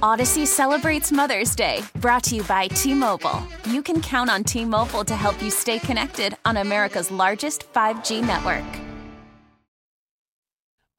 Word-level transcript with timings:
Odyssey 0.00 0.46
celebrates 0.46 1.10
Mother's 1.10 1.56
Day, 1.56 1.82
brought 1.96 2.22
to 2.24 2.36
you 2.36 2.44
by 2.44 2.68
T 2.68 2.94
Mobile. 2.94 3.42
You 3.68 3.82
can 3.82 4.00
count 4.00 4.30
on 4.30 4.44
T 4.44 4.64
Mobile 4.64 5.04
to 5.04 5.16
help 5.16 5.42
you 5.42 5.50
stay 5.50 5.80
connected 5.80 6.36
on 6.44 6.56
America's 6.56 7.10
largest 7.10 7.72
5G 7.72 8.24
network. 8.24 8.64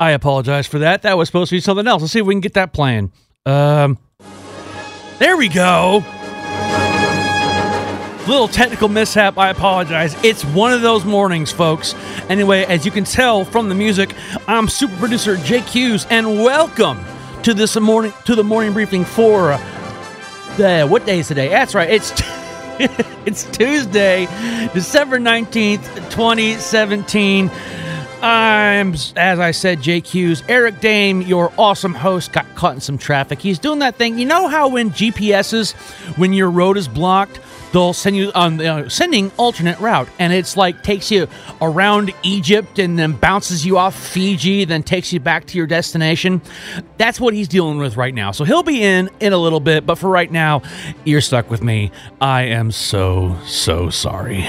I 0.01 0.11
apologize 0.11 0.67
for 0.67 0.79
that. 0.79 1.03
That 1.03 1.17
was 1.17 1.29
supposed 1.29 1.49
to 1.49 1.55
be 1.55 1.61
something 1.61 1.87
else. 1.87 2.01
Let's 2.01 2.11
see 2.11 2.19
if 2.19 2.25
we 2.25 2.33
can 2.33 2.41
get 2.41 2.55
that 2.55 2.73
playing. 2.73 3.13
Um, 3.45 3.97
there 5.17 5.37
we 5.37 5.47
go. 5.47 6.03
Little 8.27 8.49
technical 8.49 8.89
mishap. 8.89 9.37
I 9.37 9.49
apologize. 9.49 10.13
It's 10.25 10.43
one 10.43 10.73
of 10.73 10.81
those 10.81 11.05
mornings, 11.05 11.53
folks. 11.53 11.95
Anyway, 12.27 12.65
as 12.65 12.85
you 12.85 12.91
can 12.91 13.05
tell 13.05 13.45
from 13.45 13.69
the 13.69 13.75
music, 13.75 14.13
I'm 14.45 14.67
super 14.67 14.95
producer 14.97 15.37
Jake 15.37 15.63
Hughes, 15.63 16.05
and 16.09 16.43
welcome 16.43 16.99
to 17.43 17.53
this 17.53 17.79
morning 17.79 18.13
to 18.25 18.35
the 18.35 18.43
morning 18.43 18.73
briefing 18.73 19.05
for 19.05 19.53
uh, 19.53 19.57
the 20.57 20.85
what 20.87 21.05
day 21.05 21.19
is 21.19 21.27
today? 21.27 21.47
That's 21.47 21.73
right. 21.73 21.89
It's 21.89 22.11
it's 23.25 23.43
Tuesday, 23.51 24.25
December 24.73 25.19
nineteenth, 25.19 26.09
twenty 26.09 26.55
seventeen. 26.55 27.49
I'm, 28.21 28.95
as 29.15 29.39
I 29.39 29.51
said, 29.51 29.81
Jake 29.81 30.05
Hughes. 30.05 30.43
Eric 30.49 30.81
Dehm, 30.81 31.25
your 31.25 31.53
awesome 31.57 31.93
host, 31.93 32.33
got 32.33 32.53
caught 32.55 32.75
in 32.75 32.81
some 32.81 32.97
traffic. 32.97 33.39
He's 33.39 33.59
doing 33.59 33.79
that 33.79 33.95
thing. 33.95 34.19
You 34.19 34.25
know 34.25 34.49
how 34.49 34.67
when 34.67 34.91
GPSs, 34.91 35.71
when 36.17 36.33
your 36.33 36.51
road 36.51 36.77
is 36.77 36.89
blocked, 36.89 37.39
they'll 37.71 37.93
send 37.93 38.15
you 38.15 38.31
on 38.35 38.59
uh, 38.61 38.89
sending 38.89 39.31
alternate 39.37 39.79
route, 39.79 40.09
and 40.19 40.33
it's 40.33 40.57
like 40.57 40.83
takes 40.83 41.11
you 41.11 41.27
around 41.61 42.11
Egypt 42.23 42.79
and 42.79 42.97
then 42.97 43.13
bounces 43.13 43.65
you 43.65 43.77
off 43.77 43.95
Fiji, 43.95 44.65
then 44.65 44.83
takes 44.83 45.13
you 45.13 45.19
back 45.19 45.45
to 45.45 45.57
your 45.57 45.67
destination. 45.67 46.41
That's 46.97 47.19
what 47.19 47.33
he's 47.33 47.47
dealing 47.47 47.77
with 47.77 47.97
right 47.97 48.13
now. 48.13 48.31
So 48.31 48.43
he'll 48.43 48.63
be 48.63 48.83
in 48.83 49.09
in 49.19 49.33
a 49.33 49.37
little 49.37 49.59
bit, 49.59 49.85
but 49.85 49.95
for 49.95 50.09
right 50.09 50.31
now, 50.31 50.61
you're 51.05 51.21
stuck 51.21 51.49
with 51.49 51.63
me. 51.63 51.91
I 52.21 52.43
am 52.43 52.71
so 52.71 53.37
so 53.45 53.89
sorry. 53.89 54.47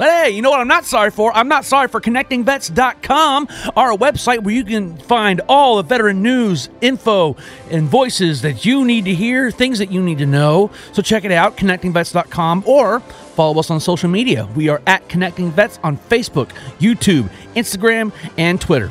But 0.00 0.08
hey, 0.08 0.30
you 0.30 0.40
know 0.40 0.48
what 0.48 0.60
I'm 0.60 0.66
not 0.66 0.86
sorry 0.86 1.10
for? 1.10 1.30
I'm 1.36 1.48
not 1.48 1.66
sorry 1.66 1.86
for 1.86 2.00
connectingvets.com, 2.00 3.48
our 3.76 3.94
website 3.94 4.42
where 4.42 4.54
you 4.54 4.64
can 4.64 4.96
find 4.96 5.42
all 5.46 5.76
the 5.76 5.82
veteran 5.82 6.22
news, 6.22 6.70
info, 6.80 7.36
and 7.70 7.86
voices 7.86 8.40
that 8.40 8.64
you 8.64 8.86
need 8.86 9.04
to 9.04 9.14
hear, 9.14 9.50
things 9.50 9.78
that 9.78 9.92
you 9.92 10.02
need 10.02 10.16
to 10.16 10.24
know. 10.24 10.70
So 10.94 11.02
check 11.02 11.26
it 11.26 11.32
out, 11.32 11.58
connectingvets.com, 11.58 12.64
or 12.66 13.00
follow 13.00 13.60
us 13.60 13.70
on 13.70 13.78
social 13.78 14.08
media. 14.08 14.48
We 14.56 14.70
are 14.70 14.80
at 14.86 15.06
Connecting 15.10 15.50
Vets 15.50 15.78
on 15.82 15.98
Facebook, 15.98 16.48
YouTube, 16.78 17.28
Instagram, 17.54 18.10
and 18.38 18.58
Twitter 18.58 18.90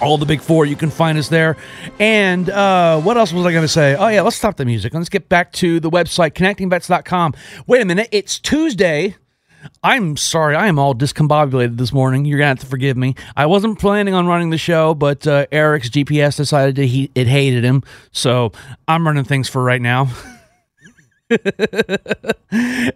all 0.00 0.16
the 0.16 0.26
big 0.26 0.40
four. 0.40 0.64
You 0.64 0.76
can 0.76 0.90
find 0.90 1.18
us 1.18 1.28
there. 1.28 1.58
And 1.98 2.48
uh, 2.48 3.00
what 3.02 3.18
else 3.18 3.34
was 3.34 3.44
I 3.44 3.52
going 3.52 3.64
to 3.64 3.68
say? 3.68 3.96
Oh, 3.96 4.08
yeah, 4.08 4.22
let's 4.22 4.36
stop 4.36 4.56
the 4.56 4.64
music. 4.64 4.94
Let's 4.94 5.08
get 5.10 5.28
back 5.28 5.52
to 5.52 5.78
the 5.80 5.90
website, 5.90 6.32
connectingvets.com. 6.32 7.34
Wait 7.66 7.82
a 7.82 7.84
minute. 7.84 8.08
It's 8.12 8.38
Tuesday. 8.38 9.16
I'm 9.82 10.16
sorry, 10.16 10.56
I 10.56 10.66
am 10.68 10.78
all 10.78 10.94
discombobulated 10.94 11.76
this 11.76 11.92
morning. 11.92 12.24
You're 12.24 12.38
gonna 12.38 12.48
have 12.48 12.60
to 12.60 12.66
forgive 12.66 12.96
me. 12.96 13.14
I 13.36 13.46
wasn't 13.46 13.78
planning 13.78 14.14
on 14.14 14.26
running 14.26 14.50
the 14.50 14.58
show, 14.58 14.94
but 14.94 15.26
uh, 15.26 15.46
Eric's 15.52 15.90
GPS 15.90 16.36
decided 16.36 16.76
to 16.76 16.86
he 16.86 17.10
it 17.14 17.26
hated 17.26 17.64
him, 17.64 17.82
so 18.12 18.52
I'm 18.88 19.06
running 19.06 19.24
things 19.24 19.48
for 19.48 19.62
right 19.62 19.82
now. 19.82 20.08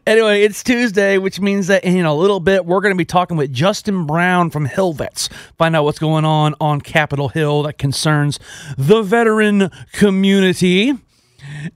anyway, 0.06 0.42
it's 0.42 0.62
Tuesday, 0.62 1.18
which 1.18 1.40
means 1.40 1.66
that 1.66 1.82
in 1.82 2.04
a 2.04 2.14
little 2.14 2.38
bit 2.38 2.64
we're 2.64 2.80
going 2.80 2.94
to 2.94 2.98
be 2.98 3.04
talking 3.04 3.36
with 3.36 3.52
Justin 3.52 4.06
Brown 4.06 4.50
from 4.50 4.66
Hillvets. 4.66 5.28
Find 5.58 5.74
out 5.74 5.82
what's 5.82 5.98
going 5.98 6.24
on 6.24 6.54
on 6.60 6.80
Capitol 6.80 7.28
Hill 7.28 7.64
that 7.64 7.78
concerns 7.78 8.38
the 8.78 9.02
veteran 9.02 9.70
community. 9.92 10.94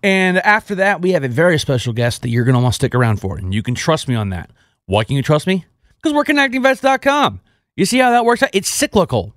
And 0.03 0.39
after 0.39 0.77
that, 0.77 1.03
we 1.03 1.13
have 1.13 1.25
a 1.25 1.29
very 1.29 1.59
special 1.59 1.93
guest 1.93 2.23
that 2.23 2.29
you're 2.29 2.45
going 2.45 2.55
to 2.55 2.61
want 2.61 2.75
to 2.75 2.77
stick 2.77 2.95
around 2.95 3.21
for, 3.21 3.37
and 3.37 3.53
you 3.53 3.63
can 3.63 3.75
trust 3.75 4.07
me 4.07 4.15
on 4.15 4.29
that. 4.29 4.51
Why 4.87 5.05
can 5.05 5.17
you 5.17 5.23
trust 5.23 5.47
me? 5.47 5.65
Because 5.97 6.13
we're 6.13 6.25
connectingvets.com. 6.25 7.41
You 7.77 7.87
see 7.87 7.99
how 7.99 8.11
that 8.11 8.25
works 8.25 8.43
out? 8.43 8.51
It's 8.53 8.69
cyclical. 8.69 9.35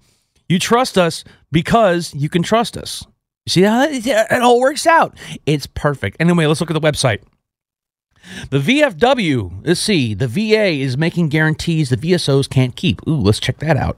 You 0.49 0.59
trust 0.59 0.97
us 0.97 1.23
because 1.51 2.13
you 2.13 2.29
can 2.29 2.44
trust 2.44 2.77
us. 2.77 3.05
You 3.45 3.51
see 3.51 3.61
how 3.61 3.83
it 3.83 4.41
all 4.41 4.59
works 4.59 4.85
out? 4.85 5.17
It's 5.45 5.67
perfect. 5.67 6.17
Anyway, 6.19 6.45
let's 6.45 6.59
look 6.59 6.69
at 6.69 6.73
the 6.73 6.81
website. 6.81 7.22
The 8.49 8.59
VFW, 8.59 9.66
let's 9.66 9.79
see, 9.79 10.13
the 10.13 10.27
VA 10.27 10.66
is 10.66 10.97
making 10.97 11.29
guarantees 11.29 11.89
the 11.89 11.97
VSOs 11.97 12.49
can't 12.49 12.75
keep. 12.75 13.05
Ooh, 13.07 13.16
let's 13.16 13.39
check 13.39 13.59
that 13.59 13.77
out. 13.77 13.97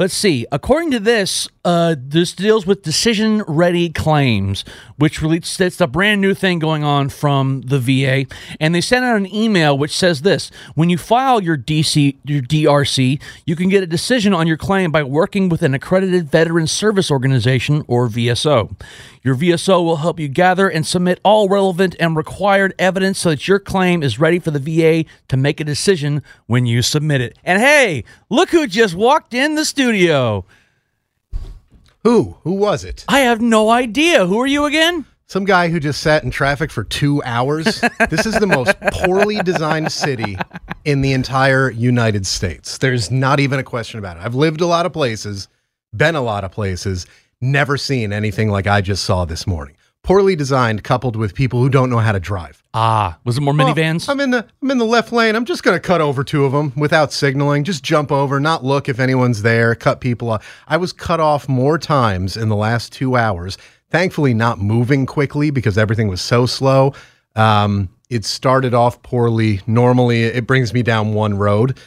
Let's 0.00 0.14
see. 0.14 0.46
According 0.50 0.92
to 0.92 0.98
this, 0.98 1.46
uh, 1.62 1.94
this 1.98 2.32
deals 2.32 2.66
with 2.66 2.80
decision 2.80 3.42
ready 3.46 3.90
claims, 3.90 4.64
which 4.96 5.20
relates. 5.20 5.60
It's 5.60 5.78
a 5.78 5.86
brand 5.86 6.22
new 6.22 6.32
thing 6.32 6.58
going 6.58 6.82
on 6.82 7.10
from 7.10 7.60
the 7.60 7.78
VA, 7.78 8.24
and 8.58 8.74
they 8.74 8.80
sent 8.80 9.04
out 9.04 9.18
an 9.18 9.26
email 9.26 9.76
which 9.76 9.94
says 9.94 10.22
this: 10.22 10.50
When 10.74 10.88
you 10.88 10.96
file 10.96 11.42
your 11.42 11.58
DC, 11.58 12.16
your 12.24 12.40
DRC, 12.40 13.20
you 13.44 13.56
can 13.56 13.68
get 13.68 13.82
a 13.82 13.86
decision 13.86 14.32
on 14.32 14.46
your 14.46 14.56
claim 14.56 14.90
by 14.90 15.02
working 15.02 15.50
with 15.50 15.60
an 15.60 15.74
accredited 15.74 16.30
veteran 16.30 16.66
service 16.66 17.10
organization 17.10 17.84
or 17.86 18.08
VSO. 18.08 18.74
Your 19.22 19.34
VSO 19.34 19.84
will 19.84 19.96
help 19.96 20.18
you 20.18 20.28
gather 20.28 20.68
and 20.68 20.86
submit 20.86 21.20
all 21.22 21.48
relevant 21.48 21.94
and 22.00 22.16
required 22.16 22.74
evidence 22.78 23.18
so 23.18 23.30
that 23.30 23.46
your 23.46 23.58
claim 23.58 24.02
is 24.02 24.18
ready 24.18 24.38
for 24.38 24.50
the 24.50 24.58
VA 24.58 25.08
to 25.28 25.36
make 25.36 25.60
a 25.60 25.64
decision 25.64 26.22
when 26.46 26.64
you 26.64 26.80
submit 26.80 27.20
it. 27.20 27.38
And 27.44 27.60
hey, 27.60 28.04
look 28.30 28.50
who 28.50 28.66
just 28.66 28.94
walked 28.94 29.34
in 29.34 29.56
the 29.56 29.64
studio. 29.64 30.46
Who? 32.02 32.36
Who 32.44 32.52
was 32.52 32.82
it? 32.82 33.04
I 33.08 33.20
have 33.20 33.42
no 33.42 33.68
idea. 33.68 34.26
Who 34.26 34.40
are 34.40 34.46
you 34.46 34.64
again? 34.64 35.04
Some 35.26 35.44
guy 35.44 35.68
who 35.68 35.78
just 35.78 36.00
sat 36.00 36.24
in 36.24 36.30
traffic 36.30 36.70
for 36.70 36.82
two 36.82 37.22
hours. 37.24 37.82
this 38.10 38.26
is 38.26 38.34
the 38.34 38.46
most 38.46 38.74
poorly 38.80 39.40
designed 39.42 39.92
city 39.92 40.36
in 40.84 41.02
the 41.02 41.12
entire 41.12 41.70
United 41.70 42.26
States. 42.26 42.78
There's 42.78 43.10
not 43.10 43.38
even 43.38 43.60
a 43.60 43.62
question 43.62 43.98
about 43.98 44.16
it. 44.16 44.24
I've 44.24 44.34
lived 44.34 44.62
a 44.62 44.66
lot 44.66 44.86
of 44.86 44.92
places, 44.92 45.46
been 45.94 46.16
a 46.16 46.22
lot 46.22 46.42
of 46.42 46.50
places, 46.50 47.06
never 47.40 47.76
seen 47.76 48.12
anything 48.12 48.50
like 48.50 48.66
I 48.66 48.80
just 48.80 49.04
saw 49.04 49.24
this 49.24 49.46
morning. 49.46 49.76
Poorly 50.02 50.34
designed, 50.34 50.82
coupled 50.82 51.14
with 51.14 51.34
people 51.34 51.60
who 51.60 51.68
don't 51.68 51.90
know 51.90 51.98
how 51.98 52.12
to 52.12 52.20
drive. 52.20 52.62
Ah, 52.72 53.18
was 53.24 53.36
it 53.36 53.42
more 53.42 53.54
Well, 53.54 53.74
minivans? 53.74 54.08
I'm 54.08 54.18
in 54.20 54.30
the 54.30 54.46
I'm 54.62 54.70
in 54.70 54.78
the 54.78 54.84
left 54.86 55.12
lane. 55.12 55.36
I'm 55.36 55.44
just 55.44 55.62
gonna 55.62 55.78
cut 55.80 56.00
over 56.00 56.24
two 56.24 56.44
of 56.46 56.52
them 56.52 56.72
without 56.74 57.12
signaling. 57.12 57.64
Just 57.64 57.82
jump 57.84 58.10
over, 58.10 58.40
not 58.40 58.64
look 58.64 58.88
if 58.88 58.98
anyone's 58.98 59.42
there. 59.42 59.74
Cut 59.74 60.00
people 60.00 60.30
off. 60.30 60.62
I 60.68 60.78
was 60.78 60.92
cut 60.94 61.20
off 61.20 61.48
more 61.50 61.76
times 61.76 62.36
in 62.36 62.48
the 62.48 62.56
last 62.56 62.92
two 62.94 63.14
hours. 63.14 63.58
Thankfully, 63.90 64.32
not 64.32 64.58
moving 64.58 65.04
quickly 65.04 65.50
because 65.50 65.76
everything 65.76 66.08
was 66.08 66.22
so 66.22 66.46
slow. 66.46 66.94
Um, 67.36 67.90
it 68.08 68.24
started 68.24 68.72
off 68.72 69.02
poorly. 69.02 69.60
Normally, 69.66 70.22
it 70.22 70.46
brings 70.46 70.72
me 70.72 70.82
down 70.82 71.12
one 71.12 71.36
road. 71.36 71.78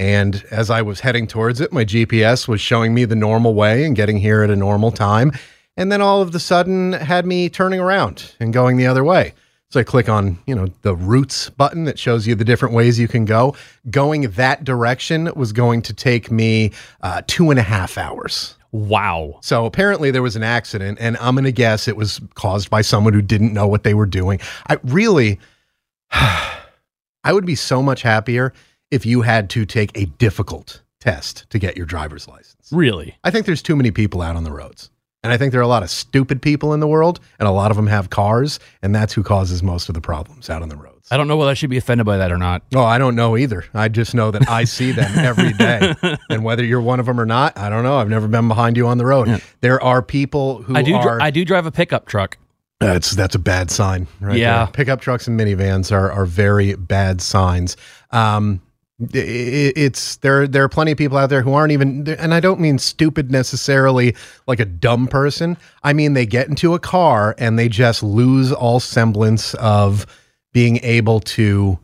And 0.00 0.42
as 0.50 0.70
I 0.70 0.80
was 0.80 1.00
heading 1.00 1.26
towards 1.26 1.60
it, 1.60 1.74
my 1.74 1.84
GPS 1.84 2.48
was 2.48 2.58
showing 2.58 2.94
me 2.94 3.04
the 3.04 3.14
normal 3.14 3.52
way 3.52 3.84
and 3.84 3.94
getting 3.94 4.16
here 4.16 4.40
at 4.42 4.48
a 4.48 4.56
normal 4.56 4.90
time. 4.90 5.30
And 5.76 5.92
then 5.92 6.00
all 6.00 6.22
of 6.22 6.34
a 6.34 6.40
sudden 6.40 6.94
had 6.94 7.26
me 7.26 7.50
turning 7.50 7.80
around 7.80 8.34
and 8.40 8.50
going 8.50 8.78
the 8.78 8.86
other 8.86 9.04
way. 9.04 9.34
So 9.68 9.78
I 9.78 9.82
click 9.82 10.08
on, 10.08 10.38
you 10.46 10.54
know, 10.54 10.68
the 10.80 10.96
routes 10.96 11.50
button 11.50 11.84
that 11.84 11.98
shows 11.98 12.26
you 12.26 12.34
the 12.34 12.46
different 12.46 12.74
ways 12.74 12.98
you 12.98 13.08
can 13.08 13.26
go. 13.26 13.54
Going 13.90 14.22
that 14.22 14.64
direction 14.64 15.30
was 15.36 15.52
going 15.52 15.82
to 15.82 15.92
take 15.92 16.30
me 16.30 16.72
uh, 17.02 17.20
two 17.26 17.50
and 17.50 17.60
a 17.60 17.62
half 17.62 17.98
hours. 17.98 18.56
wow. 18.72 19.38
So 19.42 19.66
apparently 19.66 20.10
there 20.10 20.22
was 20.22 20.34
an 20.34 20.42
accident, 20.42 20.96
and 20.98 21.18
I'm 21.18 21.34
going 21.34 21.44
to 21.44 21.52
guess 21.52 21.88
it 21.88 21.96
was 21.98 22.22
caused 22.36 22.70
by 22.70 22.80
someone 22.80 23.12
who 23.12 23.20
didn't 23.20 23.52
know 23.52 23.66
what 23.66 23.84
they 23.84 23.92
were 23.92 24.06
doing. 24.06 24.40
I 24.66 24.78
really, 24.82 25.38
I 26.10 27.32
would 27.32 27.44
be 27.44 27.54
so 27.54 27.82
much 27.82 28.00
happier 28.00 28.54
if 28.90 29.06
you 29.06 29.22
had 29.22 29.50
to 29.50 29.64
take 29.64 29.96
a 29.96 30.06
difficult 30.06 30.82
test 31.00 31.48
to 31.50 31.58
get 31.58 31.76
your 31.76 31.86
driver's 31.86 32.28
license. 32.28 32.70
Really? 32.72 33.16
I 33.24 33.30
think 33.30 33.46
there's 33.46 33.62
too 33.62 33.76
many 33.76 33.90
people 33.90 34.22
out 34.22 34.36
on 34.36 34.44
the 34.44 34.52
roads. 34.52 34.90
And 35.22 35.32
I 35.32 35.36
think 35.36 35.52
there 35.52 35.60
are 35.60 35.64
a 35.64 35.68
lot 35.68 35.82
of 35.82 35.90
stupid 35.90 36.40
people 36.40 36.72
in 36.72 36.80
the 36.80 36.86
world, 36.86 37.20
and 37.38 37.46
a 37.46 37.50
lot 37.50 37.70
of 37.70 37.76
them 37.76 37.86
have 37.88 38.08
cars, 38.08 38.58
and 38.80 38.94
that's 38.94 39.12
who 39.12 39.22
causes 39.22 39.62
most 39.62 39.90
of 39.90 39.94
the 39.94 40.00
problems 40.00 40.48
out 40.48 40.62
on 40.62 40.70
the 40.70 40.76
roads. 40.76 41.08
I 41.10 41.18
don't 41.18 41.28
know 41.28 41.36
whether 41.36 41.50
I 41.50 41.54
should 41.54 41.68
be 41.68 41.76
offended 41.76 42.06
by 42.06 42.16
that 42.16 42.32
or 42.32 42.38
not. 42.38 42.62
Oh, 42.74 42.84
I 42.84 42.96
don't 42.96 43.14
know 43.14 43.36
either. 43.36 43.66
I 43.74 43.88
just 43.88 44.14
know 44.14 44.30
that 44.30 44.48
I 44.48 44.64
see 44.64 44.92
them 44.92 45.10
every 45.18 45.52
day. 45.52 45.94
and 46.30 46.42
whether 46.42 46.64
you're 46.64 46.80
one 46.80 47.00
of 47.00 47.06
them 47.06 47.20
or 47.20 47.26
not, 47.26 47.58
I 47.58 47.68
don't 47.68 47.82
know. 47.82 47.98
I've 47.98 48.08
never 48.08 48.28
been 48.28 48.48
behind 48.48 48.78
you 48.78 48.86
on 48.86 48.96
the 48.96 49.04
road. 49.04 49.42
There 49.60 49.82
are 49.82 50.00
people 50.00 50.62
who 50.62 50.74
I 50.74 50.82
do. 50.82 50.94
are 50.94 51.20
I 51.20 51.30
do 51.30 51.44
drive 51.44 51.66
a 51.66 51.72
pickup 51.72 52.06
truck. 52.06 52.38
that's 52.78 53.10
that's 53.10 53.34
a 53.34 53.38
bad 53.40 53.70
sign, 53.70 54.06
right? 54.20 54.38
Yeah. 54.38 54.64
there. 54.64 54.72
Pickup 54.72 55.02
trucks 55.02 55.28
and 55.28 55.38
minivans 55.38 55.92
are 55.92 56.10
are 56.10 56.24
very 56.24 56.76
bad 56.76 57.20
signs. 57.20 57.76
Um, 58.10 58.62
it's 59.00 60.16
there. 60.16 60.46
There 60.46 60.64
are 60.64 60.68
plenty 60.68 60.92
of 60.92 60.98
people 60.98 61.18
out 61.18 61.30
there 61.30 61.42
who 61.42 61.54
aren't 61.54 61.72
even, 61.72 62.08
and 62.08 62.34
I 62.34 62.40
don't 62.40 62.60
mean 62.60 62.78
stupid 62.78 63.30
necessarily, 63.30 64.14
like 64.46 64.60
a 64.60 64.64
dumb 64.64 65.06
person. 65.06 65.56
I 65.82 65.92
mean 65.92 66.14
they 66.14 66.26
get 66.26 66.48
into 66.48 66.74
a 66.74 66.78
car 66.78 67.34
and 67.38 67.58
they 67.58 67.68
just 67.68 68.02
lose 68.02 68.52
all 68.52 68.80
semblance 68.80 69.54
of 69.54 70.06
being 70.52 70.78
able 70.82 71.20
to, 71.20 71.78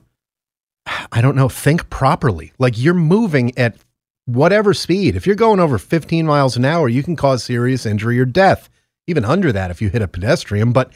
I 1.12 1.20
don't 1.20 1.36
know, 1.36 1.48
think 1.48 1.88
properly. 1.90 2.52
Like 2.58 2.78
you're 2.78 2.94
moving 2.94 3.56
at 3.58 3.76
whatever 4.26 4.74
speed. 4.74 5.16
If 5.16 5.26
you're 5.26 5.36
going 5.36 5.60
over 5.60 5.78
15 5.78 6.26
miles 6.26 6.56
an 6.56 6.64
hour, 6.64 6.88
you 6.88 7.02
can 7.02 7.16
cause 7.16 7.44
serious 7.44 7.86
injury 7.86 8.18
or 8.18 8.24
death 8.24 8.68
even 9.06 9.24
under 9.24 9.52
that 9.52 9.70
if 9.70 9.80
you 9.80 9.88
hit 9.88 10.02
a 10.02 10.08
pedestrian. 10.08 10.72
But 10.72 10.92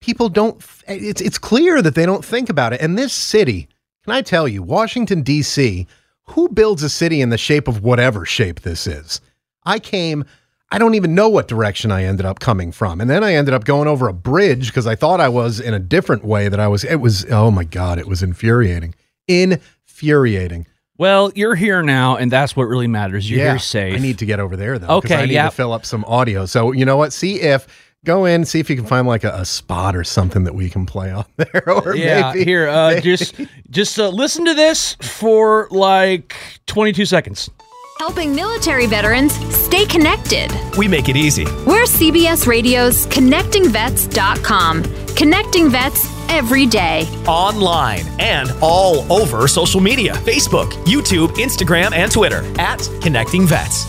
people 0.00 0.28
don't. 0.28 0.62
It's 0.88 1.20
it's 1.20 1.38
clear 1.38 1.82
that 1.82 1.94
they 1.94 2.06
don't 2.06 2.24
think 2.24 2.48
about 2.48 2.72
it. 2.72 2.80
And 2.80 2.98
this 2.98 3.12
city, 3.12 3.68
can 4.04 4.12
I 4.12 4.22
tell 4.22 4.46
you, 4.46 4.62
Washington 4.62 5.22
D.C. 5.22 5.86
Who 6.28 6.48
builds 6.48 6.82
a 6.82 6.88
city 6.88 7.20
in 7.20 7.30
the 7.30 7.38
shape 7.38 7.68
of 7.68 7.82
whatever 7.82 8.24
shape 8.24 8.60
this 8.60 8.86
is? 8.86 9.20
I 9.64 9.78
came. 9.78 10.24
I 10.70 10.78
don't 10.78 10.94
even 10.94 11.14
know 11.14 11.28
what 11.28 11.48
direction 11.48 11.92
I 11.92 12.04
ended 12.04 12.26
up 12.26 12.40
coming 12.40 12.72
from. 12.72 13.00
And 13.00 13.08
then 13.08 13.22
I 13.22 13.34
ended 13.34 13.54
up 13.54 13.64
going 13.64 13.88
over 13.88 14.08
a 14.08 14.12
bridge 14.12 14.68
because 14.68 14.86
I 14.86 14.94
thought 14.94 15.20
I 15.20 15.28
was 15.28 15.60
in 15.60 15.74
a 15.74 15.78
different 15.78 16.24
way 16.24 16.48
that 16.48 16.60
I 16.60 16.68
was. 16.68 16.84
It 16.84 16.96
was, 16.96 17.26
oh 17.30 17.50
my 17.50 17.64
God, 17.64 17.98
it 17.98 18.08
was 18.08 18.22
infuriating. 18.22 18.94
Infuriating. 19.28 20.66
Well, 20.96 21.32
you're 21.34 21.56
here 21.56 21.82
now, 21.82 22.16
and 22.16 22.30
that's 22.30 22.54
what 22.54 22.64
really 22.64 22.86
matters. 22.86 23.28
You're 23.28 23.40
yeah, 23.40 23.50
here 23.50 23.58
safe. 23.58 23.94
I 23.94 23.98
need 23.98 24.18
to 24.18 24.26
get 24.26 24.38
over 24.38 24.56
there 24.56 24.78
though. 24.78 24.98
Okay, 24.98 25.16
I 25.16 25.26
need 25.26 25.32
yeah. 25.32 25.46
to 25.46 25.50
fill 25.50 25.72
up 25.72 25.84
some 25.84 26.04
audio. 26.04 26.46
So 26.46 26.72
you 26.72 26.84
know 26.84 26.96
what? 26.96 27.12
See 27.12 27.40
if 27.40 27.66
go 28.04 28.24
in, 28.26 28.44
see 28.44 28.60
if 28.60 28.70
you 28.70 28.76
can 28.76 28.86
find 28.86 29.06
like 29.06 29.24
a, 29.24 29.30
a 29.30 29.44
spot 29.44 29.96
or 29.96 30.04
something 30.04 30.44
that 30.44 30.54
we 30.54 30.70
can 30.70 30.86
play 30.86 31.10
on 31.10 31.24
there. 31.36 31.68
Or 31.68 31.96
yeah, 31.96 32.32
maybe, 32.32 32.44
here, 32.44 32.68
uh, 32.68 33.00
just 33.00 33.34
just 33.70 33.98
uh, 33.98 34.08
listen 34.08 34.44
to 34.44 34.54
this 34.54 34.94
for 35.00 35.68
like 35.70 36.36
22 36.66 37.06
seconds. 37.06 37.50
Helping 37.98 38.34
military 38.34 38.86
veterans 38.86 39.32
stay 39.54 39.86
connected. 39.86 40.50
We 40.76 40.88
make 40.88 41.08
it 41.08 41.16
easy. 41.16 41.44
We're 41.64 41.84
CBS 41.84 42.46
Radio's 42.46 43.06
ConnectingVets.com. 43.06 44.82
Connecting 45.14 45.70
vets 45.70 46.08
every 46.28 46.66
day. 46.66 47.06
Online 47.28 48.04
and 48.18 48.52
all 48.60 49.10
over 49.12 49.46
social 49.46 49.80
media 49.80 50.14
Facebook, 50.14 50.72
YouTube, 50.84 51.28
Instagram, 51.36 51.92
and 51.92 52.10
Twitter 52.10 52.42
at 52.58 52.80
Connecting 53.00 53.46
Vets. 53.46 53.86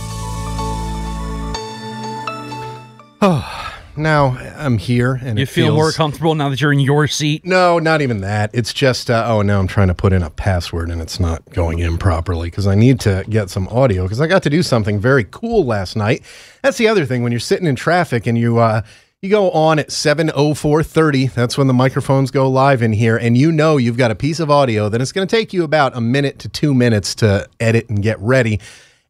now 3.97 4.37
I'm 4.57 4.77
here 4.77 5.19
and 5.21 5.37
You 5.37 5.43
it 5.43 5.49
feel 5.49 5.73
more 5.73 5.91
comfortable 5.91 6.35
now 6.35 6.49
that 6.49 6.61
you're 6.61 6.73
in 6.73 6.79
your 6.79 7.07
seat? 7.07 7.45
No, 7.45 7.79
not 7.79 8.01
even 8.01 8.21
that. 8.21 8.51
It's 8.53 8.73
just 8.73 9.09
uh, 9.09 9.25
oh, 9.27 9.41
now 9.41 9.59
I'm 9.59 9.67
trying 9.67 9.87
to 9.87 9.93
put 9.93 10.13
in 10.13 10.23
a 10.23 10.29
password 10.29 10.89
and 10.89 11.01
it's 11.01 11.19
not 11.19 11.47
going 11.51 11.79
in 11.79 11.97
properly 11.97 12.49
because 12.49 12.67
I 12.67 12.75
need 12.75 12.99
to 13.01 13.25
get 13.29 13.49
some 13.49 13.67
audio 13.69 14.03
because 14.03 14.21
I 14.21 14.27
got 14.27 14.43
to 14.43 14.49
do 14.49 14.63
something 14.63 14.99
very 14.99 15.25
cool 15.25 15.65
last 15.65 15.95
night. 15.95 16.23
That's 16.61 16.77
the 16.77 16.87
other 16.87 17.05
thing 17.05 17.23
when 17.23 17.31
you're 17.31 17.39
sitting 17.39 17.67
in 17.67 17.75
traffic 17.75 18.27
and 18.27 18.37
you 18.37 18.59
uh 18.59 18.81
you 19.21 19.31
go 19.31 19.49
on 19.51 19.79
at 19.79 19.91
70430 19.91 21.27
that's 21.27 21.57
when 21.57 21.65
the 21.65 21.73
microphones 21.73 22.29
go 22.29 22.47
live 22.47 22.83
in 22.83 22.93
here 22.93 23.17
and 23.17 23.35
you 23.35 23.51
know 23.51 23.77
you've 23.77 23.97
got 23.97 24.11
a 24.11 24.15
piece 24.15 24.39
of 24.39 24.51
audio 24.51 24.87
that 24.87 25.01
it's 25.01 25.11
going 25.11 25.27
to 25.27 25.35
take 25.35 25.51
you 25.51 25.63
about 25.63 25.95
a 25.97 26.01
minute 26.01 26.37
to 26.39 26.49
2 26.49 26.75
minutes 26.75 27.15
to 27.15 27.49
edit 27.59 27.89
and 27.89 28.03
get 28.03 28.19
ready 28.19 28.59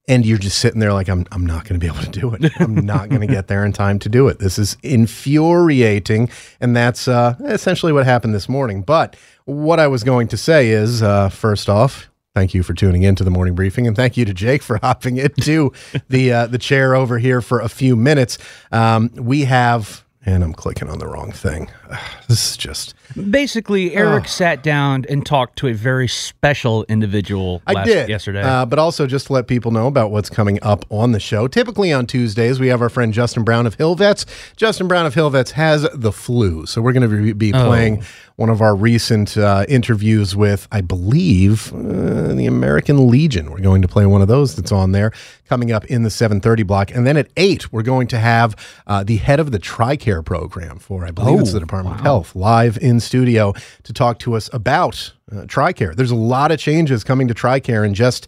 and 0.08 0.26
you're 0.26 0.38
just 0.38 0.60
sitting 0.60 0.80
there 0.80 0.94
like 0.94 1.08
I'm 1.08 1.26
I'm 1.32 1.46
not 1.46 1.64
going 1.64 1.80
to 1.80 1.84
be 1.84 1.88
able 1.88 2.04
to 2.04 2.10
do 2.10 2.34
it. 2.34 2.52
I'm 2.60 2.76
not 2.76 3.10
going 3.10 3.22
to 3.22 3.28
get 3.28 3.48
there 3.48 3.66
in 3.66 3.74
time 3.74 4.00
to 4.00 4.10
do 4.10 4.28
it. 4.28 4.40
This 4.40 4.60
is 4.60 4.78
infuriating, 4.84 6.30
and 6.60 6.76
that's 6.76 7.08
uh, 7.08 7.36
essentially 7.46 7.92
what 7.92 8.06
happened 8.06 8.34
this 8.34 8.50
morning. 8.50 8.82
But 8.82 9.16
what 9.46 9.80
I 9.80 9.88
was 9.88 10.04
going 10.04 10.28
to 10.30 10.38
say 10.38 10.70
is, 10.70 11.02
uh, 11.02 11.30
first 11.30 11.70
off. 11.70 12.10
Thank 12.34 12.54
you 12.54 12.64
for 12.64 12.74
tuning 12.74 13.04
in 13.04 13.16
to 13.16 13.24
the 13.24 13.32
morning 13.32 13.56
briefing, 13.56 13.88
and 13.88 13.96
thank 13.96 14.18
you 14.18 14.26
to 14.26 14.34
Jake 14.34 14.62
for 14.62 14.78
hopping 14.84 15.16
into 15.16 15.72
the 16.10 16.34
uh, 16.34 16.48
the 16.48 16.58
chair 16.58 16.94
over 16.94 17.18
here 17.18 17.42
for 17.42 17.62
a 17.62 17.70
few 17.70 17.96
minutes. 17.96 18.38
Um, 18.74 19.10
we 19.16 19.46
have, 19.46 20.04
and 20.26 20.44
I'm 20.44 20.54
clicking 20.54 20.90
on 20.90 21.00
the 21.00 21.08
wrong 21.08 21.32
thing. 21.32 21.72
This 22.28 22.52
is 22.52 22.58
just 22.58 22.96
Basically, 23.30 23.94
Eric 23.96 24.28
sat 24.28 24.64
down 24.64 25.06
and 25.08 25.24
talked 25.26 25.58
to 25.60 25.68
a 25.68 25.74
very 25.74 26.08
special 26.08 26.84
individual 26.90 27.62
I 27.68 27.74
last, 27.74 27.86
did 27.86 28.10
yesterday. 28.10 28.42
uh, 28.42 28.66
but 28.66 28.80
also 28.80 29.06
just 29.06 29.28
to 29.28 29.34
let 29.34 29.48
people 29.48 29.70
know 29.72 29.86
about 29.88 30.10
what's 30.10 30.30
coming 30.30 30.58
up 30.64 30.86
on 30.90 31.12
the 31.12 31.20
show. 31.20 31.48
Typically 31.48 31.94
on 31.94 32.08
Tuesdays, 32.08 32.60
we 32.60 32.68
have 32.70 32.82
our 32.82 32.90
friend 32.90 33.14
Justin 33.14 33.44
Brown 33.44 33.68
of 33.68 33.76
Hillvets. 33.76 34.26
Justin 34.58 34.88
Brown 34.88 35.06
of 35.06 35.14
Hillvets 35.14 35.52
has 35.52 35.88
the 35.94 36.12
flu, 36.12 36.66
so 36.66 36.82
we're 36.82 36.94
going 36.94 37.08
to 37.10 37.34
be 37.36 37.54
Oh. 37.54 37.68
playing 37.68 38.04
one 38.38 38.50
of 38.50 38.60
our 38.60 38.76
recent 38.76 39.38
uh, 39.38 39.66
interviews 39.70 40.36
with, 40.36 40.68
I 40.72 40.82
believe, 40.82 41.72
uh, 41.74 42.34
the 42.34 42.48
American 42.48 43.08
Legion. 43.10 43.50
We're 43.52 43.60
going 43.62 43.82
to 43.84 43.88
play 43.88 44.06
one 44.08 44.22
of 44.22 44.28
those 44.28 44.56
that's 44.56 44.72
on 44.74 44.92
there 44.92 45.12
coming 45.48 45.72
up 45.72 45.86
in 45.86 46.02
the 46.04 46.10
7:30 46.10 46.64
block, 46.66 46.92
and 46.94 47.06
then 47.08 47.16
at 47.18 47.28
eight, 47.38 47.72
we're 47.72 47.84
going 47.84 48.08
to 48.08 48.18
have 48.18 48.56
uh, 48.88 49.04
the 49.04 49.18
head 49.18 49.40
of 49.40 49.52
the 49.52 49.60
TRICARE 49.60 50.26
program 50.26 50.80
for, 50.80 51.06
I 51.06 51.12
believe, 51.12 51.40
it's 51.40 51.54
the 51.54 51.60
Department 51.60 51.75
of 51.80 52.00
Health, 52.02 52.36
live 52.36 52.78
in 52.78 53.00
studio 53.00 53.54
to 53.84 53.94
talk 53.94 54.20
to 54.20 54.36
us 54.36 54.50
about 54.54 55.14
uh, 55.32 55.46
TRICARE. 55.46 55.96
There's 55.96 56.12
a 56.12 56.16
lot 56.16 56.52
of 56.52 56.60
changes 56.60 57.04
coming 57.04 57.28
to 57.28 57.34
TRICARE 57.34 57.86
in 57.86 57.94
just 57.94 58.28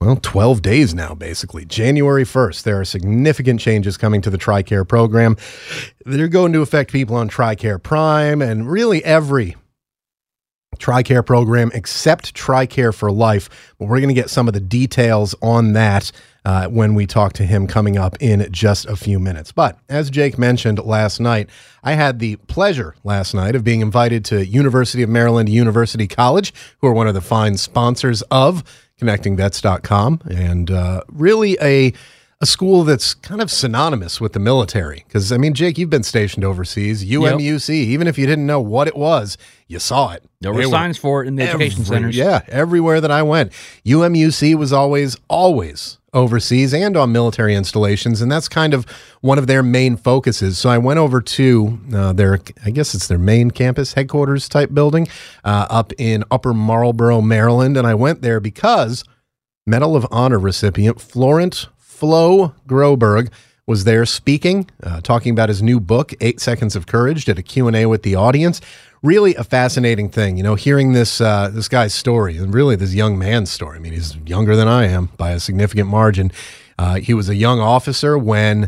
well, 0.00 0.16
12 0.16 0.60
days 0.60 0.94
now, 0.94 1.14
basically. 1.14 1.64
January 1.64 2.24
1st, 2.24 2.64
there 2.64 2.78
are 2.78 2.84
significant 2.84 3.60
changes 3.60 3.96
coming 3.96 4.20
to 4.20 4.30
the 4.30 4.36
TRICARE 4.36 4.86
program 4.86 5.36
They're 6.04 6.28
going 6.28 6.52
to 6.52 6.60
affect 6.60 6.92
people 6.92 7.16
on 7.16 7.28
TRICARE 7.28 7.82
Prime 7.82 8.42
and 8.42 8.70
really 8.70 9.02
every 9.04 9.56
TRICARE 10.78 11.24
program 11.24 11.70
except 11.72 12.34
TRICARE 12.34 12.94
for 12.94 13.10
Life. 13.10 13.74
But 13.78 13.88
we're 13.88 14.00
going 14.00 14.08
to 14.08 14.14
get 14.14 14.30
some 14.30 14.48
of 14.48 14.54
the 14.54 14.60
details 14.60 15.34
on 15.40 15.72
that 15.72 16.12
uh, 16.46 16.68
when 16.68 16.94
we 16.94 17.06
talk 17.06 17.32
to 17.32 17.44
him 17.44 17.66
coming 17.66 17.98
up 17.98 18.16
in 18.20 18.46
just 18.52 18.86
a 18.86 18.94
few 18.94 19.18
minutes. 19.18 19.50
But 19.50 19.80
as 19.88 20.10
Jake 20.10 20.38
mentioned 20.38 20.78
last 20.78 21.18
night, 21.18 21.50
I 21.82 21.94
had 21.94 22.20
the 22.20 22.36
pleasure 22.36 22.94
last 23.02 23.34
night 23.34 23.56
of 23.56 23.64
being 23.64 23.80
invited 23.80 24.24
to 24.26 24.46
University 24.46 25.02
of 25.02 25.08
Maryland 25.10 25.48
University 25.48 26.06
College, 26.06 26.54
who 26.78 26.86
are 26.86 26.92
one 26.92 27.08
of 27.08 27.14
the 27.14 27.20
fine 27.20 27.56
sponsors 27.56 28.22
of 28.30 28.62
ConnectingVets.com, 29.00 30.20
and 30.30 30.70
uh, 30.70 31.00
really 31.08 31.58
a 31.60 31.92
a 32.40 32.46
school 32.46 32.84
that's 32.84 33.14
kind 33.14 33.40
of 33.40 33.50
synonymous 33.50 34.20
with 34.20 34.34
the 34.34 34.38
military. 34.38 35.04
Because, 35.06 35.32
I 35.32 35.38
mean, 35.38 35.54
Jake, 35.54 35.78
you've 35.78 35.90
been 35.90 36.02
stationed 36.02 36.44
overseas, 36.44 37.02
UMUC, 37.04 37.70
even 37.70 38.06
if 38.06 38.18
you 38.18 38.26
didn't 38.26 38.46
know 38.46 38.60
what 38.60 38.88
it 38.88 38.96
was, 38.96 39.38
you 39.68 39.78
saw 39.78 40.12
it. 40.12 40.22
there 40.40 40.52
were 40.52 40.62
signs 40.64 40.98
for 40.98 41.24
it 41.24 41.28
in 41.28 41.36
the 41.36 41.44
education 41.44 41.84
centers. 41.84 42.14
Yeah, 42.14 42.42
everywhere 42.48 43.00
that 43.00 43.10
I 43.10 43.22
went. 43.22 43.52
UMUC 43.86 44.54
was 44.54 44.70
always, 44.70 45.16
always 45.28 45.96
overseas 46.12 46.74
and 46.74 46.94
on 46.94 47.10
military 47.10 47.54
installations. 47.54 48.20
And 48.20 48.30
that's 48.30 48.48
kind 48.48 48.74
of 48.74 48.84
one 49.22 49.38
of 49.38 49.46
their 49.46 49.62
main 49.62 49.96
focuses. 49.96 50.58
So 50.58 50.68
I 50.68 50.78
went 50.78 50.98
over 50.98 51.22
to 51.22 51.78
uh, 51.94 52.12
their, 52.12 52.40
I 52.64 52.70
guess 52.70 52.94
it's 52.94 53.06
their 53.06 53.18
main 53.18 53.50
campus 53.50 53.94
headquarters 53.94 54.46
type 54.48 54.74
building 54.74 55.08
uh, 55.42 55.66
up 55.70 55.92
in 55.98 56.22
Upper 56.30 56.52
Marlboro, 56.52 57.22
Maryland. 57.22 57.78
And 57.78 57.86
I 57.86 57.94
went 57.94 58.20
there 58.20 58.40
because 58.40 59.04
Medal 59.66 59.96
of 59.96 60.06
Honor 60.10 60.38
recipient 60.38 61.00
Florent 61.00 61.68
Flo 61.96 62.54
Groberg 62.68 63.30
was 63.66 63.84
there 63.84 64.04
speaking, 64.04 64.68
uh, 64.82 65.00
talking 65.00 65.32
about 65.32 65.48
his 65.48 65.62
new 65.62 65.80
book, 65.80 66.12
Eight 66.20 66.40
Seconds 66.40 66.76
of 66.76 66.86
Courage, 66.86 67.24
did 67.24 67.38
a 67.38 67.42
Q&A 67.42 67.86
with 67.86 68.02
the 68.02 68.14
audience. 68.14 68.60
Really 69.02 69.34
a 69.34 69.44
fascinating 69.44 70.10
thing, 70.10 70.36
you 70.36 70.42
know, 70.42 70.56
hearing 70.56 70.92
this 70.92 71.20
uh, 71.20 71.48
this 71.52 71.68
guy's 71.68 71.94
story 71.94 72.36
and 72.36 72.52
really 72.52 72.76
this 72.76 72.94
young 72.94 73.18
man's 73.18 73.50
story. 73.50 73.76
I 73.76 73.80
mean, 73.80 73.92
he's 73.92 74.16
younger 74.26 74.56
than 74.56 74.68
I 74.68 74.86
am 74.86 75.06
by 75.16 75.30
a 75.30 75.40
significant 75.40 75.88
margin. 75.88 76.32
Uh, 76.78 76.96
he 76.96 77.14
was 77.14 77.28
a 77.30 77.34
young 77.34 77.60
officer 77.60 78.18
when 78.18 78.64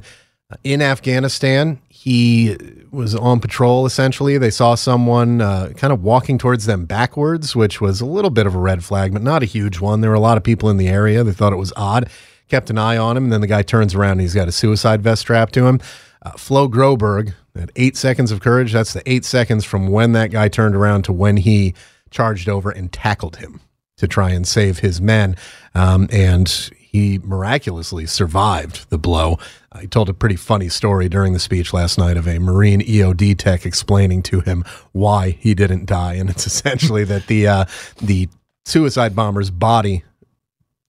uh, 0.50 0.56
in 0.64 0.80
Afghanistan. 0.80 1.80
He 1.90 2.56
was 2.90 3.14
on 3.14 3.40
patrol 3.40 3.84
essentially. 3.84 4.38
They 4.38 4.50
saw 4.50 4.74
someone 4.74 5.42
uh, 5.42 5.72
kind 5.76 5.92
of 5.92 6.02
walking 6.02 6.38
towards 6.38 6.64
them 6.64 6.86
backwards, 6.86 7.54
which 7.54 7.80
was 7.80 8.00
a 8.00 8.06
little 8.06 8.30
bit 8.30 8.46
of 8.46 8.54
a 8.54 8.58
red 8.58 8.84
flag, 8.84 9.12
but 9.12 9.22
not 9.22 9.42
a 9.42 9.46
huge 9.46 9.80
one. 9.80 10.00
There 10.00 10.10
were 10.10 10.16
a 10.16 10.20
lot 10.20 10.38
of 10.38 10.44
people 10.44 10.70
in 10.70 10.76
the 10.78 10.88
area. 10.88 11.24
They 11.24 11.32
thought 11.32 11.52
it 11.52 11.56
was 11.56 11.72
odd, 11.76 12.08
kept 12.48 12.70
an 12.70 12.78
eye 12.78 12.96
on 12.96 13.16
him, 13.16 13.24
and 13.24 13.32
then 13.32 13.40
the 13.40 13.46
guy 13.46 13.62
turns 13.62 13.94
around 13.94 14.12
and 14.12 14.20
he's 14.22 14.34
got 14.34 14.48
a 14.48 14.52
suicide 14.52 15.02
vest 15.02 15.22
strapped 15.22 15.54
to 15.54 15.66
him. 15.66 15.80
Uh, 16.22 16.32
Flo 16.32 16.68
Groberg, 16.68 17.34
that 17.54 17.70
eight 17.76 17.96
seconds 17.96 18.32
of 18.32 18.40
courage, 18.40 18.72
that's 18.72 18.92
the 18.92 19.08
eight 19.10 19.24
seconds 19.24 19.64
from 19.64 19.88
when 19.88 20.12
that 20.12 20.30
guy 20.30 20.48
turned 20.48 20.74
around 20.74 21.02
to 21.04 21.12
when 21.12 21.36
he 21.36 21.74
charged 22.10 22.48
over 22.48 22.70
and 22.70 22.92
tackled 22.92 23.36
him 23.36 23.60
to 23.98 24.08
try 24.08 24.30
and 24.30 24.46
save 24.46 24.78
his 24.78 25.00
men. 25.00 25.36
Um, 25.74 26.08
and 26.10 26.48
he 26.90 27.18
miraculously 27.22 28.06
survived 28.06 28.88
the 28.88 28.98
blow. 28.98 29.38
Uh, 29.70 29.80
he 29.80 29.86
told 29.86 30.08
a 30.08 30.14
pretty 30.14 30.36
funny 30.36 30.68
story 30.68 31.08
during 31.08 31.34
the 31.34 31.38
speech 31.38 31.72
last 31.72 31.98
night 31.98 32.16
of 32.16 32.26
a 32.26 32.38
Marine 32.38 32.80
EOD 32.80 33.36
tech 33.36 33.66
explaining 33.66 34.22
to 34.22 34.40
him 34.40 34.64
why 34.92 35.30
he 35.30 35.54
didn't 35.54 35.84
die, 35.86 36.14
and 36.14 36.30
it's 36.30 36.46
essentially 36.52 37.04
that 37.04 37.26
the 37.26 37.46
uh, 37.46 37.64
the 38.00 38.28
suicide 38.64 39.14
bomber's 39.14 39.50
body 39.50 40.02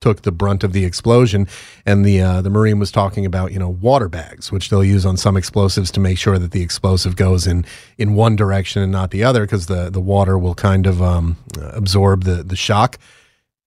took 0.00 0.22
the 0.22 0.32
brunt 0.32 0.64
of 0.64 0.72
the 0.72 0.84
explosion, 0.84 1.46
and 1.84 2.04
the 2.04 2.20
uh, 2.20 2.42
the 2.42 2.50
Marine 2.50 2.78
was 2.78 2.90
talking 2.90 3.26
about 3.26 3.52
you 3.52 3.58
know 3.58 3.68
water 3.68 4.08
bags, 4.08 4.50
which 4.50 4.70
they'll 4.70 4.84
use 4.84 5.04
on 5.04 5.16
some 5.16 5.36
explosives 5.36 5.90
to 5.92 6.00
make 6.00 6.18
sure 6.18 6.38
that 6.38 6.52
the 6.52 6.62
explosive 6.62 7.16
goes 7.16 7.46
in 7.46 7.64
in 7.98 8.14
one 8.14 8.36
direction 8.36 8.82
and 8.82 8.90
not 8.90 9.10
the 9.10 9.22
other, 9.22 9.42
because 9.42 9.66
the 9.66 9.90
the 9.90 10.00
water 10.00 10.38
will 10.38 10.54
kind 10.54 10.86
of 10.86 11.02
um, 11.02 11.36
absorb 11.60 12.24
the 12.24 12.42
the 12.42 12.56
shock. 12.56 12.98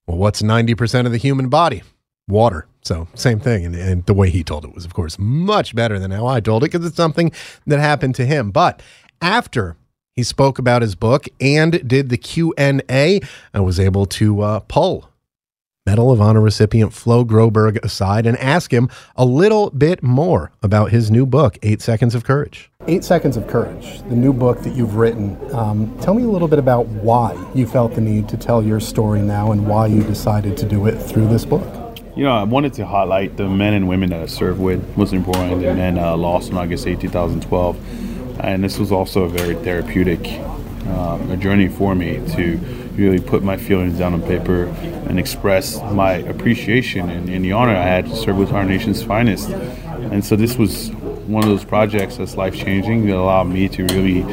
Well, 0.07 0.17
what's 0.17 0.41
ninety 0.41 0.75
percent 0.75 1.05
of 1.05 1.11
the 1.11 1.19
human 1.19 1.49
body? 1.49 1.83
Water. 2.27 2.67
So 2.81 3.07
same 3.13 3.39
thing, 3.39 3.65
and, 3.65 3.75
and 3.75 4.05
the 4.05 4.13
way 4.13 4.29
he 4.29 4.43
told 4.43 4.65
it 4.65 4.73
was, 4.73 4.85
of 4.85 4.93
course, 4.93 5.17
much 5.17 5.73
better 5.75 5.99
than 5.99 6.11
how 6.11 6.25
I 6.27 6.39
told 6.39 6.63
it 6.63 6.71
because 6.71 6.85
it's 6.85 6.97
something 6.97 7.31
that 7.65 7.79
happened 7.79 8.15
to 8.15 8.25
him. 8.25 8.51
But 8.51 8.81
after 9.21 9.77
he 10.15 10.23
spoke 10.23 10.59
about 10.59 10.81
his 10.81 10.95
book 10.95 11.27
and 11.39 11.87
did 11.87 12.09
the 12.09 12.17
Q 12.17 12.53
and 12.57 12.83
A, 12.89 13.21
I 13.53 13.59
was 13.61 13.79
able 13.79 14.05
to 14.07 14.41
uh, 14.41 14.59
pull 14.61 15.09
Medal 15.85 16.13
of 16.13 16.21
Honor 16.21 16.39
recipient 16.39 16.93
Flo 16.93 17.25
Groberg 17.25 17.77
aside 17.83 18.25
and 18.25 18.37
ask 18.37 18.71
him 18.71 18.87
a 19.17 19.25
little 19.25 19.69
bit 19.69 20.01
more 20.01 20.53
about 20.61 20.91
his 20.91 21.11
new 21.11 21.25
book, 21.25 21.57
Eight 21.61 21.81
Seconds 21.81 22.15
of 22.15 22.23
Courage. 22.23 22.71
Eight 22.87 23.03
Seconds 23.03 23.35
of 23.35 23.47
Courage, 23.47 24.01
the 24.03 24.15
new 24.15 24.31
book 24.31 24.61
that 24.61 24.77
you've 24.77 24.95
written. 24.95 25.37
Um, 25.53 25.93
tell 25.99 26.13
me 26.13 26.23
a 26.23 26.27
little 26.27 26.47
bit 26.47 26.57
about 26.57 26.87
why 26.87 27.35
you 27.53 27.67
felt 27.67 27.95
the 27.95 28.01
need 28.01 28.29
to 28.29 28.37
tell 28.37 28.63
your 28.63 28.79
story 28.79 29.19
now 29.19 29.51
and 29.51 29.67
why 29.67 29.87
you 29.87 30.01
decided 30.03 30.55
to 30.55 30.65
do 30.65 30.87
it 30.87 30.97
through 30.97 31.27
this 31.27 31.43
book. 31.43 31.99
You 32.15 32.23
know, 32.23 32.31
I 32.31 32.43
wanted 32.43 32.71
to 32.75 32.85
highlight 32.85 33.35
the 33.35 33.49
men 33.49 33.73
and 33.73 33.89
women 33.89 34.11
that 34.11 34.21
I 34.21 34.27
served 34.27 34.61
with, 34.61 34.97
most 34.97 35.11
Brotherhood 35.11 35.65
and 35.65 35.77
men 35.77 35.97
uh, 35.97 36.15
lost 36.15 36.51
on 36.51 36.59
August 36.59 36.87
8, 36.87 37.01
2012. 37.01 38.39
And 38.39 38.63
this 38.63 38.79
was 38.79 38.93
also 38.93 39.23
a 39.23 39.29
very 39.29 39.55
therapeutic 39.55 40.39
um, 40.87 41.29
a 41.31 41.37
journey 41.37 41.67
for 41.67 41.95
me 41.95 42.21
to 42.35 42.57
really 42.95 43.19
put 43.19 43.43
my 43.43 43.57
feelings 43.57 43.97
down 43.97 44.13
on 44.13 44.21
paper 44.21 44.65
and 45.07 45.19
express 45.19 45.81
my 45.91 46.13
appreciation 46.13 47.09
and, 47.09 47.29
and 47.29 47.43
the 47.43 47.51
honor 47.51 47.75
I 47.75 47.83
had 47.83 48.05
to 48.05 48.15
serve 48.15 48.37
with 48.37 48.51
our 48.51 48.63
nation's 48.63 49.03
finest. 49.03 49.49
And 49.49 50.23
so 50.23 50.35
this 50.35 50.57
was 50.57 50.91
one 51.27 51.43
of 51.43 51.49
those 51.49 51.63
projects 51.63 52.17
that's 52.17 52.35
life 52.35 52.55
changing 52.55 53.07
that 53.07 53.15
allowed 53.15 53.47
me 53.47 53.69
to 53.69 53.83
really 53.85 54.23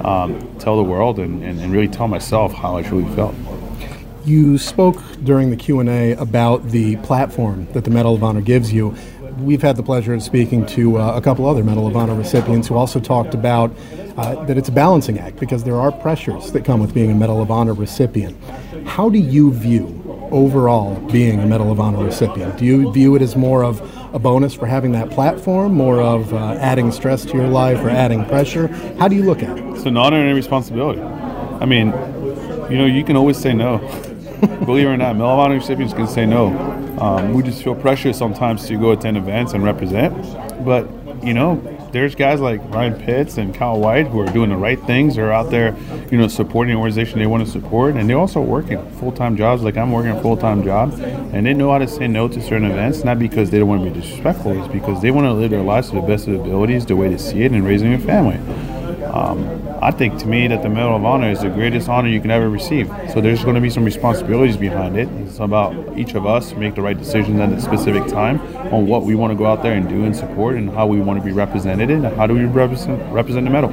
um, 0.00 0.58
tell 0.58 0.76
the 0.76 0.82
world 0.82 1.18
and, 1.18 1.42
and, 1.42 1.60
and 1.60 1.72
really 1.72 1.88
tell 1.88 2.08
myself 2.08 2.52
how 2.52 2.76
I 2.76 2.82
truly 2.82 3.12
felt. 3.14 3.34
You 4.24 4.58
spoke 4.58 5.00
during 5.24 5.50
the 5.50 5.56
Q&A 5.56 6.12
about 6.12 6.70
the 6.70 6.96
platform 6.96 7.66
that 7.72 7.84
the 7.84 7.90
Medal 7.90 8.14
of 8.14 8.22
Honor 8.22 8.42
gives 8.42 8.72
you. 8.72 8.94
We've 9.38 9.62
had 9.62 9.76
the 9.76 9.82
pleasure 9.82 10.12
of 10.12 10.22
speaking 10.22 10.66
to 10.66 10.98
uh, 10.98 11.16
a 11.16 11.22
couple 11.22 11.46
other 11.46 11.64
Medal 11.64 11.86
of 11.86 11.96
Honor 11.96 12.14
recipients 12.14 12.68
who 12.68 12.74
also 12.74 13.00
talked 13.00 13.32
about 13.32 13.74
uh, 14.16 14.44
that 14.44 14.58
it's 14.58 14.68
a 14.68 14.72
balancing 14.72 15.18
act 15.18 15.38
because 15.38 15.64
there 15.64 15.76
are 15.76 15.92
pressures 15.92 16.52
that 16.52 16.64
come 16.64 16.80
with 16.80 16.94
being 16.94 17.10
a 17.10 17.14
Medal 17.14 17.40
of 17.40 17.50
Honor 17.50 17.74
recipient. 17.74 18.36
How 18.86 19.08
do 19.08 19.18
you 19.18 19.52
view 19.52 20.00
overall 20.30 20.94
being 21.10 21.40
a 21.40 21.46
Medal 21.46 21.70
of 21.72 21.80
Honor 21.80 22.04
recipient? 22.04 22.58
Do 22.58 22.64
you 22.64 22.92
view 22.92 23.16
it 23.16 23.22
as 23.22 23.36
more 23.36 23.64
of 23.64 23.80
a 24.14 24.18
bonus 24.18 24.54
for 24.54 24.66
having 24.66 24.92
that 24.92 25.10
platform, 25.10 25.74
more 25.74 26.00
of 26.00 26.32
uh, 26.32 26.52
adding 26.60 26.92
stress 26.92 27.24
to 27.26 27.36
your 27.36 27.48
life 27.48 27.78
or 27.78 27.90
adding 27.90 28.24
pressure? 28.26 28.68
How 28.98 29.08
do 29.08 29.16
you 29.16 29.22
look 29.22 29.42
at 29.42 29.58
it? 29.58 29.64
It's 29.74 29.86
an 29.86 29.96
honor 29.96 30.20
and 30.20 30.30
a 30.30 30.34
responsibility. 30.34 31.00
I 31.00 31.64
mean, 31.64 31.88
you 32.70 32.78
know, 32.78 32.86
you 32.86 33.04
can 33.04 33.16
always 33.16 33.36
say 33.36 33.52
no. 33.52 33.78
Believe 34.64 34.86
it 34.86 34.90
or 34.90 34.96
not, 34.96 35.16
Medal 35.16 35.32
of 35.32 35.38
Honor 35.38 35.56
recipients 35.56 35.92
can 35.92 36.06
say 36.06 36.26
no. 36.26 36.48
Um, 37.00 37.34
we 37.34 37.42
just 37.42 37.62
feel 37.62 37.74
pressure 37.74 38.12
sometimes 38.12 38.66
to 38.68 38.78
go 38.78 38.92
attend 38.92 39.16
events 39.16 39.52
and 39.52 39.64
represent. 39.64 40.14
But, 40.64 40.88
you 41.22 41.34
know, 41.34 41.56
there's 41.92 42.14
guys 42.14 42.40
like 42.40 42.60
Ryan 42.72 42.94
Pitts 42.94 43.38
and 43.38 43.54
Kyle 43.54 43.78
White 43.78 44.06
who 44.06 44.20
are 44.20 44.32
doing 44.32 44.50
the 44.50 44.56
right 44.56 44.80
things. 44.82 45.16
They're 45.16 45.32
out 45.32 45.50
there, 45.50 45.76
you 46.10 46.18
know, 46.18 46.28
supporting 46.28 46.74
the 46.74 46.78
organization 46.78 47.18
they 47.18 47.26
want 47.26 47.44
to 47.44 47.50
support, 47.50 47.96
and 47.96 48.08
they're 48.08 48.18
also 48.18 48.40
working 48.40 48.78
full 48.92 49.12
time 49.12 49.36
jobs. 49.36 49.62
Like 49.62 49.76
I'm 49.76 49.92
working 49.92 50.12
a 50.12 50.22
full 50.22 50.36
time 50.36 50.62
job, 50.62 50.92
and 51.32 51.46
they 51.46 51.54
know 51.54 51.70
how 51.72 51.78
to 51.78 51.88
say 51.88 52.06
no 52.08 52.28
to 52.28 52.40
certain 52.40 52.70
events, 52.70 53.04
not 53.04 53.18
because 53.18 53.50
they 53.50 53.58
don't 53.58 53.68
want 53.68 53.84
to 53.84 53.90
be 53.90 54.00
disrespectful, 54.00 54.52
it's 54.62 54.72
because 54.72 55.02
they 55.02 55.10
want 55.10 55.26
to 55.26 55.32
live 55.32 55.50
their 55.50 55.62
lives 55.62 55.90
to 55.90 55.96
the 55.96 56.02
best 56.02 56.26
of 56.26 56.34
their 56.34 56.42
abilities, 56.42 56.86
the 56.86 56.96
way 56.96 57.08
they 57.08 57.18
see 57.18 57.42
it, 57.42 57.52
and 57.52 57.64
raising 57.64 57.92
a 57.92 57.98
family. 57.98 58.38
Um, 59.12 59.68
I 59.82 59.90
think 59.90 60.20
to 60.20 60.26
me 60.26 60.46
that 60.46 60.62
the 60.62 60.68
Medal 60.68 60.94
of 60.94 61.04
Honor 61.04 61.30
is 61.30 61.40
the 61.40 61.48
greatest 61.48 61.88
honor 61.88 62.08
you 62.08 62.20
can 62.20 62.30
ever 62.30 62.48
receive. 62.48 62.86
So 63.12 63.20
there's 63.20 63.42
going 63.42 63.56
to 63.56 63.60
be 63.60 63.70
some 63.70 63.84
responsibilities 63.84 64.56
behind 64.56 64.96
it. 64.96 65.08
It's 65.08 65.40
about 65.40 65.98
each 65.98 66.14
of 66.14 66.26
us 66.26 66.52
make 66.52 66.76
the 66.76 66.82
right 66.82 66.96
decisions 66.96 67.40
at 67.40 67.52
a 67.52 67.60
specific 67.60 68.06
time 68.06 68.40
on 68.72 68.86
what 68.86 69.02
we 69.02 69.16
want 69.16 69.32
to 69.32 69.36
go 69.36 69.46
out 69.46 69.62
there 69.62 69.72
and 69.72 69.88
do 69.88 70.04
and 70.04 70.14
support 70.14 70.56
and 70.56 70.70
how 70.70 70.86
we 70.86 71.00
want 71.00 71.18
to 71.18 71.24
be 71.24 71.32
represented 71.32 71.90
and 71.90 72.04
how 72.16 72.26
do 72.26 72.34
we 72.34 72.44
represent, 72.44 73.12
represent 73.12 73.46
the 73.46 73.50
medal. 73.50 73.70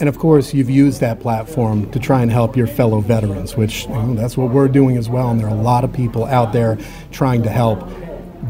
And 0.00 0.08
of 0.08 0.18
course, 0.18 0.54
you've 0.54 0.70
used 0.70 1.00
that 1.00 1.20
platform 1.20 1.90
to 1.90 1.98
try 1.98 2.22
and 2.22 2.30
help 2.30 2.56
your 2.56 2.68
fellow 2.68 3.00
veterans, 3.00 3.56
which 3.56 3.84
you 3.84 3.90
know, 3.90 4.14
that's 4.14 4.36
what 4.36 4.50
we're 4.50 4.68
doing 4.68 4.96
as 4.96 5.08
well. 5.08 5.30
And 5.30 5.40
there 5.40 5.48
are 5.48 5.56
a 5.56 5.62
lot 5.62 5.84
of 5.84 5.92
people 5.92 6.24
out 6.24 6.52
there 6.52 6.78
trying 7.10 7.42
to 7.42 7.50
help 7.50 7.80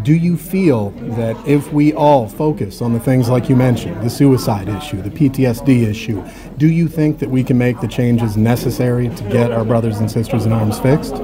do 0.03 0.15
you 0.15 0.37
feel 0.37 0.91
that 1.17 1.37
if 1.47 1.73
we 1.73 1.93
all 1.95 2.29
focus 2.29 2.83
on 2.83 2.93
the 2.93 3.01
things 3.01 3.29
like 3.29 3.49
you 3.49 3.57
mentioned, 3.57 4.03
the 4.03 4.11
suicide 4.11 4.69
issue, 4.69 5.01
the 5.01 5.11
PTSD 5.11 5.87
issue, 5.87 6.23
do 6.57 6.69
you 6.69 6.89
think 6.89 7.19
that 7.19 7.31
we 7.31 7.43
can 7.43 7.57
make 7.57 7.81
the 7.81 7.89
changes 7.89 8.37
necessary 8.37 9.09
to 9.09 9.25
get 9.25 9.51
our 9.51 9.65
brothers 9.65 9.99
and 9.99 10.11
sisters 10.11 10.47
in 10.47 10.53
arms 10.53 10.79
fixed? 10.79 11.15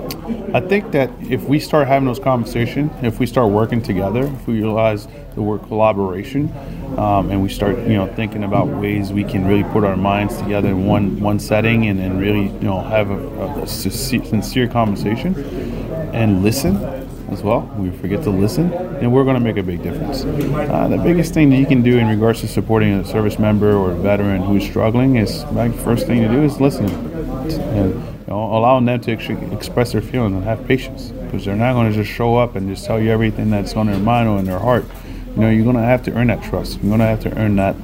I 0.54 0.60
think 0.60 0.92
that 0.92 1.10
if 1.20 1.44
we 1.44 1.58
start 1.58 1.88
having 1.88 2.06
those 2.06 2.18
conversations, 2.18 2.90
if 3.02 3.18
we 3.18 3.26
start 3.26 3.50
working 3.50 3.82
together, 3.82 4.22
if 4.22 4.46
we 4.46 4.54
realize 4.54 5.08
the 5.34 5.42
word 5.42 5.62
collaboration, 5.64 6.52
um, 6.96 7.30
and 7.30 7.42
we 7.42 7.48
start, 7.48 7.76
you 7.78 7.94
know, 7.94 8.06
thinking 8.14 8.44
about 8.44 8.68
ways 8.68 9.12
we 9.12 9.24
can 9.24 9.46
really 9.46 9.64
put 9.72 9.84
our 9.84 9.96
minds 9.96 10.38
together 10.38 10.68
in 10.68 10.86
one 10.86 11.20
one 11.20 11.40
setting 11.40 11.86
and, 11.86 12.00
and 12.00 12.20
really, 12.20 12.44
you 12.44 12.60
know, 12.60 12.80
have 12.80 13.10
a, 13.10 13.62
a 13.62 13.66
sincere 13.66 14.68
conversation 14.68 15.34
and 16.14 16.42
listen 16.42 17.03
as 17.34 17.42
well. 17.42 17.70
We 17.76 17.90
forget 17.90 18.22
to 18.22 18.30
listen, 18.30 18.72
and 18.72 19.12
we're 19.12 19.24
going 19.24 19.34
to 19.34 19.40
make 19.40 19.58
a 19.58 19.62
big 19.62 19.82
difference. 19.82 20.24
Uh, 20.24 20.88
the 20.88 20.96
biggest 20.96 21.34
thing 21.34 21.50
that 21.50 21.58
you 21.58 21.66
can 21.66 21.82
do 21.82 21.98
in 21.98 22.08
regards 22.08 22.40
to 22.40 22.48
supporting 22.48 22.94
a 22.94 23.04
service 23.04 23.38
member 23.38 23.74
or 23.74 23.90
a 23.90 23.94
veteran 23.96 24.40
who's 24.40 24.64
struggling 24.64 25.16
is, 25.16 25.44
like, 25.52 25.74
first 25.74 26.06
thing 26.06 26.22
to 26.22 26.28
do 26.28 26.42
is 26.42 26.60
listen. 26.60 26.86
And, 26.86 27.94
you 27.94 28.26
know, 28.28 28.56
allowing 28.56 28.86
them 28.86 29.00
to 29.02 29.12
express 29.52 29.92
their 29.92 30.00
feelings 30.00 30.34
and 30.34 30.44
have 30.44 30.66
patience 30.66 31.10
because 31.10 31.44
they're 31.44 31.56
not 31.56 31.74
going 31.74 31.92
to 31.92 31.96
just 31.96 32.10
show 32.10 32.36
up 32.36 32.56
and 32.56 32.68
just 32.74 32.86
tell 32.86 32.98
you 32.98 33.10
everything 33.10 33.50
that's 33.50 33.74
on 33.74 33.86
their 33.86 33.98
mind 33.98 34.28
or 34.28 34.38
in 34.38 34.46
their 34.46 34.58
heart. 34.58 34.86
You 35.34 35.42
know, 35.42 35.50
you're 35.50 35.64
going 35.64 35.76
to 35.76 35.82
have 35.82 36.02
to 36.04 36.12
earn 36.12 36.28
that 36.28 36.42
trust. 36.42 36.78
You're 36.80 36.96
going 36.96 37.00
to 37.00 37.06
have 37.06 37.20
to 37.20 37.36
earn 37.36 37.56
that 37.56 37.76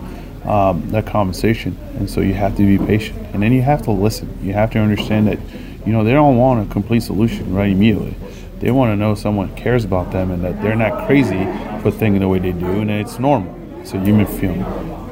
um, 0.45 0.88
that 0.90 1.07
conversation, 1.07 1.76
and 1.99 2.09
so 2.09 2.23
you 2.23 2.33
have 2.33 2.57
to 2.57 2.64
be 2.64 2.78
patient, 2.85 3.19
and 3.35 3.42
then 3.42 3.52
you 3.52 3.61
have 3.61 3.83
to 3.83 3.90
listen. 3.90 4.38
You 4.42 4.54
have 4.54 4.71
to 4.71 4.78
understand 4.78 5.28
that, 5.28 5.38
you 5.85 5.92
know, 5.92 6.02
they 6.02 6.12
don't 6.12 6.38
want 6.38 6.66
a 6.66 6.73
complete 6.73 7.02
solution 7.02 7.54
right 7.54 7.71
immediately 7.71 8.16
they 8.60 8.70
want 8.70 8.92
to 8.92 8.96
know 8.96 9.14
someone 9.14 9.54
cares 9.56 9.84
about 9.84 10.12
them 10.12 10.30
and 10.30 10.44
that 10.44 10.60
they're 10.62 10.76
not 10.76 11.06
crazy 11.06 11.44
for 11.82 11.90
thinking 11.90 12.20
the 12.20 12.28
way 12.28 12.38
they 12.38 12.52
do 12.52 12.80
and 12.80 12.90
it's 12.90 13.18
normal. 13.18 13.54
It's 13.80 13.94
a 13.94 14.00
human 14.00 14.26
feeling. 14.26 14.62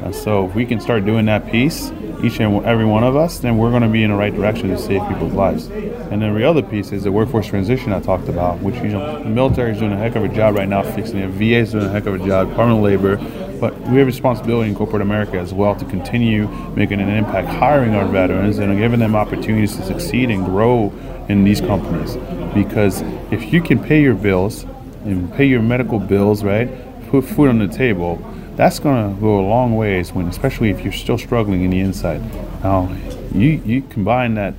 And 0.02 0.14
so 0.14 0.46
if 0.46 0.54
we 0.54 0.66
can 0.66 0.80
start 0.80 1.04
doing 1.04 1.26
that 1.26 1.50
piece, 1.50 1.90
each 2.22 2.40
and 2.40 2.64
every 2.64 2.84
one 2.84 3.04
of 3.04 3.16
us, 3.16 3.38
then 3.38 3.56
we're 3.58 3.70
going 3.70 3.82
to 3.82 3.88
be 3.88 4.02
in 4.02 4.10
the 4.10 4.16
right 4.16 4.34
direction 4.34 4.68
to 4.68 4.78
save 4.78 5.06
people's 5.08 5.32
lives. 5.32 5.66
And 5.66 6.20
then 6.20 6.34
the 6.34 6.44
other 6.44 6.62
piece 6.62 6.92
is 6.92 7.04
the 7.04 7.12
workforce 7.12 7.46
transition 7.46 7.92
I 7.92 8.00
talked 8.00 8.28
about, 8.28 8.60
which 8.60 8.74
you 8.76 8.88
know 8.88 9.22
the 9.22 9.30
military 9.30 9.72
is 9.72 9.78
doing 9.78 9.92
a 9.92 9.96
heck 9.96 10.16
of 10.16 10.24
a 10.24 10.28
job 10.28 10.56
right 10.56 10.68
now 10.68 10.82
fixing 10.82 11.18
it. 11.18 11.28
VA 11.30 11.60
is 11.60 11.72
doing 11.72 11.86
a 11.86 11.90
heck 11.90 12.06
of 12.06 12.14
a 12.14 12.26
job, 12.26 12.48
Department 12.50 12.78
of 12.78 12.84
Labor, 12.84 13.16
but 13.60 13.74
we 13.88 13.98
have 13.98 14.02
a 14.02 14.04
responsibility 14.04 14.68
in 14.68 14.76
corporate 14.76 15.02
America 15.02 15.38
as 15.38 15.54
well 15.54 15.74
to 15.76 15.84
continue 15.86 16.48
making 16.74 17.00
an 17.00 17.08
impact, 17.08 17.48
hiring 17.48 17.94
our 17.94 18.06
veterans 18.06 18.58
and 18.58 18.76
giving 18.78 19.00
them 19.00 19.14
opportunities 19.14 19.76
to 19.76 19.84
succeed 19.84 20.30
and 20.30 20.44
grow 20.44 20.92
in 21.28 21.44
these 21.44 21.60
companies. 21.60 22.16
Because 22.64 23.02
if 23.30 23.52
you 23.52 23.62
can 23.62 23.78
pay 23.78 24.02
your 24.02 24.14
bills 24.14 24.64
and 25.04 25.32
pay 25.34 25.46
your 25.46 25.62
medical 25.62 26.00
bills, 26.00 26.42
right, 26.42 26.68
put 27.08 27.24
food 27.24 27.48
on 27.48 27.58
the 27.58 27.68
table, 27.68 28.16
that's 28.56 28.80
going 28.80 29.14
to 29.14 29.20
go 29.20 29.38
a 29.38 29.46
long 29.46 29.76
ways 29.76 30.12
when, 30.12 30.26
especially 30.26 30.70
if 30.70 30.82
you're 30.82 30.92
still 30.92 31.18
struggling 31.18 31.62
in 31.62 31.70
the 31.70 31.78
inside. 31.78 32.20
Now, 32.64 32.92
you 33.32 33.62
you 33.64 33.82
combine 33.82 34.34
that, 34.34 34.54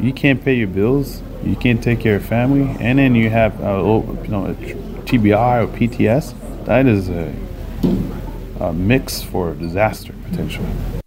you 0.00 0.12
can't 0.12 0.44
pay 0.44 0.54
your 0.54 0.66
bills, 0.66 1.22
you 1.44 1.54
can't 1.54 1.80
take 1.80 2.00
care 2.00 2.16
of 2.16 2.24
family, 2.24 2.76
and 2.80 2.98
then 2.98 3.14
you 3.14 3.30
have 3.30 3.60
a, 3.60 3.78
you 4.24 4.28
know 4.28 4.56
TBI 5.06 5.62
or 5.62 5.68
PTS. 5.68 6.34
That 6.64 6.86
is 6.86 7.08
a, 7.08 7.32
a 8.58 8.72
mix 8.72 9.22
for 9.22 9.54
disaster 9.54 10.12
potentially. 10.28 11.03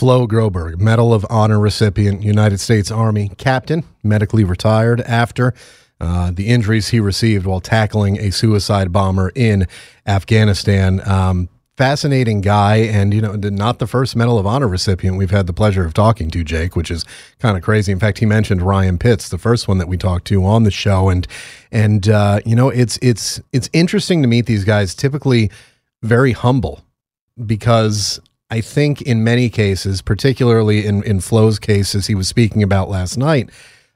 Flo 0.00 0.26
Groberg, 0.26 0.80
Medal 0.80 1.12
of 1.12 1.26
Honor 1.28 1.60
recipient, 1.60 2.22
United 2.22 2.58
States 2.58 2.90
Army 2.90 3.32
captain, 3.36 3.84
medically 4.02 4.44
retired 4.44 5.02
after 5.02 5.52
uh, 6.00 6.30
the 6.30 6.46
injuries 6.46 6.88
he 6.88 7.00
received 7.00 7.44
while 7.44 7.60
tackling 7.60 8.18
a 8.18 8.30
suicide 8.30 8.92
bomber 8.92 9.30
in 9.34 9.66
Afghanistan. 10.06 11.06
Um, 11.06 11.50
fascinating 11.76 12.40
guy, 12.40 12.76
and 12.76 13.12
you 13.12 13.20
know, 13.20 13.34
not 13.34 13.78
the 13.78 13.86
first 13.86 14.16
Medal 14.16 14.38
of 14.38 14.46
Honor 14.46 14.68
recipient 14.68 15.18
we've 15.18 15.30
had 15.30 15.46
the 15.46 15.52
pleasure 15.52 15.84
of 15.84 15.92
talking 15.92 16.30
to, 16.30 16.42
Jake, 16.42 16.76
which 16.76 16.90
is 16.90 17.04
kind 17.38 17.58
of 17.58 17.62
crazy. 17.62 17.92
In 17.92 17.98
fact, 17.98 18.20
he 18.20 18.24
mentioned 18.24 18.62
Ryan 18.62 18.96
Pitts, 18.96 19.28
the 19.28 19.36
first 19.36 19.68
one 19.68 19.76
that 19.76 19.86
we 19.86 19.98
talked 19.98 20.26
to 20.28 20.46
on 20.46 20.62
the 20.62 20.70
show, 20.70 21.10
and 21.10 21.26
and 21.70 22.08
uh, 22.08 22.40
you 22.46 22.56
know, 22.56 22.70
it's 22.70 22.98
it's 23.02 23.38
it's 23.52 23.68
interesting 23.74 24.22
to 24.22 24.28
meet 24.28 24.46
these 24.46 24.64
guys. 24.64 24.94
Typically, 24.94 25.50
very 26.02 26.32
humble 26.32 26.80
because 27.44 28.18
I 28.50 28.60
think 28.60 29.02
in 29.02 29.22
many 29.22 29.48
cases, 29.48 30.02
particularly 30.02 30.84
in, 30.84 31.02
in 31.04 31.20
Flo's 31.20 31.58
cases 31.58 32.08
he 32.08 32.14
was 32.14 32.28
speaking 32.28 32.62
about 32.62 32.88
last 32.88 33.16
night, 33.16 33.50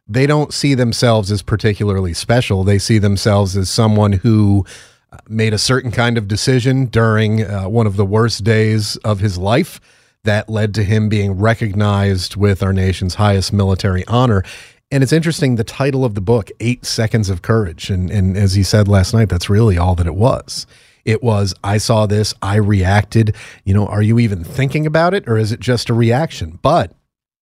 they 0.07 0.27
don't 0.27 0.53
see 0.53 0.75
themselves 0.75 1.33
as 1.33 1.43
particularly 1.43 2.15
special. 2.15 2.63
They 2.63 2.79
see 2.79 2.99
themselves 2.99 3.57
as 3.57 3.69
someone 3.71 4.13
who 4.13 4.65
uh, 5.11 5.17
made 5.29 5.55
a 5.55 5.59
certain 5.59 5.91
kind 5.91 6.19
of 6.19 6.29
decision 6.29 6.87
during 6.87 7.43
uh, 7.43 7.69
one 7.69 7.87
of 7.87 7.97
the 7.97 8.05
worst 8.05 8.45
days 8.45 8.97
of 8.99 9.21
his 9.21 9.39
life 9.39 9.81
that 10.23 10.49
led 10.49 10.75
to 10.75 10.85
him 10.85 11.09
being 11.09 11.39
recognized 11.39 12.37
with 12.37 12.63
our 12.63 12.73
nation's 12.73 13.15
highest 13.17 13.53
military 13.53 14.07
honor. 14.07 14.43
And 14.91 15.03
it's 15.03 15.13
interesting, 15.13 15.57
the 15.57 15.65
title 15.65 16.05
of 16.05 16.15
the 16.15 16.21
book, 16.21 16.51
Eight 16.61 16.85
Seconds 16.85 17.29
of 17.29 17.43
Courage. 17.43 17.91
And, 17.91 18.11
and 18.11 18.37
as 18.37 18.55
he 18.55 18.63
said 18.63 18.87
last 18.87 19.13
night, 19.15 19.29
that's 19.29 19.51
really 19.51 19.77
all 19.77 19.95
that 19.97 20.07
it 20.07 20.15
was. 20.15 20.67
It 21.05 21.23
was, 21.23 21.55
I 21.63 21.79
saw 21.79 22.07
this, 22.07 22.35
I 22.41 22.57
reacted. 22.57 23.35
You 23.65 23.75
know, 23.75 23.87
are 23.87 24.03
you 24.03 24.19
even 24.19 24.45
thinking 24.45 24.87
about 24.87 25.15
it 25.15 25.29
or 25.29 25.37
is 25.37 25.53
it 25.53 25.61
just 25.61 25.91
a 25.91 25.95
reaction? 25.95 26.59
But 26.63 26.93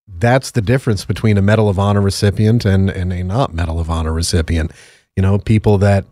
that's 0.08 0.50
the 0.50 0.62
difference 0.62 1.04
between 1.04 1.38
a 1.38 1.42
Medal 1.42 1.68
of 1.68 1.78
Honor 1.78 2.00
recipient 2.00 2.64
and, 2.64 2.90
and 2.90 3.12
a 3.12 3.22
not 3.22 3.54
Medal 3.54 3.78
of 3.78 3.90
Honor 3.90 4.12
recipient. 4.12 4.72
You 5.16 5.22
know, 5.22 5.38
people 5.38 5.78
that 5.78 6.04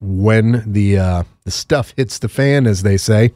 when 0.00 0.64
the 0.70 0.98
uh, 0.98 1.22
the 1.44 1.50
stuff 1.50 1.94
hits 1.96 2.18
the 2.18 2.28
fan, 2.28 2.66
as 2.66 2.82
they 2.82 2.96
say, 2.96 3.32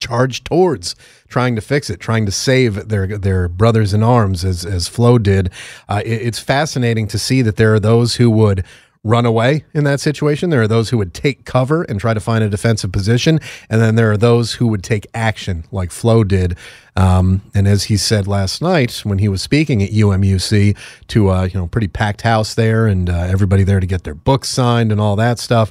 charge 0.00 0.44
towards 0.44 0.94
trying 1.28 1.54
to 1.54 1.60
fix 1.60 1.90
it, 1.90 2.00
trying 2.00 2.26
to 2.26 2.32
save 2.32 2.88
their 2.88 3.18
their 3.18 3.48
brothers 3.48 3.94
in 3.94 4.02
arms, 4.02 4.44
as 4.44 4.64
as 4.64 4.88
Flo 4.88 5.18
did. 5.18 5.50
Uh, 5.88 6.02
it, 6.04 6.22
it's 6.22 6.38
fascinating 6.38 7.06
to 7.08 7.18
see 7.18 7.42
that 7.42 7.56
there 7.56 7.74
are 7.74 7.80
those 7.80 8.16
who 8.16 8.30
would 8.30 8.64
run 9.04 9.26
away 9.26 9.64
in 9.74 9.84
that 9.84 10.00
situation. 10.00 10.48
There 10.50 10.62
are 10.62 10.68
those 10.68 10.88
who 10.88 10.98
would 10.98 11.12
take 11.12 11.44
cover 11.44 11.82
and 11.82 12.00
try 12.00 12.14
to 12.14 12.20
find 12.20 12.42
a 12.42 12.48
defensive 12.48 12.90
position, 12.90 13.38
and 13.68 13.80
then 13.80 13.94
there 13.94 14.10
are 14.10 14.16
those 14.16 14.54
who 14.54 14.66
would 14.68 14.82
take 14.82 15.06
action, 15.14 15.64
like 15.70 15.92
Flo 15.92 16.24
did. 16.24 16.56
Um, 16.96 17.42
and 17.54 17.68
as 17.68 17.84
he 17.84 17.96
said 17.96 18.26
last 18.26 18.62
night 18.62 19.00
when 19.04 19.18
he 19.18 19.28
was 19.28 19.42
speaking 19.42 19.82
at 19.82 19.90
UMUC 19.90 20.76
to 21.08 21.30
a 21.30 21.46
you 21.46 21.54
know 21.54 21.66
pretty 21.66 21.88
packed 21.88 22.22
house 22.22 22.54
there, 22.54 22.86
and 22.86 23.10
uh, 23.10 23.12
everybody 23.12 23.62
there 23.62 23.78
to 23.78 23.86
get 23.86 24.04
their 24.04 24.14
books 24.14 24.48
signed 24.48 24.90
and 24.90 25.00
all 25.00 25.16
that 25.16 25.38
stuff, 25.38 25.70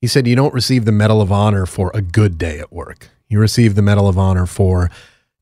he 0.00 0.06
said 0.06 0.26
you 0.26 0.36
don't 0.36 0.54
receive 0.54 0.84
the 0.84 0.92
Medal 0.92 1.20
of 1.20 1.32
Honor 1.32 1.66
for 1.66 1.90
a 1.92 2.00
good 2.00 2.38
day 2.38 2.60
at 2.60 2.72
work. 2.72 3.10
You 3.28 3.40
receive 3.40 3.74
the 3.74 3.82
Medal 3.82 4.08
of 4.08 4.16
Honor 4.16 4.46
for 4.46 4.90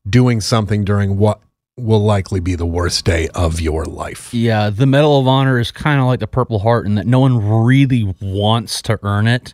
doing 0.07 0.41
something 0.41 0.83
during 0.83 1.17
what 1.17 1.41
will 1.81 1.99
likely 2.03 2.39
be 2.39 2.55
the 2.55 2.65
worst 2.65 3.05
day 3.05 3.27
of 3.35 3.59
your 3.61 3.85
life. 3.85 4.33
Yeah, 4.33 4.69
the 4.69 4.85
Medal 4.85 5.19
of 5.19 5.27
Honor 5.27 5.59
is 5.59 5.71
kind 5.71 5.99
of 5.99 6.05
like 6.07 6.19
the 6.19 6.27
Purple 6.27 6.59
Heart 6.59 6.85
in 6.85 6.95
that 6.95 7.07
no 7.07 7.19
one 7.19 7.37
really 7.63 8.13
wants 8.21 8.81
to 8.83 8.99
earn 9.03 9.27
it. 9.27 9.53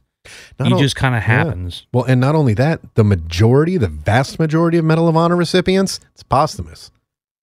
Not 0.60 0.72
it 0.72 0.74
o- 0.75 0.79
just 0.79 0.96
kind 0.96 1.13
of 1.15 1.22
Yeah. 1.22 1.27
happens. 1.44 1.86
Well, 1.94 2.03
and 2.05 2.20
not 2.20 2.34
only 2.36 2.53
that, 2.55 2.82
the 2.96 3.03
majority, 3.03 3.77
the 3.77 3.88
vast 3.88 4.39
majority 4.39 4.77
of 4.77 4.86
Medal 4.86 5.08
of 5.08 5.15
Honor 5.15 5.36
recipients, 5.36 6.00
it's 6.13 6.24
posthumous. 6.24 6.89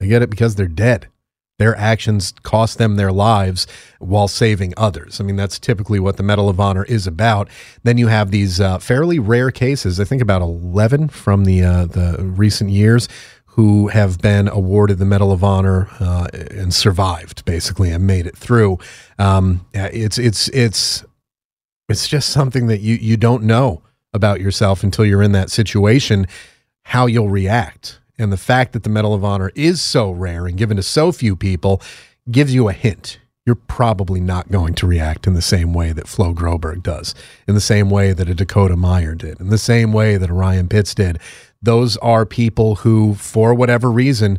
They 0.00 0.08
get 0.08 0.22
it 0.22 0.30
because 0.30 0.56
they're 0.56 0.66
dead. 0.66 1.06
Their 1.58 1.76
actions 1.76 2.32
cost 2.42 2.78
them 2.78 2.96
their 2.96 3.12
lives 3.12 3.68
while 4.00 4.26
saving 4.26 4.74
others. 4.76 5.20
I 5.20 5.24
mean, 5.24 5.36
that's 5.36 5.60
typically 5.60 6.00
what 6.00 6.16
the 6.16 6.24
Medal 6.24 6.48
of 6.48 6.58
Honor 6.58 6.82
is 6.84 7.06
about. 7.06 7.48
Then 7.84 7.98
you 7.98 8.08
have 8.08 8.32
these 8.32 8.60
uh, 8.60 8.78
fairly 8.80 9.20
rare 9.20 9.52
cases. 9.52 10.00
I 10.00 10.04
think 10.04 10.20
about 10.22 10.42
eleven 10.42 11.06
from 11.08 11.44
the 11.44 11.62
uh, 11.62 11.84
the 11.86 12.16
recent 12.20 12.70
years 12.70 13.06
who 13.54 13.88
have 13.88 14.18
been 14.18 14.48
awarded 14.48 14.98
the 14.98 15.04
Medal 15.04 15.30
of 15.30 15.44
Honor 15.44 15.88
uh, 16.00 16.28
and 16.32 16.72
survived, 16.72 17.44
basically, 17.44 17.90
and 17.90 18.06
made 18.06 18.26
it 18.26 18.36
through. 18.36 18.78
Um, 19.18 19.66
it's 19.74 20.18
it's 20.18 20.48
it's 20.48 21.04
it's 21.88 22.08
just 22.08 22.30
something 22.30 22.66
that 22.68 22.80
you 22.80 22.94
you 22.96 23.16
don't 23.16 23.42
know 23.42 23.82
about 24.14 24.40
yourself 24.40 24.82
until 24.82 25.04
you're 25.04 25.22
in 25.22 25.32
that 25.32 25.50
situation 25.50 26.26
how 26.86 27.06
you'll 27.06 27.28
react 27.28 28.00
and 28.18 28.32
the 28.32 28.36
fact 28.36 28.72
that 28.72 28.82
the 28.82 28.90
medal 28.90 29.14
of 29.14 29.24
honor 29.24 29.50
is 29.54 29.80
so 29.80 30.10
rare 30.10 30.46
and 30.46 30.58
given 30.58 30.76
to 30.76 30.82
so 30.82 31.12
few 31.12 31.36
people 31.36 31.80
gives 32.30 32.54
you 32.54 32.68
a 32.68 32.72
hint 32.72 33.18
you're 33.44 33.54
probably 33.54 34.20
not 34.20 34.50
going 34.50 34.74
to 34.74 34.86
react 34.86 35.26
in 35.26 35.34
the 35.34 35.42
same 35.42 35.74
way 35.74 35.92
that 35.92 36.06
Flo 36.06 36.32
Groberg 36.32 36.82
does, 36.82 37.14
in 37.48 37.54
the 37.54 37.60
same 37.60 37.90
way 37.90 38.12
that 38.12 38.28
a 38.28 38.34
Dakota 38.34 38.76
Meyer 38.76 39.16
did, 39.16 39.40
in 39.40 39.48
the 39.48 39.58
same 39.58 39.92
way 39.92 40.16
that 40.16 40.30
a 40.30 40.32
Ryan 40.32 40.68
Pitts 40.68 40.94
did. 40.94 41.18
Those 41.62 41.96
are 41.98 42.26
people 42.26 42.76
who, 42.76 43.14
for 43.14 43.54
whatever 43.54 43.90
reason, 43.90 44.38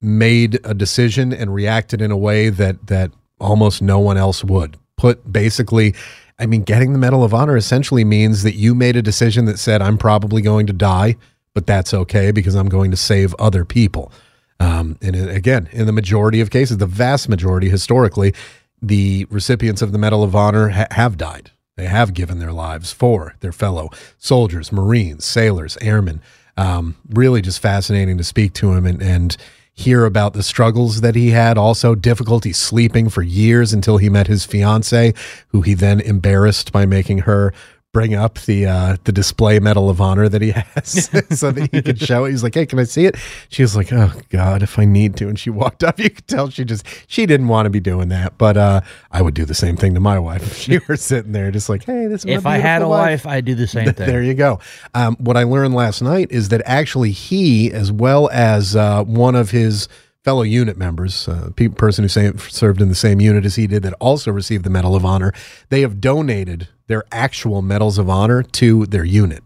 made 0.00 0.58
a 0.64 0.74
decision 0.74 1.32
and 1.32 1.52
reacted 1.52 2.00
in 2.00 2.10
a 2.10 2.16
way 2.16 2.48
that 2.48 2.86
that 2.86 3.12
almost 3.40 3.82
no 3.82 3.98
one 3.98 4.16
else 4.16 4.44
would. 4.44 4.76
Put 4.96 5.32
basically, 5.32 5.94
I 6.38 6.46
mean, 6.46 6.62
getting 6.62 6.92
the 6.92 6.98
Medal 6.98 7.24
of 7.24 7.34
Honor 7.34 7.56
essentially 7.56 8.04
means 8.04 8.42
that 8.42 8.54
you 8.54 8.74
made 8.74 8.96
a 8.96 9.02
decision 9.02 9.46
that 9.46 9.58
said, 9.58 9.82
"I'm 9.82 9.98
probably 9.98 10.42
going 10.42 10.66
to 10.66 10.72
die, 10.72 11.16
but 11.54 11.66
that's 11.66 11.92
okay 11.92 12.30
because 12.30 12.54
I'm 12.54 12.68
going 12.68 12.90
to 12.90 12.96
save 12.96 13.34
other 13.38 13.64
people." 13.64 14.12
Um, 14.60 14.98
and 15.00 15.16
again, 15.16 15.68
in 15.72 15.86
the 15.86 15.92
majority 15.92 16.40
of 16.40 16.50
cases, 16.50 16.76
the 16.76 16.86
vast 16.86 17.28
majority 17.28 17.70
historically, 17.70 18.34
the 18.82 19.26
recipients 19.30 19.80
of 19.80 19.92
the 19.92 19.98
Medal 19.98 20.22
of 20.22 20.36
Honor 20.36 20.68
ha- 20.68 20.86
have 20.90 21.16
died. 21.16 21.50
They 21.76 21.86
have 21.86 22.12
given 22.12 22.38
their 22.38 22.52
lives 22.52 22.92
for 22.92 23.36
their 23.40 23.52
fellow 23.52 23.88
soldiers, 24.18 24.70
Marines, 24.70 25.24
sailors, 25.24 25.78
airmen. 25.80 26.20
Um, 26.60 26.96
really 27.08 27.40
just 27.40 27.60
fascinating 27.60 28.18
to 28.18 28.24
speak 28.24 28.52
to 28.54 28.74
him 28.74 28.84
and, 28.84 29.02
and 29.02 29.34
hear 29.72 30.04
about 30.04 30.34
the 30.34 30.42
struggles 30.42 31.00
that 31.00 31.14
he 31.14 31.30
had. 31.30 31.56
Also, 31.56 31.94
difficulty 31.94 32.52
sleeping 32.52 33.08
for 33.08 33.22
years 33.22 33.72
until 33.72 33.96
he 33.96 34.10
met 34.10 34.26
his 34.26 34.44
fiance, 34.44 35.14
who 35.48 35.62
he 35.62 35.72
then 35.72 36.00
embarrassed 36.00 36.70
by 36.70 36.84
making 36.84 37.20
her 37.20 37.54
bring 37.92 38.14
up 38.14 38.38
the 38.40 38.66
uh, 38.66 38.96
the 39.04 39.12
display 39.12 39.58
medal 39.58 39.90
of 39.90 40.00
honor 40.00 40.28
that 40.28 40.40
he 40.40 40.50
has 40.52 41.10
so 41.38 41.50
that 41.50 41.68
he 41.72 41.82
could 41.82 41.98
show 41.98 42.24
it. 42.24 42.30
He's 42.30 42.42
like, 42.42 42.54
"Hey, 42.54 42.66
can 42.66 42.78
I 42.78 42.84
see 42.84 43.06
it?" 43.06 43.16
She 43.48 43.62
was 43.62 43.74
like, 43.76 43.92
"Oh 43.92 44.12
God, 44.28 44.62
if 44.62 44.78
I 44.78 44.84
need 44.84 45.16
to." 45.16 45.28
And 45.28 45.38
she 45.38 45.50
walked 45.50 45.82
up. 45.84 45.98
You 45.98 46.10
could 46.10 46.26
tell 46.26 46.50
she 46.50 46.64
just 46.64 46.86
she 47.08 47.26
didn't 47.26 47.48
want 47.48 47.66
to 47.66 47.70
be 47.70 47.80
doing 47.80 48.08
that. 48.10 48.38
But 48.38 48.56
uh, 48.56 48.80
I 49.10 49.22
would 49.22 49.34
do 49.34 49.44
the 49.44 49.54
same 49.54 49.76
thing 49.76 49.94
to 49.94 50.00
my 50.00 50.18
wife 50.18 50.42
if 50.42 50.56
she 50.56 50.78
were 50.88 50.96
sitting 50.96 51.32
there, 51.32 51.50
just 51.50 51.68
like, 51.68 51.84
"Hey, 51.84 52.06
this." 52.06 52.20
Is 52.20 52.26
my 52.26 52.32
If 52.32 52.46
I 52.46 52.58
had 52.58 52.82
a 52.82 52.88
wife, 52.88 53.26
I'd 53.26 53.44
do 53.44 53.54
the 53.54 53.66
same 53.66 53.92
thing. 53.92 54.06
there 54.06 54.22
you 54.22 54.34
go. 54.34 54.60
Um, 54.94 55.16
what 55.18 55.36
I 55.36 55.42
learned 55.44 55.74
last 55.74 56.02
night 56.02 56.30
is 56.30 56.50
that 56.50 56.62
actually 56.66 57.10
he, 57.12 57.72
as 57.72 57.90
well 57.90 58.28
as 58.30 58.76
uh, 58.76 59.02
one 59.04 59.34
of 59.34 59.50
his 59.50 59.88
fellow 60.24 60.42
unit 60.42 60.76
members, 60.76 61.28
a 61.28 61.52
pe- 61.54 61.68
person 61.68 62.04
who 62.04 62.08
sa- 62.08 62.36
served 62.36 62.80
in 62.80 62.88
the 62.88 62.94
same 62.94 63.20
unit 63.20 63.44
as 63.44 63.56
he 63.56 63.66
did, 63.66 63.82
that 63.82 63.94
also 63.94 64.30
received 64.30 64.64
the 64.64 64.70
Medal 64.70 64.94
of 64.94 65.04
Honor, 65.04 65.32
they 65.68 65.80
have 65.80 66.00
donated 66.00 66.68
their 66.86 67.04
actual 67.12 67.62
medals 67.62 67.98
of 67.98 68.10
honor 68.10 68.42
to 68.42 68.86
their 68.86 69.04
unit. 69.04 69.42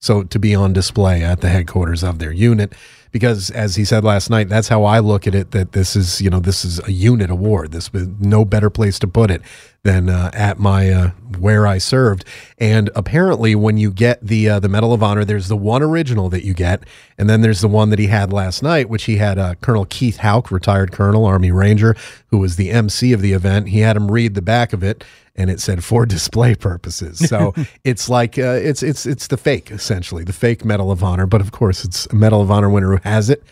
So 0.00 0.22
to 0.22 0.38
be 0.38 0.54
on 0.54 0.72
display 0.72 1.24
at 1.24 1.40
the 1.40 1.48
headquarters 1.48 2.04
of 2.04 2.18
their 2.18 2.32
unit, 2.32 2.72
because 3.10 3.50
as 3.50 3.76
he 3.76 3.84
said 3.84 4.04
last 4.04 4.30
night, 4.30 4.48
that's 4.48 4.68
how 4.68 4.84
I 4.84 5.00
look 5.00 5.26
at 5.26 5.34
it. 5.34 5.50
That 5.52 5.72
this 5.72 5.96
is, 5.96 6.20
you 6.20 6.30
know, 6.30 6.40
this 6.40 6.64
is 6.64 6.80
a 6.86 6.92
unit 6.92 7.30
award. 7.30 7.72
This 7.72 7.92
no 7.92 8.44
better 8.44 8.70
place 8.70 8.98
to 9.00 9.08
put 9.08 9.30
it 9.30 9.42
than 9.84 10.08
uh, 10.08 10.30
at 10.34 10.58
my 10.58 10.90
uh, 10.90 11.10
where 11.38 11.66
I 11.66 11.78
served. 11.78 12.24
And 12.58 12.90
apparently, 12.94 13.54
when 13.54 13.78
you 13.78 13.90
get 13.90 14.20
the 14.20 14.48
uh, 14.48 14.60
the 14.60 14.68
Medal 14.68 14.92
of 14.92 15.02
Honor, 15.02 15.24
there's 15.24 15.48
the 15.48 15.56
one 15.56 15.82
original 15.82 16.28
that 16.30 16.44
you 16.44 16.54
get, 16.54 16.84
and 17.16 17.30
then 17.30 17.40
there's 17.40 17.60
the 17.60 17.68
one 17.68 17.90
that 17.90 17.98
he 17.98 18.08
had 18.08 18.32
last 18.32 18.62
night, 18.62 18.88
which 18.88 19.04
he 19.04 19.16
had 19.16 19.38
uh, 19.38 19.54
Colonel 19.60 19.84
Keith 19.84 20.18
Hauk, 20.18 20.50
retired 20.50 20.92
Colonel, 20.92 21.24
Army 21.24 21.52
Ranger, 21.52 21.96
who 22.28 22.38
was 22.38 22.56
the 22.56 22.70
MC 22.70 23.12
of 23.12 23.22
the 23.22 23.32
event. 23.32 23.68
He 23.68 23.80
had 23.80 23.96
him 23.96 24.10
read 24.10 24.34
the 24.34 24.42
back 24.42 24.72
of 24.72 24.82
it, 24.82 25.04
and 25.36 25.50
it 25.50 25.60
said 25.60 25.84
for 25.84 26.04
display 26.04 26.54
purposes. 26.54 27.26
So 27.28 27.54
it's 27.84 28.08
like 28.08 28.38
uh, 28.38 28.58
it's 28.60 28.82
it's 28.82 29.06
it's 29.06 29.28
the 29.28 29.36
fake 29.36 29.70
essentially, 29.70 30.24
the 30.24 30.32
fake 30.32 30.64
Medal 30.64 30.90
of 30.90 31.04
Honor. 31.04 31.26
But 31.26 31.40
of 31.40 31.52
course, 31.52 31.84
it's 31.84 32.06
a 32.06 32.14
Medal 32.14 32.42
of 32.42 32.50
Honor 32.50 32.68
winner 32.68 32.96
who 32.96 33.00
has 33.04 33.30
it. 33.30 33.44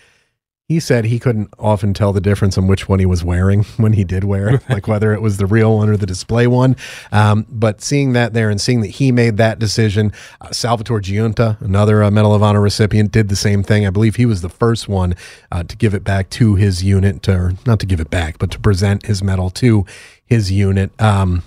He 0.69 0.81
said 0.81 1.05
he 1.05 1.21
couldn't 1.21 1.55
often 1.61 1.95
tell 1.95 2.13
the 2.13 2.21
difference 2.21 2.59
on 2.59 2.67
which 2.67 2.89
one 2.89 2.99
he 2.99 3.07
was 3.07 3.23
wearing 3.23 3.63
when 3.77 3.93
he 3.93 4.03
did 4.03 4.25
wear 4.25 4.49
it, 4.49 4.69
like 4.69 4.89
whether 4.89 5.13
it 5.13 5.23
was 5.23 5.37
the 5.37 5.47
real 5.47 5.77
one 5.77 5.89
or 5.89 5.97
the 5.97 6.07
display 6.07 6.49
one. 6.49 6.75
Um, 7.13 7.47
but 7.49 7.81
seeing 7.81 8.15
that 8.15 8.33
there 8.33 8.51
and 8.51 8.61
seeing 8.61 8.81
that 8.81 8.89
he 8.89 9.13
made 9.13 9.37
that 9.37 9.61
decision, 9.61 10.13
uh, 10.41 10.51
Salvatore 10.51 11.01
Giunta, 11.01 11.61
another 11.61 12.03
uh, 12.03 12.11
Medal 12.11 12.35
of 12.35 12.43
Honor 12.43 12.61
recipient, 12.61 13.13
did 13.13 13.29
the 13.29 13.37
same 13.37 13.63
thing. 13.63 13.87
I 13.87 13.91
believe 13.91 14.17
he 14.17 14.27
was 14.27 14.43
the 14.43 14.49
first 14.49 14.89
one 14.89 15.15
uh, 15.53 15.63
to 15.63 15.77
give 15.77 15.95
it 15.95 16.03
back 16.03 16.31
to 16.31 16.57
his 16.57 16.83
unit, 16.83 17.23
to, 17.25 17.33
or 17.33 17.53
not 17.65 17.79
to 17.81 17.87
give 17.87 18.01
it 18.01 18.11
back, 18.11 18.39
but 18.39 18.51
to 18.51 18.59
present 18.59 19.07
his 19.07 19.23
medal 19.23 19.51
to 19.51 19.87
his 20.25 20.51
unit. 20.51 20.91
Um, 21.01 21.45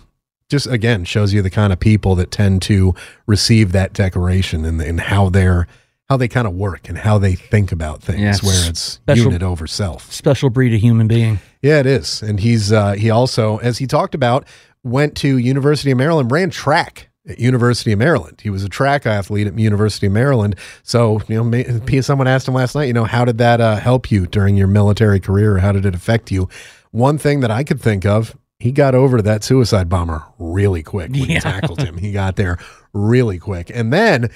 just 0.49 0.65
again 0.65 1.03
shows 1.03 1.34
you 1.34 1.41
the 1.41 1.49
kind 1.49 1.73
of 1.73 1.79
people 1.79 2.15
that 2.15 2.32
tend 2.32 2.62
to 2.63 2.95
receive 3.27 3.73
that 3.73 3.91
decoration 3.93 4.65
and, 4.65 4.82
and 4.82 4.99
how 5.01 5.29
they're 5.29 5.67
how 6.10 6.17
they 6.17 6.28
kind 6.28 6.48
of 6.48 6.54
work 6.56 6.89
and 6.89 6.98
how 6.98 7.17
they 7.19 7.36
think 7.36 7.72
about 7.72 8.02
things 8.02 8.19
Yeah, 8.19 8.36
where 8.48 8.69
it's 8.69 8.80
special- 8.82 9.26
unit 9.26 9.43
over 9.43 9.67
self 9.67 10.12
Special 10.12 10.50
breed 10.50 10.74
of 10.74 10.82
human 10.82 11.08
being. 11.08 11.39
yeah 11.62 11.80
it 11.80 11.86
is 11.86 12.22
and 12.24 12.39
he's 12.39 12.72
uh, 12.72 12.93
he 12.93 13.10
also 13.12 13.58
as 13.60 13.78
he 13.78 13.86
talked 13.86 14.15
about 14.15 14.45
went 14.84 15.15
to 15.17 15.38
university 15.38 15.91
of 15.91 15.98
maryland 15.98 16.32
ran 16.32 16.50
track 16.50 17.10
at 17.28 17.38
university 17.38 17.91
of 17.91 18.00
maryland 18.00 18.39
he 18.41 18.50
was 18.50 18.63
a 18.63 18.69
track 18.69 19.06
athlete 19.06 19.45
at 19.45 19.58
university 19.60 20.08
of 20.08 20.13
maryland 20.13 20.56
so 20.84 21.22
you 21.28 21.36
know 21.36 21.43
may, 21.43 22.02
someone 22.02 22.28
asked 22.28 22.48
him 22.48 22.54
last 22.56 22.74
night 22.76 22.86
you 22.86 22.93
know 22.93 23.04
how 23.04 23.24
did 23.24 23.38
that 23.38 23.62
uh, 23.62 23.76
help 23.76 24.10
you 24.10 24.26
during 24.26 24.56
your 24.58 24.67
military 24.67 25.19
career 25.19 25.56
or 25.58 25.60
how 25.60 25.72
did 25.72 25.86
it 25.86 25.93
affect 25.93 26.32
you 26.32 26.50
one 26.91 27.17
thing 27.19 27.41
that 27.41 27.52
i 27.52 27.63
could 27.63 27.80
think 27.80 28.04
of 28.06 28.36
he 28.58 28.72
got 28.72 28.95
over 28.95 29.17
to 29.17 29.24
that 29.24 29.43
suicide 29.43 29.88
bomber 29.89 30.24
really 30.39 30.82
quick 30.82 31.12
when 31.12 31.13
he 31.22 31.34
Yeah. 31.36 31.39
tackled 31.39 31.82
him. 31.82 31.98
He 31.98 32.12
got 32.12 32.36
there 32.36 32.58
really 32.91 33.39
quick. 33.39 33.72
And 33.74 33.93
then 33.93 34.30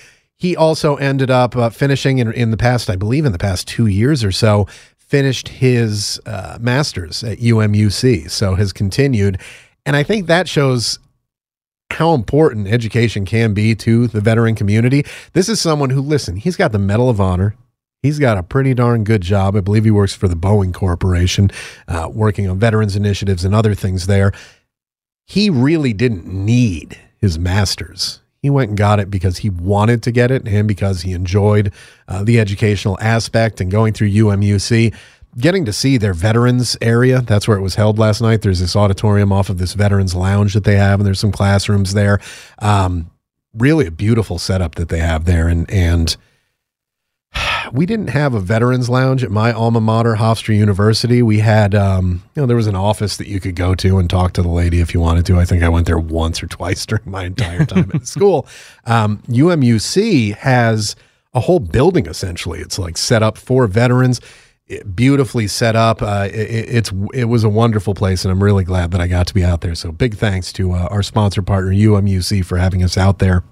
he 0.44 0.58
also 0.58 0.98
ended 0.98 1.32
up 1.32 1.56
uh, 1.56 1.70
finishing 1.70 2.18
in, 2.18 2.30
in 2.34 2.52
the 2.52 2.58
past, 2.58 2.90
I 2.90 2.98
believe, 2.98 3.24
in 3.24 3.32
the 3.32 3.38
past 3.38 3.66
two 3.66 3.88
years 3.88 4.26
or 4.26 4.32
so, 4.34 4.68
finished 4.98 5.48
his 5.48 6.20
uh, 6.26 6.58
master's 6.60 7.24
at 7.24 7.38
UMUC. 7.38 8.30
So 8.30 8.56
has 8.56 8.74
continued. 8.74 9.40
And 9.86 9.96
I 9.96 10.04
think 10.04 10.28
that 10.28 10.50
shows 10.50 11.00
how 11.92 12.14
important 12.14 12.68
education 12.68 13.24
can 13.24 13.54
be 13.54 13.74
to 13.76 14.08
the 14.08 14.20
veteran 14.20 14.54
community. 14.54 15.06
This 15.32 15.48
is 15.48 15.62
someone 15.62 15.92
who, 15.92 16.02
listen, 16.02 16.36
he's 16.36 16.58
got 16.58 16.74
the 16.74 16.78
Medal 16.78 17.10
of 17.10 17.22
Honor. 17.22 17.56
He's 18.02 18.20
got 18.20 18.38
a 18.38 18.44
pretty 18.44 18.74
darn 18.74 19.06
good 19.06 19.22
job. 19.22 19.56
I 19.56 19.62
believe 19.62 19.86
he 19.86 19.92
works 19.92 20.14
for 20.14 20.28
the 20.28 20.36
Boeing 20.36 20.74
Corporation, 20.74 21.52
uh, 21.88 22.10
working 22.12 22.50
on 22.50 22.60
veterans 22.60 22.98
initiatives 22.98 23.46
and 23.46 23.56
other 23.56 23.76
things 23.76 24.08
there. 24.08 24.34
He 25.26 25.50
really 25.50 25.94
didn't 25.94 26.26
need 26.26 27.00
his 27.18 27.40
master's. 27.40 28.20
He 28.44 28.50
went 28.50 28.70
and 28.70 28.78
got 28.78 29.00
it 29.00 29.10
because 29.10 29.38
he 29.38 29.50
wanted 29.50 30.04
to 30.04 30.12
get 30.12 30.30
it 30.30 30.46
and 30.46 30.68
because 30.68 31.02
he 31.02 31.14
enjoyed 31.14 31.72
uh, 32.10 32.26
the 32.26 32.42
educational 32.42 32.98
aspect 33.00 33.62
and 33.62 33.72
going 33.72 33.94
through 33.94 34.10
UMUC. 34.10 34.94
getting 35.38 35.64
to 35.64 35.72
see 35.72 35.98
their 35.98 36.14
veterans 36.14 36.78
area. 36.82 37.22
That's 37.22 37.48
where 37.48 37.58
it 37.58 37.62
was 37.62 37.76
held 37.76 37.98
last 37.98 38.22
night. 38.22 38.42
There's 38.42 38.60
this 38.60 38.76
auditorium 38.76 39.32
off 39.32 39.50
of 39.50 39.60
this 39.60 39.74
veterans 39.74 40.14
lounge 40.14 40.54
that 40.56 40.66
they 40.66 40.76
have, 40.76 41.00
and 41.00 41.08
there's 41.08 41.22
some 41.22 41.32
classrooms 41.32 41.94
there. 41.94 42.20
Um, 42.60 43.10
really 43.54 43.88
a 43.88 43.92
beautiful 43.92 44.38
setup 44.38 44.76
that 44.76 44.90
they 44.90 45.00
have 45.00 45.24
there, 45.24 45.48
and 45.48 45.68
and 45.72 46.18
we 47.72 47.86
didn't 47.86 48.10
have 48.10 48.34
a 48.34 48.40
veterans 48.40 48.90
lounge 48.90 49.24
at 49.24 49.32
my 49.32 49.52
alma 49.52 49.82
mater, 49.82 50.16
Hofstra 50.16 50.56
University. 50.56 51.22
We 51.22 51.40
had, 51.40 51.74
um, 51.76 52.24
you 52.36 52.42
know, 52.42 52.46
there 52.46 52.58
was 52.58 52.68
an 52.68 52.76
office 52.76 53.18
that 53.18 53.28
you 53.28 53.40
could 53.40 53.56
go 53.56 53.76
to 53.76 53.98
and 53.98 54.10
talk 54.10 54.34
to 54.34 54.42
the 54.42 54.50
lady 54.50 54.80
if 54.80 54.94
you 54.94 55.00
wanted 55.00 55.26
to. 55.28 55.40
I 55.40 55.46
think 55.46 55.64
I 55.64 55.70
went 55.70 55.88
there 55.88 55.98
once 55.98 56.42
or 56.44 56.48
twice 56.48 56.86
during 56.88 57.10
my 57.10 57.26
entire 57.26 57.66
time 57.66 57.92
at 57.94 58.08
school. 58.08 58.48
Um, 58.86 59.20
UMUC 59.28 60.36
has 60.36 60.96
a 61.34 61.40
whole 61.40 61.60
building 61.60 62.06
essentially. 62.06 62.60
It's 62.60 62.78
like 62.78 62.98
set 62.98 63.24
up 63.24 63.38
for 63.38 63.66
veterans, 63.68 64.22
it- 64.68 64.96
beautifully 64.96 65.48
set 65.48 65.76
up. 65.76 66.02
Uh, 66.02 66.30
it, 66.32 66.36
it's 66.36 66.92
it 67.14 67.26
was 67.26 67.44
a 67.44 67.50
wonderful 67.50 67.94
place, 67.96 68.24
and 68.24 68.32
I'm 68.32 68.44
really 68.44 68.64
glad 68.64 68.92
that 68.92 69.02
I 69.02 69.08
got 69.08 69.28
to 69.28 69.34
be 69.34 69.44
out 69.44 69.62
there. 69.62 69.76
So 69.76 69.92
big 69.92 70.16
thanks 70.16 70.54
to 70.54 70.74
uh, 70.74 70.88
our 70.92 71.02
sponsor 71.04 71.42
partner 71.42 71.72
UMUC 71.72 72.46
for 72.46 72.58
having 72.58 72.84
us 72.84 72.98
out 72.98 73.20
there 73.20 73.44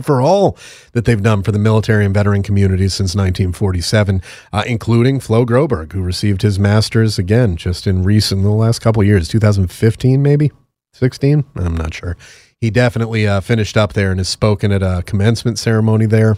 for 0.00 0.20
all 0.20 0.56
that 0.92 1.04
they've 1.04 1.22
done 1.22 1.42
for 1.42 1.52
the 1.52 1.58
military 1.58 2.04
and 2.04 2.14
veteran 2.14 2.42
communities 2.42 2.94
since 2.94 3.14
1947, 3.14 4.22
uh, 4.52 4.62
including 4.66 5.20
Flo 5.20 5.44
Groberg, 5.44 5.92
who 5.92 6.02
received 6.02 6.42
his 6.42 6.58
master's 6.58 7.18
again 7.18 7.56
just 7.56 7.86
in 7.86 8.02
recent, 8.02 8.42
the 8.42 8.50
last 8.50 8.78
couple 8.78 9.02
years, 9.02 9.28
2015 9.28 10.22
maybe, 10.22 10.50
16. 10.94 11.44
I'm 11.56 11.76
not 11.76 11.92
sure. 11.92 12.16
He 12.60 12.70
definitely 12.70 13.26
uh, 13.26 13.40
finished 13.40 13.76
up 13.76 13.92
there 13.92 14.12
and 14.12 14.20
has 14.20 14.28
spoken 14.28 14.70
at 14.70 14.82
a 14.82 15.02
commencement 15.04 15.58
ceremony 15.58 16.06
there. 16.06 16.36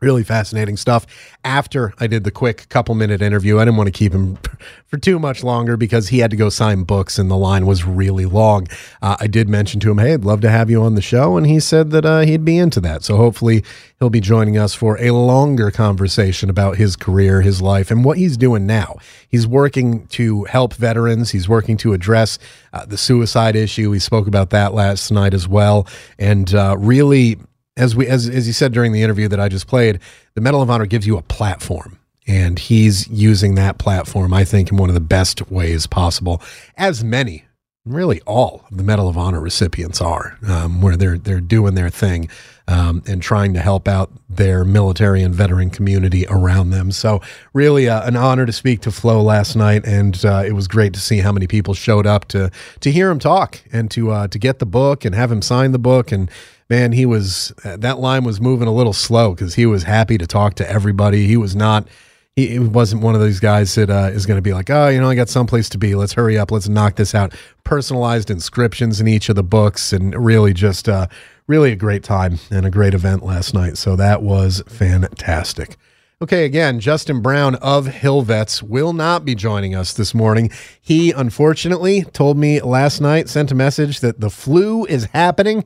Really 0.00 0.24
fascinating 0.24 0.76
stuff. 0.76 1.06
After 1.44 1.94
I 1.98 2.08
did 2.08 2.24
the 2.24 2.30
quick 2.30 2.68
couple 2.68 2.94
minute 2.94 3.22
interview, 3.22 3.58
I 3.58 3.64
didn't 3.64 3.78
want 3.78 3.86
to 3.86 3.92
keep 3.92 4.12
him 4.12 4.36
for 4.86 4.98
too 4.98 5.18
much 5.18 5.42
longer 5.42 5.78
because 5.78 6.08
he 6.08 6.18
had 6.18 6.30
to 6.32 6.36
go 6.36 6.50
sign 6.50 6.82
books 6.82 7.18
and 7.18 7.30
the 7.30 7.36
line 7.36 7.64
was 7.64 7.86
really 7.86 8.26
long. 8.26 8.66
Uh, 9.00 9.16
I 9.18 9.28
did 9.28 9.48
mention 9.48 9.80
to 9.80 9.90
him, 9.90 9.98
hey, 9.98 10.12
I'd 10.12 10.24
love 10.24 10.42
to 10.42 10.50
have 10.50 10.68
you 10.68 10.82
on 10.82 10.94
the 10.94 11.00
show. 11.00 11.38
And 11.38 11.46
he 11.46 11.58
said 11.58 11.90
that 11.92 12.04
uh, 12.04 12.20
he'd 12.20 12.44
be 12.44 12.58
into 12.58 12.80
that. 12.80 13.02
So 13.02 13.16
hopefully 13.16 13.64
he'll 13.98 14.10
be 14.10 14.20
joining 14.20 14.58
us 14.58 14.74
for 14.74 15.00
a 15.00 15.12
longer 15.12 15.70
conversation 15.70 16.50
about 16.50 16.76
his 16.76 16.96
career, 16.96 17.40
his 17.40 17.62
life, 17.62 17.90
and 17.90 18.04
what 18.04 18.18
he's 18.18 18.36
doing 18.36 18.66
now. 18.66 18.96
He's 19.28 19.46
working 19.46 20.06
to 20.08 20.44
help 20.44 20.74
veterans, 20.74 21.30
he's 21.30 21.48
working 21.48 21.78
to 21.78 21.94
address 21.94 22.38
uh, 22.74 22.84
the 22.84 22.98
suicide 22.98 23.56
issue. 23.56 23.90
We 23.90 24.00
spoke 24.00 24.26
about 24.26 24.50
that 24.50 24.74
last 24.74 25.10
night 25.10 25.32
as 25.32 25.48
well. 25.48 25.86
And 26.18 26.52
uh, 26.52 26.76
really, 26.78 27.38
as 27.76 27.96
we 27.96 28.06
as 28.06 28.28
as 28.28 28.46
you 28.46 28.52
said 28.52 28.72
during 28.72 28.92
the 28.92 29.02
interview 29.02 29.28
that 29.28 29.40
I 29.40 29.48
just 29.48 29.66
played, 29.66 30.00
the 30.34 30.40
Medal 30.40 30.62
of 30.62 30.70
Honor 30.70 30.86
gives 30.86 31.06
you 31.06 31.16
a 31.16 31.22
platform. 31.22 31.98
And 32.26 32.58
he's 32.58 33.06
using 33.08 33.54
that 33.56 33.76
platform, 33.76 34.32
I 34.32 34.44
think, 34.44 34.70
in 34.70 34.78
one 34.78 34.88
of 34.88 34.94
the 34.94 35.00
best 35.00 35.50
ways 35.50 35.86
possible, 35.86 36.40
as 36.78 37.04
many, 37.04 37.44
really 37.84 38.22
all 38.22 38.64
of 38.70 38.78
the 38.78 38.82
Medal 38.82 39.10
of 39.10 39.18
Honor 39.18 39.40
recipients 39.40 40.00
are, 40.00 40.38
um, 40.48 40.80
where 40.80 40.96
they're 40.96 41.18
they're 41.18 41.40
doing 41.40 41.74
their 41.74 41.90
thing 41.90 42.30
um, 42.66 43.02
and 43.06 43.20
trying 43.20 43.52
to 43.54 43.60
help 43.60 43.86
out 43.86 44.10
their 44.28 44.64
military 44.64 45.22
and 45.22 45.34
veteran 45.34 45.68
community 45.68 46.24
around 46.30 46.70
them. 46.70 46.90
So, 46.92 47.20
really, 47.52 47.90
uh, 47.90 48.06
an 48.06 48.16
honor 48.16 48.46
to 48.46 48.52
speak 48.52 48.80
to 48.82 48.90
Flo 48.90 49.20
last 49.20 49.54
night, 49.54 49.84
and 49.84 50.24
uh, 50.24 50.44
it 50.46 50.52
was 50.52 50.66
great 50.66 50.94
to 50.94 51.00
see 51.00 51.18
how 51.18 51.30
many 51.30 51.46
people 51.46 51.74
showed 51.74 52.06
up 52.06 52.26
to 52.28 52.50
to 52.80 52.90
hear 52.90 53.10
him 53.10 53.18
talk 53.18 53.60
and 53.70 53.90
to 53.90 54.12
uh, 54.12 54.28
to 54.28 54.38
get 54.38 54.60
the 54.60 54.66
book 54.66 55.04
and 55.04 55.14
have 55.14 55.30
him 55.30 55.42
sign 55.42 55.72
the 55.72 55.78
book 55.78 56.10
and 56.10 56.30
man, 56.68 56.92
he 56.92 57.06
was 57.06 57.52
uh, 57.64 57.76
that 57.78 57.98
line 57.98 58.24
was 58.24 58.40
moving 58.40 58.68
a 58.68 58.72
little 58.72 58.92
slow 58.92 59.34
because 59.34 59.54
he 59.54 59.66
was 59.66 59.84
happy 59.84 60.18
to 60.18 60.26
talk 60.26 60.54
to 60.54 60.70
everybody. 60.70 61.26
He 61.26 61.36
was 61.36 61.54
not. 61.54 61.88
He, 62.36 62.48
he 62.48 62.58
wasn't 62.58 63.02
one 63.02 63.14
of 63.14 63.20
those 63.20 63.38
guys 63.38 63.72
that 63.76 63.90
uh, 63.90 64.10
is 64.12 64.26
going 64.26 64.38
to 64.38 64.42
be 64.42 64.52
like, 64.52 64.68
oh, 64.68 64.88
you 64.88 65.00
know, 65.00 65.08
I 65.08 65.14
got 65.14 65.28
someplace 65.28 65.68
to 65.68 65.78
be. 65.78 65.94
Let's 65.94 66.14
hurry 66.14 66.36
up. 66.36 66.50
Let's 66.50 66.68
knock 66.68 66.96
this 66.96 67.14
out. 67.14 67.32
Personalized 67.62 68.28
inscriptions 68.28 69.00
in 69.00 69.06
each 69.06 69.28
of 69.28 69.36
the 69.36 69.44
books, 69.44 69.92
and 69.92 70.14
really 70.14 70.52
just 70.52 70.88
uh, 70.88 71.06
really 71.46 71.70
a 71.72 71.76
great 71.76 72.02
time 72.02 72.38
and 72.50 72.66
a 72.66 72.70
great 72.70 72.94
event 72.94 73.22
last 73.22 73.54
night. 73.54 73.76
So 73.76 73.94
that 73.96 74.22
was 74.22 74.62
fantastic. 74.66 75.76
Okay, 76.22 76.44
again, 76.44 76.80
Justin 76.80 77.20
Brown 77.20 77.56
of 77.56 77.86
Hillvets 77.86 78.62
will 78.62 78.92
not 78.92 79.24
be 79.24 79.34
joining 79.34 79.74
us 79.74 79.92
this 79.92 80.14
morning. 80.14 80.50
He 80.80 81.10
unfortunately 81.10 82.04
told 82.04 82.38
me 82.38 82.60
last 82.60 83.00
night, 83.00 83.28
sent 83.28 83.50
a 83.50 83.54
message 83.54 84.00
that 84.00 84.20
the 84.20 84.30
flu 84.30 84.86
is 84.86 85.06
happening 85.06 85.64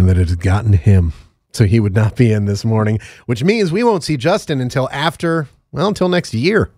and 0.00 0.08
that 0.08 0.18
it 0.18 0.30
had 0.30 0.40
gotten 0.40 0.72
him. 0.72 1.12
So 1.52 1.64
he 1.64 1.78
would 1.78 1.94
not 1.94 2.16
be 2.16 2.32
in 2.32 2.46
this 2.46 2.64
morning, 2.64 2.98
which 3.26 3.44
means 3.44 3.70
we 3.70 3.84
won't 3.84 4.02
see 4.02 4.16
Justin 4.16 4.60
until 4.60 4.88
after, 4.90 5.48
well, 5.72 5.88
until 5.88 6.08
next 6.08 6.32
year. 6.32 6.70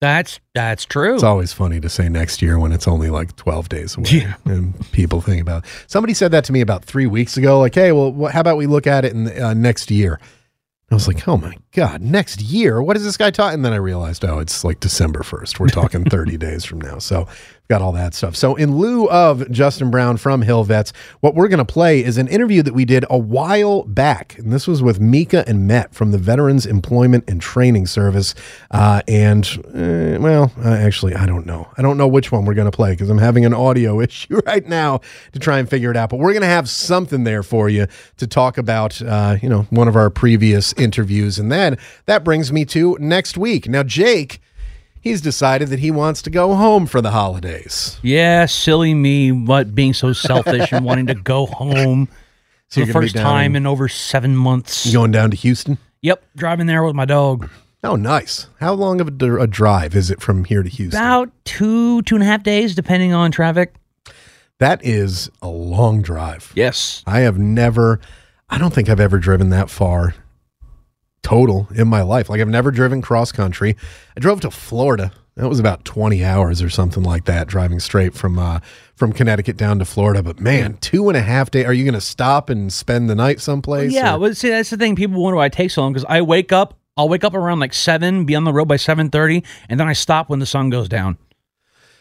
That's 0.00 0.38
that's 0.54 0.84
true. 0.84 1.14
It's 1.14 1.24
always 1.24 1.52
funny 1.52 1.80
to 1.80 1.88
say 1.88 2.08
next 2.08 2.40
year 2.40 2.56
when 2.56 2.70
it's 2.70 2.86
only 2.86 3.10
like 3.10 3.34
12 3.34 3.68
days 3.68 3.96
away. 3.96 4.10
Yeah. 4.10 4.34
And 4.44 4.90
people 4.92 5.20
think 5.20 5.42
about 5.42 5.64
Somebody 5.88 6.14
said 6.14 6.30
that 6.30 6.44
to 6.44 6.52
me 6.52 6.60
about 6.60 6.84
three 6.84 7.06
weeks 7.06 7.36
ago. 7.36 7.58
Like, 7.58 7.74
hey, 7.74 7.90
well, 7.90 8.12
wh- 8.12 8.30
how 8.32 8.40
about 8.40 8.56
we 8.58 8.66
look 8.66 8.86
at 8.86 9.04
it 9.04 9.12
in 9.12 9.26
uh, 9.42 9.54
next 9.54 9.90
year? 9.90 10.20
I 10.90 10.94
was 10.94 11.08
like, 11.08 11.26
oh 11.26 11.36
my 11.36 11.56
God, 11.72 12.00
next 12.00 12.40
year? 12.40 12.82
What 12.82 12.96
is 12.96 13.04
this 13.04 13.16
guy 13.16 13.30
talking? 13.30 13.56
And 13.56 13.64
then 13.64 13.72
I 13.72 13.76
realized, 13.76 14.24
oh, 14.24 14.38
it's 14.38 14.64
like 14.64 14.80
December 14.80 15.20
1st. 15.20 15.60
We're 15.60 15.68
talking 15.68 16.04
30 16.10 16.38
days 16.38 16.64
from 16.64 16.80
now. 16.80 16.98
So 16.98 17.28
got 17.68 17.82
all 17.82 17.92
that 17.92 18.14
stuff. 18.14 18.34
So 18.34 18.54
in 18.54 18.76
lieu 18.78 19.08
of 19.10 19.50
Justin 19.50 19.90
Brown 19.90 20.16
from 20.16 20.40
Hill 20.40 20.64
Vets, 20.64 20.92
what 21.20 21.34
we're 21.34 21.48
going 21.48 21.58
to 21.58 21.66
play 21.66 22.02
is 22.02 22.16
an 22.16 22.26
interview 22.26 22.62
that 22.62 22.72
we 22.72 22.86
did 22.86 23.04
a 23.10 23.18
while 23.18 23.82
back. 23.82 24.38
And 24.38 24.50
this 24.50 24.66
was 24.66 24.82
with 24.82 25.00
Mika 25.00 25.44
and 25.46 25.68
Met 25.68 25.94
from 25.94 26.10
the 26.10 26.16
Veterans 26.16 26.64
Employment 26.64 27.24
and 27.28 27.42
Training 27.42 27.86
Service. 27.86 28.34
Uh, 28.70 29.02
and, 29.06 29.46
uh, 29.68 30.18
well, 30.18 30.50
uh, 30.64 30.70
actually, 30.70 31.14
I 31.14 31.26
don't 31.26 31.44
know. 31.44 31.68
I 31.76 31.82
don't 31.82 31.98
know 31.98 32.08
which 32.08 32.32
one 32.32 32.46
we're 32.46 32.54
going 32.54 32.70
to 32.70 32.74
play 32.74 32.92
because 32.92 33.10
I'm 33.10 33.18
having 33.18 33.44
an 33.44 33.52
audio 33.52 34.00
issue 34.08 34.40
right 34.46 34.66
now 34.66 35.00
to 35.32 35.38
try 35.38 35.58
and 35.58 35.68
figure 35.68 35.90
it 35.90 35.96
out. 35.96 36.08
But 36.08 36.20
we're 36.20 36.32
going 36.32 36.40
to 36.40 36.48
have 36.48 36.70
something 36.70 37.24
there 37.24 37.42
for 37.42 37.68
you 37.68 37.86
to 38.16 38.26
talk 38.26 38.56
about, 38.56 39.02
uh, 39.02 39.36
you 39.42 39.48
know, 39.50 39.62
one 39.68 39.88
of 39.88 39.96
our 39.96 40.08
previous 40.08 40.72
interviews. 40.74 41.38
And 41.38 41.52
then 41.58 41.76
that 42.06 42.22
brings 42.24 42.52
me 42.52 42.64
to 42.66 42.96
next 43.00 43.36
week. 43.36 43.68
Now, 43.68 43.82
Jake, 43.82 44.40
he's 45.00 45.20
decided 45.20 45.68
that 45.70 45.80
he 45.80 45.90
wants 45.90 46.22
to 46.22 46.30
go 46.30 46.54
home 46.54 46.86
for 46.86 47.00
the 47.02 47.10
holidays. 47.10 47.98
yeah, 48.02 48.46
silly 48.46 48.94
me, 48.94 49.32
what 49.32 49.74
being 49.74 49.92
so 49.92 50.12
selfish 50.12 50.72
and 50.72 50.84
wanting 50.84 51.06
to 51.08 51.14
go 51.14 51.46
home 51.62 52.08
so 52.68 52.80
for 52.82 52.86
the 52.86 52.92
first 52.92 53.16
time 53.16 53.52
in- 53.56 53.62
in 53.62 53.66
over 53.66 53.88
seven 53.88 54.36
months. 54.36 54.86
You 54.86 54.92
going 54.92 55.10
down 55.10 55.30
to 55.30 55.36
Houston? 55.36 55.78
Yep, 56.02 56.22
driving 56.36 56.66
there 56.66 56.84
with 56.84 56.94
my 56.94 57.04
dog. 57.04 57.48
Oh, 57.84 57.96
nice. 57.96 58.48
How 58.60 58.72
long 58.72 59.00
of 59.00 59.08
a, 59.22 59.36
a 59.40 59.46
drive 59.46 59.94
is 59.94 60.10
it 60.10 60.20
from 60.20 60.44
here 60.44 60.62
to 60.62 60.68
Houston? 60.68 61.00
About 61.00 61.30
two, 61.44 62.02
two 62.02 62.16
and 62.16 62.22
a 62.22 62.26
half 62.26 62.42
days, 62.42 62.74
depending 62.74 63.12
on 63.12 63.30
traffic. 63.30 63.74
That 64.58 64.84
is 64.84 65.30
a 65.40 65.48
long 65.48 66.02
drive. 66.02 66.52
Yes. 66.56 67.04
I 67.06 67.20
have 67.20 67.38
never, 67.38 68.00
I 68.50 68.58
don't 68.58 68.74
think 68.74 68.88
I've 68.88 68.98
ever 68.98 69.18
driven 69.18 69.50
that 69.50 69.70
far 69.70 70.14
total 71.22 71.68
in 71.74 71.88
my 71.88 72.02
life. 72.02 72.28
Like 72.28 72.40
I've 72.40 72.48
never 72.48 72.70
driven 72.70 73.02
cross 73.02 73.32
country. 73.32 73.76
I 74.16 74.20
drove 74.20 74.40
to 74.42 74.50
Florida. 74.50 75.12
That 75.36 75.48
was 75.48 75.60
about 75.60 75.84
20 75.84 76.24
hours 76.24 76.60
or 76.62 76.68
something 76.68 77.04
like 77.04 77.26
that, 77.26 77.46
driving 77.46 77.78
straight 77.78 78.12
from 78.14 78.38
uh, 78.40 78.58
from 78.96 79.12
Connecticut 79.12 79.56
down 79.56 79.78
to 79.78 79.84
Florida. 79.84 80.20
But 80.22 80.40
man, 80.40 80.78
two 80.80 81.08
and 81.08 81.16
a 81.16 81.20
half 81.22 81.50
day. 81.52 81.64
Are 81.64 81.72
you 81.72 81.84
going 81.84 81.94
to 81.94 82.00
stop 82.00 82.50
and 82.50 82.72
spend 82.72 83.08
the 83.08 83.14
night 83.14 83.40
someplace? 83.40 83.92
Yeah, 83.92 84.16
or- 84.16 84.18
well, 84.18 84.34
see, 84.34 84.48
that's 84.48 84.70
the 84.70 84.76
thing. 84.76 84.96
People 84.96 85.22
wonder 85.22 85.36
why 85.36 85.44
I 85.44 85.48
take 85.48 85.70
so 85.70 85.82
long 85.82 85.92
because 85.92 86.04
I 86.08 86.22
wake 86.22 86.50
up. 86.50 86.74
I'll 86.96 87.08
wake 87.08 87.22
up 87.22 87.34
around 87.34 87.60
like 87.60 87.72
seven, 87.72 88.24
be 88.24 88.34
on 88.34 88.42
the 88.42 88.52
road 88.52 88.66
by 88.66 88.76
seven 88.76 89.10
thirty, 89.10 89.44
and 89.68 89.78
then 89.78 89.86
I 89.86 89.92
stop 89.92 90.28
when 90.28 90.40
the 90.40 90.46
sun 90.46 90.70
goes 90.70 90.88
down. 90.88 91.16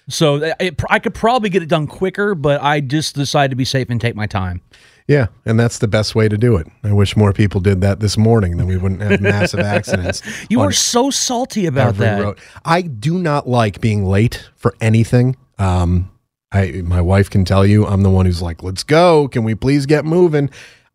So 0.09 0.53
it- 0.59 0.81
I 0.89 0.99
could 0.99 1.13
probably 1.13 1.49
get 1.49 1.61
it 1.61 1.69
done 1.69 1.85
quicker, 1.85 2.33
but 2.33 2.61
I 2.63 2.79
just 2.79 3.13
decided 3.13 3.49
to 3.51 3.55
be 3.55 3.65
safe 3.65 3.89
and 3.91 3.99
take 4.01 4.15
my 4.15 4.25
time. 4.25 4.61
Yeah, 5.07 5.27
and 5.45 5.57
that's 5.57 5.77
the 5.79 5.87
best 5.87 6.15
way 6.15 6.27
to 6.27 6.37
do 6.37 6.57
it. 6.57 6.67
I 6.83 6.91
wish 6.91 7.15
more 7.15 7.31
people 7.31 7.61
did 7.61 7.79
that 7.79 8.01
this 8.01 8.17
morning, 8.17 8.57
then 8.57 8.67
we 8.67 8.75
wouldn't 8.75 9.01
have 9.01 9.21
massive 9.21 9.59
accidents. 9.75 10.21
You 10.49 10.59
are 10.61 10.73
so 10.73 11.09
salty 11.09 11.65
about 11.65 11.95
that. 11.95 12.21
road. 12.21 12.39
I 12.65 12.81
do 12.81 13.17
not 13.17 13.47
like 13.47 13.79
being 13.79 14.03
late 14.05 14.49
for 14.57 14.75
anything. 14.81 15.37
Um, 15.57 16.11
I 16.51 16.81
my 16.83 16.99
wife 17.01 17.29
can 17.29 17.45
tell 17.45 17.65
you 17.65 17.85
I'm 17.85 18.03
the 18.03 18.09
one 18.09 18.25
who's 18.25 18.41
like, 18.41 18.63
"Let's 18.63 18.83
go! 18.83 19.27
Can 19.29 19.43
we 19.45 19.55
please 19.55 19.85
get 19.85 20.03
moving?" 20.05 20.49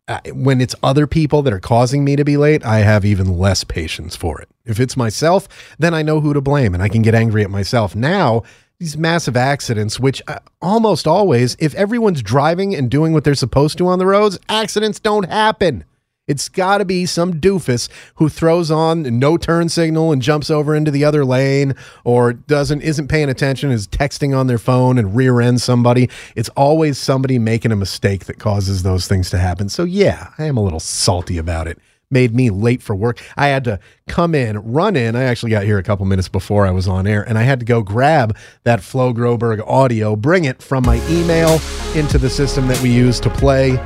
Uh, 0.07 0.19
when 0.33 0.59
it's 0.61 0.75
other 0.83 1.07
people 1.07 1.41
that 1.43 1.53
are 1.53 1.59
causing 1.61 2.03
me 2.03 2.15
to 2.17 2.25
be 2.25 2.35
late, 2.35 2.63
I 2.65 2.79
have 2.79 3.05
even 3.05 3.37
less 3.37 3.63
patience 3.63 4.15
for 4.17 4.41
it. 4.41 4.49
If 4.65 4.79
it's 4.79 4.97
myself, 4.97 5.47
then 5.79 5.93
I 5.93 6.01
know 6.01 6.19
who 6.19 6.33
to 6.33 6.41
blame, 6.41 6.73
and 6.73 6.83
I 6.83 6.89
can 6.89 7.01
get 7.01 7.15
angry 7.15 7.41
at 7.43 7.49
myself. 7.49 7.95
Now 7.95 8.43
these 8.83 8.97
massive 8.97 9.37
accidents, 9.37 9.97
which 9.97 10.21
uh, 10.27 10.39
almost 10.61 11.07
always, 11.07 11.55
if 11.57 11.73
everyone's 11.75 12.21
driving 12.21 12.75
and 12.75 12.91
doing 12.91 13.13
what 13.13 13.23
they're 13.23 13.33
supposed 13.33 13.77
to 13.77 13.87
on 13.87 13.97
the 13.97 14.05
roads, 14.05 14.37
accidents 14.49 14.99
don't 14.99 15.29
happen. 15.29 15.85
It's 16.27 16.49
got 16.49 16.79
to 16.79 16.85
be 16.85 17.05
some 17.05 17.35
doofus 17.35 17.87
who 18.15 18.27
throws 18.27 18.69
on 18.71 19.03
no 19.19 19.37
turn 19.37 19.69
signal 19.69 20.11
and 20.11 20.21
jumps 20.21 20.49
over 20.49 20.75
into 20.75 20.91
the 20.91 21.05
other 21.05 21.23
lane 21.23 21.75
or 22.03 22.33
doesn't 22.33 22.81
isn't 22.81 23.07
paying 23.07 23.29
attention 23.29 23.71
is 23.71 23.87
texting 23.87 24.37
on 24.37 24.47
their 24.47 24.57
phone 24.57 24.97
and 24.97 25.15
rear 25.15 25.39
ends 25.39 25.63
somebody. 25.63 26.09
It's 26.35 26.49
always 26.49 26.97
somebody 26.97 27.39
making 27.39 27.71
a 27.71 27.77
mistake 27.77 28.25
that 28.25 28.37
causes 28.37 28.83
those 28.83 29.07
things 29.07 29.29
to 29.29 29.37
happen. 29.37 29.69
So 29.69 29.85
yeah, 29.85 30.31
I 30.37 30.43
am 30.43 30.57
a 30.57 30.61
little 30.61 30.81
salty 30.81 31.37
about 31.37 31.67
it 31.67 31.79
made 32.09 32.33
me 32.33 32.49
late 32.49 32.81
for 32.81 32.95
work. 32.95 33.21
I 33.35 33.47
had 33.47 33.63
to 33.65 33.79
come 34.07 34.35
in, 34.35 34.59
run 34.59 34.95
in. 34.95 35.15
I 35.15 35.23
actually 35.23 35.51
got 35.51 35.63
here 35.63 35.77
a 35.77 35.83
couple 35.83 36.05
minutes 36.05 36.29
before 36.29 36.65
I 36.65 36.71
was 36.71 36.87
on 36.87 37.07
air, 37.07 37.23
and 37.27 37.37
I 37.37 37.43
had 37.43 37.59
to 37.59 37.65
go 37.65 37.81
grab 37.81 38.37
that 38.63 38.81
Flo 38.81 39.13
Groberg 39.13 39.63
audio, 39.67 40.15
bring 40.15 40.45
it 40.45 40.61
from 40.61 40.85
my 40.85 40.95
email 41.09 41.59
into 41.95 42.17
the 42.17 42.29
system 42.29 42.67
that 42.67 42.81
we 42.81 42.91
use 42.91 43.19
to 43.21 43.29
play 43.29 43.77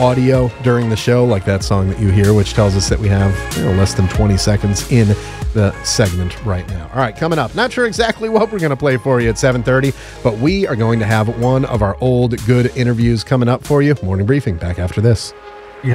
audio 0.00 0.50
during 0.62 0.88
the 0.88 0.96
show, 0.96 1.24
like 1.24 1.44
that 1.44 1.62
song 1.62 1.88
that 1.88 2.00
you 2.00 2.10
hear, 2.10 2.34
which 2.34 2.54
tells 2.54 2.74
us 2.76 2.88
that 2.88 2.98
we 2.98 3.08
have 3.08 3.32
you 3.56 3.64
know, 3.64 3.72
less 3.72 3.94
than 3.94 4.08
20 4.08 4.36
seconds 4.36 4.90
in 4.90 5.08
the 5.54 5.72
segment 5.84 6.42
right 6.44 6.66
now. 6.68 6.88
All 6.92 6.98
right, 6.98 7.14
coming 7.14 7.38
up. 7.38 7.54
Not 7.54 7.72
sure 7.72 7.86
exactly 7.86 8.28
what 8.28 8.50
we're 8.50 8.58
going 8.58 8.70
to 8.70 8.76
play 8.76 8.96
for 8.96 9.20
you 9.20 9.28
at 9.28 9.36
7:30, 9.36 9.94
but 10.22 10.38
we 10.38 10.66
are 10.66 10.76
going 10.76 10.98
to 10.98 11.06
have 11.06 11.38
one 11.40 11.64
of 11.66 11.82
our 11.82 11.96
old 12.00 12.42
good 12.46 12.74
interviews 12.76 13.22
coming 13.22 13.48
up 13.48 13.64
for 13.64 13.82
you. 13.82 13.94
Morning 14.02 14.26
briefing 14.26 14.56
back 14.56 14.78
after 14.78 15.00
this. 15.00 15.34
Yeah. 15.84 15.94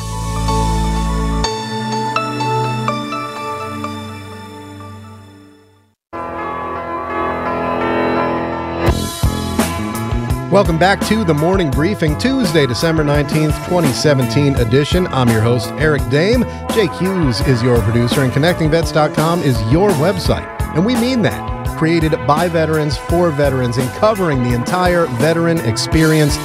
Welcome 10.51 10.77
back 10.77 10.99
to 11.07 11.23
the 11.23 11.33
morning 11.33 11.71
briefing, 11.71 12.17
Tuesday, 12.17 12.67
December 12.67 13.05
19th, 13.05 13.55
2017 13.69 14.55
edition. 14.55 15.07
I'm 15.07 15.29
your 15.29 15.39
host, 15.39 15.71
Eric 15.75 16.01
Dehm. 16.09 16.43
Jake 16.73 16.91
Hughes 16.91 17.39
is 17.47 17.63
your 17.63 17.81
producer, 17.83 18.23
and 18.23 18.33
ConnectingVets.com 18.33 19.43
is 19.43 19.57
your 19.71 19.91
website. 19.91 20.45
And 20.75 20.85
we 20.85 20.95
mean 20.95 21.21
that. 21.21 21.77
Created 21.77 22.11
by 22.27 22.49
veterans 22.49 22.97
for 22.97 23.31
veterans 23.31 23.77
and 23.77 23.89
covering 23.91 24.43
the 24.43 24.53
entire 24.53 25.05
veteran 25.21 25.57
experience. 25.59 26.35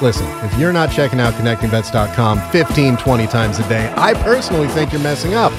Listen, 0.00 0.28
if 0.44 0.56
you're 0.60 0.72
not 0.72 0.92
checking 0.92 1.18
out 1.18 1.34
ConnectingVets.com 1.34 2.40
15, 2.52 2.96
20 2.96 3.26
times 3.26 3.58
a 3.58 3.68
day, 3.68 3.92
I 3.96 4.14
personally 4.22 4.68
think 4.68 4.92
you're 4.92 5.02
messing 5.02 5.34
up. 5.34 5.50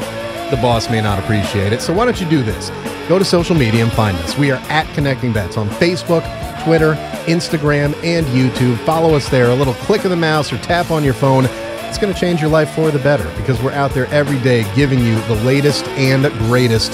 The 0.49 0.57
boss 0.61 0.89
may 0.89 1.01
not 1.01 1.19
appreciate 1.19 1.73
it. 1.73 1.81
So 1.81 1.91
why 1.91 2.05
don't 2.05 2.21
you 2.21 2.29
do 2.29 2.41
this? 2.41 2.69
Go 3.09 3.19
to 3.19 3.25
social 3.25 3.53
media 3.53 3.83
and 3.83 3.91
find 3.91 4.15
us. 4.19 4.37
We 4.37 4.49
are 4.51 4.61
at 4.69 4.87
Connecting 4.95 5.33
Vets 5.33 5.57
on 5.57 5.67
Facebook, 5.71 6.23
Twitter, 6.63 6.95
Instagram, 7.27 7.93
and 8.03 8.25
YouTube. 8.27 8.77
Follow 8.79 9.15
us 9.15 9.29
there. 9.29 9.49
A 9.49 9.55
little 9.55 9.73
click 9.75 10.03
of 10.03 10.09
the 10.09 10.15
mouse 10.15 10.51
or 10.51 10.57
tap 10.57 10.91
on 10.91 11.03
your 11.03 11.13
phone. 11.13 11.45
It's 11.45 11.97
going 11.97 12.13
to 12.13 12.19
change 12.19 12.41
your 12.41 12.49
life 12.49 12.73
for 12.73 12.91
the 12.91 12.99
better 12.99 13.23
because 13.37 13.61
we're 13.61 13.71
out 13.71 13.91
there 13.91 14.07
every 14.07 14.39
day 14.39 14.65
giving 14.75 14.99
you 14.99 15.15
the 15.21 15.35
latest 15.43 15.85
and 15.89 16.25
greatest 16.39 16.91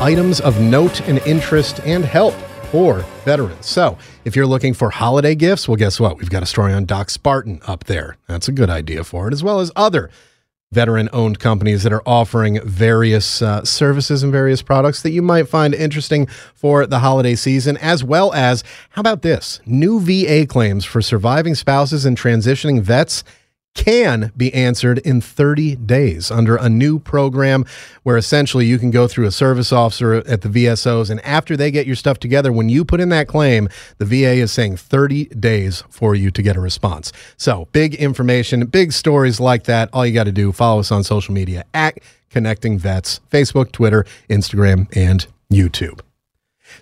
items 0.00 0.40
of 0.40 0.60
note 0.60 1.00
and 1.08 1.18
interest 1.20 1.80
and 1.84 2.04
help 2.04 2.34
for 2.70 3.00
veterans. 3.24 3.66
So, 3.66 3.96
if 4.24 4.36
you're 4.36 4.46
looking 4.46 4.74
for 4.74 4.90
holiday 4.90 5.34
gifts, 5.34 5.68
well, 5.68 5.76
guess 5.76 5.98
what? 5.98 6.18
We've 6.18 6.30
got 6.30 6.42
a 6.42 6.46
story 6.46 6.72
on 6.72 6.84
Doc 6.84 7.10
Spartan 7.10 7.60
up 7.66 7.84
there. 7.84 8.16
That's 8.26 8.48
a 8.48 8.52
good 8.52 8.70
idea 8.70 9.04
for 9.04 9.28
it, 9.28 9.32
as 9.32 9.42
well 9.42 9.60
as 9.60 9.70
other 9.74 10.10
veteran 10.72 11.08
owned 11.14 11.38
companies 11.38 11.82
that 11.82 11.94
are 11.94 12.02
offering 12.04 12.60
various 12.62 13.40
uh, 13.40 13.64
services 13.64 14.22
and 14.22 14.30
various 14.30 14.60
products 14.60 15.00
that 15.00 15.12
you 15.12 15.22
might 15.22 15.48
find 15.48 15.74
interesting 15.74 16.26
for 16.54 16.86
the 16.86 16.98
holiday 16.98 17.34
season, 17.34 17.78
as 17.78 18.04
well 18.04 18.34
as 18.34 18.62
how 18.90 19.00
about 19.00 19.22
this? 19.22 19.60
New 19.64 19.98
VA 19.98 20.46
claims 20.46 20.84
for 20.84 21.00
surviving 21.00 21.54
spouses 21.54 22.04
and 22.04 22.18
transitioning 22.18 22.82
vets 22.82 23.24
can 23.74 24.32
be 24.36 24.52
answered 24.52 24.98
in 24.98 25.20
30 25.20 25.76
days 25.76 26.30
under 26.30 26.56
a 26.56 26.68
new 26.68 26.98
program 26.98 27.64
where 28.02 28.16
essentially 28.16 28.66
you 28.66 28.78
can 28.78 28.90
go 28.90 29.06
through 29.06 29.26
a 29.26 29.30
service 29.30 29.72
officer 29.72 30.14
at 30.14 30.42
the 30.42 30.48
VSOs 30.48 31.10
and 31.10 31.24
after 31.24 31.56
they 31.56 31.70
get 31.70 31.86
your 31.86 31.96
stuff 31.96 32.18
together 32.18 32.52
when 32.52 32.68
you 32.68 32.84
put 32.84 33.00
in 33.00 33.08
that 33.10 33.28
claim 33.28 33.68
the 33.98 34.04
VA 34.04 34.32
is 34.32 34.50
saying 34.50 34.76
30 34.76 35.26
days 35.26 35.84
for 35.90 36.14
you 36.14 36.30
to 36.30 36.42
get 36.42 36.56
a 36.56 36.60
response. 36.60 37.12
So, 37.36 37.68
big 37.72 37.94
information, 37.94 38.66
big 38.66 38.92
stories 38.92 39.38
like 39.38 39.64
that. 39.64 39.88
All 39.92 40.04
you 40.04 40.12
got 40.12 40.24
to 40.24 40.32
do 40.32 40.52
follow 40.52 40.80
us 40.80 40.90
on 40.90 41.04
social 41.04 41.32
media 41.32 41.64
at 41.72 41.98
Connecting 42.30 42.78
Vets, 42.78 43.20
Facebook, 43.30 43.72
Twitter, 43.72 44.04
Instagram, 44.28 44.86
and 44.96 45.26
YouTube. 45.52 46.00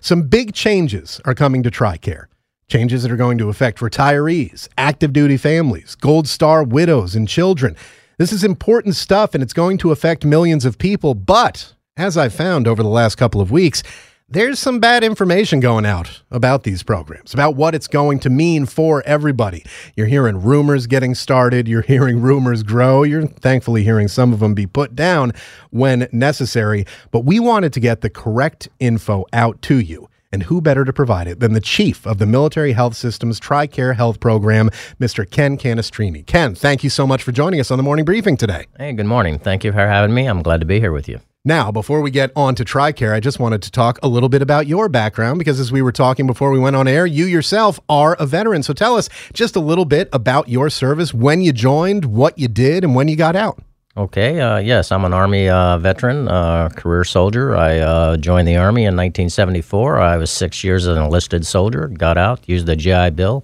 Some 0.01 0.23
big 0.23 0.53
changes 0.53 1.21
are 1.25 1.33
coming 1.33 1.63
to 1.63 1.71
TRICARE. 1.71 2.25
Changes 2.69 3.03
that 3.03 3.11
are 3.13 3.15
going 3.15 3.37
to 3.37 3.47
affect 3.47 3.79
retirees, 3.79 4.67
active 4.77 5.13
duty 5.13 5.37
families, 5.37 5.95
Gold 5.95 6.27
Star 6.27 6.65
widows, 6.65 7.15
and 7.15 7.25
children. 7.25 7.77
This 8.17 8.33
is 8.33 8.43
important 8.43 8.97
stuff 8.97 9.33
and 9.33 9.41
it's 9.41 9.53
going 9.53 9.77
to 9.77 9.93
affect 9.93 10.25
millions 10.25 10.65
of 10.65 10.77
people. 10.77 11.13
But 11.13 11.73
as 11.95 12.17
I've 12.17 12.33
found 12.33 12.67
over 12.67 12.83
the 12.83 12.89
last 12.89 13.15
couple 13.15 13.39
of 13.39 13.51
weeks, 13.51 13.83
there's 14.27 14.59
some 14.59 14.81
bad 14.81 15.05
information 15.05 15.61
going 15.61 15.85
out 15.85 16.23
about 16.29 16.63
these 16.63 16.83
programs, 16.83 17.33
about 17.33 17.55
what 17.55 17.73
it's 17.73 17.87
going 17.87 18.19
to 18.19 18.29
mean 18.29 18.65
for 18.65 19.01
everybody. 19.05 19.63
You're 19.95 20.07
hearing 20.07 20.43
rumors 20.43 20.87
getting 20.87 21.15
started, 21.15 21.69
you're 21.69 21.83
hearing 21.83 22.19
rumors 22.19 22.63
grow, 22.63 23.03
you're 23.03 23.27
thankfully 23.27 23.85
hearing 23.85 24.09
some 24.09 24.33
of 24.33 24.41
them 24.41 24.53
be 24.53 24.67
put 24.67 24.93
down 24.93 25.31
when 25.69 26.09
necessary. 26.11 26.85
But 27.11 27.21
we 27.21 27.39
wanted 27.39 27.71
to 27.71 27.79
get 27.79 28.01
the 28.01 28.09
correct 28.09 28.67
info 28.81 29.23
out 29.31 29.61
to 29.61 29.79
you. 29.79 30.06
And 30.31 30.43
who 30.43 30.61
better 30.61 30.83
to 30.83 30.91
provide 30.91 31.27
it 31.27 31.39
than 31.39 31.53
the 31.53 31.61
chief 31.61 32.05
of 32.05 32.17
the 32.17 32.25
Military 32.25 32.73
Health 32.73 32.95
System's 32.95 33.39
TRICARE 33.39 33.95
Health 33.95 34.19
Program, 34.19 34.69
Mr. 34.99 35.29
Ken 35.29 35.57
Canestrini. 35.57 36.25
Ken, 36.25 36.53
thank 36.53 36.83
you 36.83 36.89
so 36.89 37.07
much 37.07 37.23
for 37.23 37.31
joining 37.31 37.59
us 37.59 37.71
on 37.71 37.77
the 37.77 37.83
morning 37.83 38.05
briefing 38.05 38.37
today. 38.37 38.65
Hey, 38.77 38.93
good 38.93 39.05
morning. 39.05 39.39
Thank 39.39 39.63
you 39.63 39.71
for 39.71 39.87
having 39.87 40.13
me. 40.13 40.25
I'm 40.25 40.41
glad 40.41 40.59
to 40.59 40.65
be 40.65 40.79
here 40.79 40.91
with 40.91 41.07
you. 41.07 41.21
Now, 41.45 41.71
before 41.71 42.01
we 42.01 42.11
get 42.11 42.33
on 42.35 42.55
to 42.55 42.65
TRICARE, 42.65 43.13
I 43.13 43.21
just 43.21 43.39
wanted 43.39 43.61
to 43.61 43.71
talk 43.71 43.99
a 44.03 44.09
little 44.09 44.27
bit 44.27 44.41
about 44.41 44.67
your 44.67 44.89
background 44.89 45.39
because 45.39 45.61
as 45.61 45.71
we 45.71 45.81
were 45.81 45.93
talking 45.93 46.27
before 46.27 46.51
we 46.51 46.59
went 46.59 46.75
on 46.75 46.89
air, 46.89 47.05
you 47.05 47.23
yourself 47.23 47.79
are 47.87 48.17
a 48.19 48.25
veteran. 48.25 48.63
So 48.63 48.73
tell 48.73 48.97
us 48.97 49.07
just 49.31 49.55
a 49.55 49.61
little 49.61 49.85
bit 49.85 50.09
about 50.11 50.49
your 50.49 50.69
service, 50.69 51.13
when 51.13 51.41
you 51.41 51.53
joined, 51.53 52.03
what 52.03 52.37
you 52.37 52.49
did, 52.49 52.83
and 52.83 52.95
when 52.95 53.07
you 53.07 53.15
got 53.15 53.37
out. 53.37 53.61
Okay, 53.97 54.39
uh, 54.39 54.59
yes, 54.59 54.91
I'm 54.91 55.05
an 55.05 55.13
Army 55.13 55.49
uh, 55.49 55.79
veteran, 55.79 56.27
uh, 56.27 56.69
career 56.69 57.03
soldier. 57.03 57.57
I 57.57 57.79
uh, 57.79 58.17
joined 58.17 58.47
the 58.47 58.57
Army 58.57 58.83
in 58.83 58.95
1974. 58.95 59.99
I 59.99 60.17
was 60.17 60.29
six 60.29 60.63
years 60.63 60.85
as 60.85 60.95
an 60.95 61.03
enlisted 61.03 61.47
soldier, 61.47 61.87
got 61.87 62.15
out, 62.15 62.47
used 62.47 62.67
the 62.67 62.75
GI 62.75 63.09
Bill, 63.11 63.43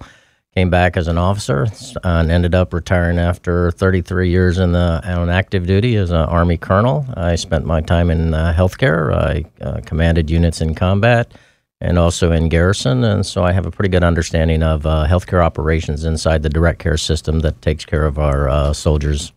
came 0.54 0.70
back 0.70 0.96
as 0.96 1.08
an 1.08 1.18
officer, 1.18 1.66
and 2.04 2.30
ended 2.30 2.54
up 2.54 2.72
retiring 2.72 3.18
after 3.18 3.72
33 3.72 4.30
years 4.30 4.58
in 4.58 4.70
the 4.70 5.02
on 5.04 5.28
active 5.28 5.66
duty 5.66 5.96
as 5.96 6.12
an 6.12 6.18
Army 6.18 6.56
colonel. 6.56 7.04
I 7.16 7.34
spent 7.34 7.66
my 7.66 7.80
time 7.80 8.08
in 8.08 8.32
uh, 8.32 8.54
healthcare. 8.56 9.12
I 9.12 9.44
uh, 9.60 9.80
commanded 9.84 10.30
units 10.30 10.60
in 10.60 10.76
combat 10.76 11.34
and 11.80 11.98
also 11.98 12.30
in 12.30 12.48
garrison, 12.48 13.02
and 13.02 13.26
so 13.26 13.42
I 13.42 13.50
have 13.50 13.66
a 13.66 13.72
pretty 13.72 13.88
good 13.88 14.04
understanding 14.04 14.62
of 14.62 14.84
healthcare 14.84 15.44
operations 15.44 16.04
inside 16.04 16.44
the 16.44 16.48
direct 16.48 16.78
care 16.78 16.96
system 16.96 17.40
that 17.40 17.60
takes 17.60 17.84
care 17.84 18.06
of 18.06 18.20
our 18.20 18.72
soldiers 18.72 19.32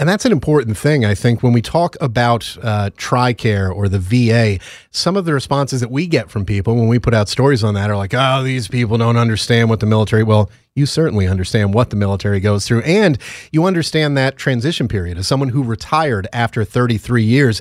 and 0.00 0.08
that's 0.08 0.24
an 0.24 0.32
important 0.32 0.78
thing, 0.78 1.04
I 1.04 1.14
think, 1.14 1.42
when 1.42 1.52
we 1.52 1.60
talk 1.60 1.94
about 2.00 2.56
uh, 2.62 2.88
TRICARE 2.96 3.70
or 3.70 3.86
the 3.86 3.98
VA. 3.98 4.58
Some 4.90 5.14
of 5.14 5.26
the 5.26 5.34
responses 5.34 5.82
that 5.82 5.90
we 5.90 6.06
get 6.06 6.30
from 6.30 6.46
people 6.46 6.74
when 6.74 6.88
we 6.88 6.98
put 6.98 7.12
out 7.12 7.28
stories 7.28 7.62
on 7.62 7.74
that 7.74 7.90
are 7.90 7.98
like, 7.98 8.14
oh, 8.14 8.42
these 8.42 8.66
people 8.66 8.96
don't 8.96 9.18
understand 9.18 9.68
what 9.68 9.80
the 9.80 9.84
military. 9.84 10.22
Well, 10.22 10.50
you 10.74 10.86
certainly 10.86 11.26
understand 11.26 11.74
what 11.74 11.90
the 11.90 11.96
military 11.96 12.40
goes 12.40 12.66
through, 12.66 12.80
and 12.80 13.18
you 13.52 13.66
understand 13.66 14.16
that 14.16 14.38
transition 14.38 14.88
period 14.88 15.18
as 15.18 15.28
someone 15.28 15.50
who 15.50 15.62
retired 15.62 16.26
after 16.32 16.64
33 16.64 17.22
years. 17.22 17.60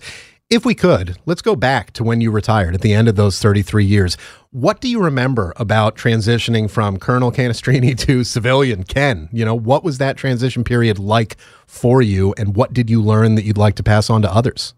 If 0.50 0.66
we 0.66 0.74
could, 0.74 1.16
let's 1.28 1.44
go 1.44 1.56
back 1.56 1.94
to 1.94 2.04
when 2.04 2.22
you 2.22 2.32
retired 2.32 2.74
at 2.74 2.82
the 2.82 2.92
end 2.92 3.08
of 3.08 3.16
those 3.16 3.38
33 3.38 3.86
years. 3.86 4.18
What 4.50 4.82
do 4.82 4.90
you 4.90 5.00
remember 5.00 5.54
about 5.58 5.96
transitioning 5.96 6.68
from 6.68 6.98
Colonel 6.98 7.32
Canestrini 7.32 7.96
to 8.08 8.24
civilian 8.24 8.84
Ken? 8.84 9.30
You 9.32 9.46
know, 9.46 9.54
what 9.54 9.84
was 9.84 10.00
that 10.00 10.18
transition 10.18 10.64
period 10.64 10.98
like 10.98 11.38
for 11.68 12.02
you, 12.02 12.34
and 12.36 12.56
what 12.56 12.74
did 12.74 12.90
you 12.90 13.00
learn 13.00 13.36
that 13.36 13.44
you'd 13.44 13.60
like 13.60 13.76
to 13.76 13.84
pass 13.84 14.10
on 14.10 14.24
to 14.24 14.34
others? 14.34 14.74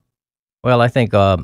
Well, 0.61 0.81
I 0.81 0.89
think 0.89 1.13
uh, 1.13 1.37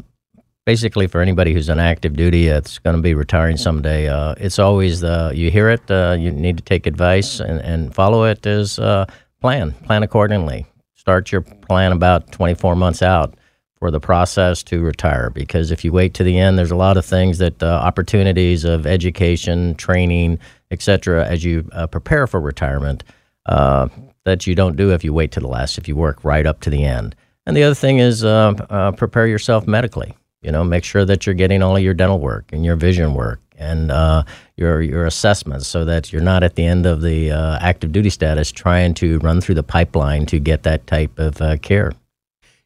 basically 0.66 1.08
for 1.08 1.22
anybody 1.22 1.54
who's 1.54 1.70
on 1.70 1.80
active 1.80 2.18
duty, 2.18 2.48
it's 2.48 2.80
going 2.80 2.98
to 2.98 3.02
be 3.02 3.14
retiring 3.14 3.56
someday. 3.56 4.10
Uh, 4.10 4.36
it's 4.38 4.60
always 4.60 5.00
the 5.00 5.32
you 5.34 5.52
hear 5.52 5.70
it, 5.70 5.90
uh, 5.90 6.18
you 6.20 6.34
need 6.34 6.58
to 6.58 6.64
take 6.64 6.86
advice 6.86 7.40
and, 7.40 7.62
and 7.62 7.96
follow 7.96 8.26
it 8.26 8.46
as 8.46 8.78
uh, 8.78 9.06
plan, 9.40 9.72
plan 9.86 10.04
accordingly. 10.04 10.66
Start 10.96 11.32
your 11.32 11.44
plan 11.44 11.94
about 11.94 12.30
24 12.34 12.76
months 12.76 13.02
out 13.02 13.34
for 13.80 13.92
the 13.92 14.00
process 14.00 14.64
to 14.64 14.82
retire 14.82 15.30
because 15.30 15.72
if 15.72 15.84
you 15.86 15.92
wait 15.92 16.14
to 16.14 16.24
the 16.24 16.38
end 16.40 16.58
there's 16.58 16.72
a 16.72 16.76
lot 16.76 16.98
of 16.98 17.06
things 17.06 17.38
that 17.38 17.62
uh, 17.62 17.68
opportunities 17.68 18.64
of 18.66 18.86
education 18.88 19.76
training 19.76 20.40
etc 20.72 21.26
as 21.28 21.44
you 21.44 21.68
uh, 21.74 21.88
prepare 21.88 22.28
for 22.28 22.40
retirement 22.42 23.04
uh, 23.48 23.88
that 24.26 24.48
you 24.48 24.56
don't 24.56 24.76
do 24.76 24.92
if 24.92 25.04
you 25.04 25.14
wait 25.14 25.32
to 25.32 25.40
the 25.40 25.48
last 25.48 25.78
if 25.78 25.88
you 25.88 25.96
work 25.96 26.24
right 26.24 26.46
up 26.46 26.60
to 26.62 26.70
the 26.70 26.84
end 26.84 27.16
and 27.46 27.56
the 27.56 27.64
other 27.64 27.76
thing 27.76 28.00
is 28.00 28.24
uh, 28.26 28.54
uh, 28.70 28.92
prepare 28.92 29.28
yourself 29.28 29.68
medically 29.68 30.14
You 30.42 30.52
know, 30.52 30.64
make 30.64 30.84
sure 30.84 31.06
that 31.06 31.26
you're 31.26 31.36
getting 31.36 31.64
all 31.64 31.76
of 31.76 31.84
your 31.84 31.94
dental 31.96 32.20
work 32.20 32.54
and 32.54 32.64
your 32.66 32.76
vision 32.78 33.14
work 33.14 33.42
and 33.58 33.92
uh, 33.92 34.24
your 34.56 34.82
your 34.82 35.06
assessments, 35.06 35.68
so 35.68 35.84
that 35.86 36.14
you're 36.14 36.22
not 36.22 36.44
at 36.44 36.56
the 36.56 36.64
end 36.64 36.86
of 36.86 37.02
the 37.02 37.32
active 37.62 37.92
duty 37.92 38.10
status 38.10 38.52
trying 38.52 38.94
to 38.96 39.18
run 39.20 39.42
through 39.42 39.56
the 39.56 39.64
pipeline 39.64 40.26
to 40.28 40.40
get 40.40 40.64
that 40.64 40.86
type 40.88 41.18
of 41.20 41.62
care. 41.62 41.92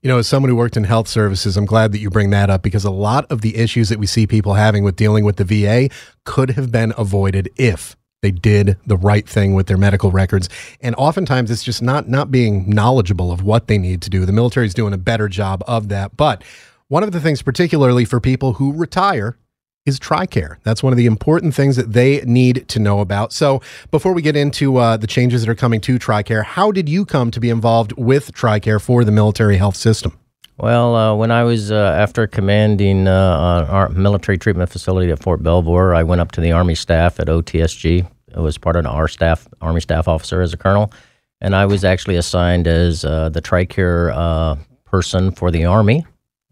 You 0.04 0.08
know, 0.08 0.18
as 0.18 0.28
someone 0.28 0.50
who 0.50 0.56
worked 0.56 0.78
in 0.78 0.84
health 0.84 1.08
services, 1.08 1.56
I'm 1.56 1.68
glad 1.68 1.92
that 1.92 2.00
you 2.00 2.10
bring 2.10 2.32
that 2.32 2.50
up 2.50 2.64
because 2.64 2.84
a 2.84 2.90
lot 2.90 3.32
of 3.32 3.42
the 3.42 3.56
issues 3.56 3.90
that 3.90 4.00
we 4.00 4.08
see 4.08 4.26
people 4.26 4.56
having 4.56 4.84
with 4.84 4.96
dealing 4.96 5.24
with 5.24 5.36
the 5.36 5.44
VA 5.44 5.94
could 6.26 6.52
have 6.52 6.72
been 6.72 6.92
avoided 6.98 7.52
if 7.56 7.96
they 8.24 8.32
did 8.32 8.78
the 8.84 8.98
right 8.98 9.30
thing 9.30 9.54
with 9.54 9.68
their 9.68 9.78
medical 9.78 10.10
records. 10.10 10.50
And 10.82 10.96
oftentimes 10.96 11.52
it's 11.52 11.64
just 11.64 11.84
not 11.84 12.10
not 12.10 12.32
being 12.32 12.68
knowledgeable 12.68 13.32
of 13.32 13.44
what 13.44 13.68
they 13.68 13.78
need 13.78 14.02
to 14.02 14.10
do. 14.10 14.26
The 14.26 14.32
military 14.32 14.66
is 14.66 14.74
doing 14.74 14.92
a 14.92 14.98
better 14.98 15.30
job 15.30 15.64
of 15.68 15.90
that. 15.90 16.18
But 16.18 16.44
one 16.88 17.04
of 17.04 17.12
the 17.12 17.20
things, 17.20 17.44
particularly 17.44 18.04
for 18.04 18.20
people 18.20 18.54
who 18.54 18.74
retire, 18.74 19.38
is 19.86 20.00
TRICARE. 20.00 20.58
That's 20.64 20.84
one 20.84 20.94
of 20.94 20.98
the 20.98 21.06
important 21.06 21.56
things 21.56 21.76
that 21.76 21.94
they 21.94 22.22
need 22.22 22.68
to 22.70 22.80
know 22.80 23.00
about. 23.00 23.34
So, 23.34 23.62
before 23.90 24.14
we 24.14 24.22
get 24.22 24.36
into 24.36 24.78
uh, 24.78 24.98
the 24.98 25.08
changes 25.08 25.42
that 25.42 25.50
are 25.50 25.56
coming 25.56 25.82
to 25.82 25.98
TRICARE, 25.98 26.44
how 26.44 26.72
did 26.72 26.88
you 26.88 27.06
come 27.06 27.32
to 27.32 27.40
be 27.40 27.50
involved 27.50 27.94
with 27.94 28.32
TRICARE 28.34 28.82
for 28.82 29.04
the 29.04 29.12
military 29.12 29.58
health 29.58 29.76
system? 29.76 30.18
Well, 30.58 30.96
uh, 30.96 31.16
when 31.16 31.32
I 31.32 31.44
was 31.44 31.72
uh, 31.72 31.96
after 31.98 32.28
commanding 32.28 33.08
uh, 33.08 33.66
our 33.68 33.90
military 33.90 34.38
treatment 34.38 34.70
facility 34.70 35.12
at 35.12 35.22
Fort 35.22 35.42
Belvoir, 35.42 35.96
I 35.96 36.04
went 36.04 36.22
up 36.22 36.32
to 36.34 36.42
the 36.42 36.52
Army 36.52 36.76
staff 36.76 37.20
at 37.20 37.28
OTSG. 37.28 38.08
I 38.36 38.40
was 38.40 38.60
part 38.60 38.76
of 38.76 38.86
our 38.86 39.08
staff, 39.08 39.48
Army 39.62 39.82
staff 39.82 40.08
officer 40.08 40.42
as 40.42 40.54
a 40.54 40.58
colonel, 40.58 40.94
and 41.42 41.56
I 41.56 41.66
was 41.66 41.84
actually 41.84 42.18
assigned 42.18 42.68
as 42.68 43.04
uh, 43.04 43.30
the 43.30 43.42
TRICARE 43.42 44.14
uh, 44.14 44.56
person 44.86 45.32
for 45.32 45.50
the 45.50 45.66
Army. 45.66 46.06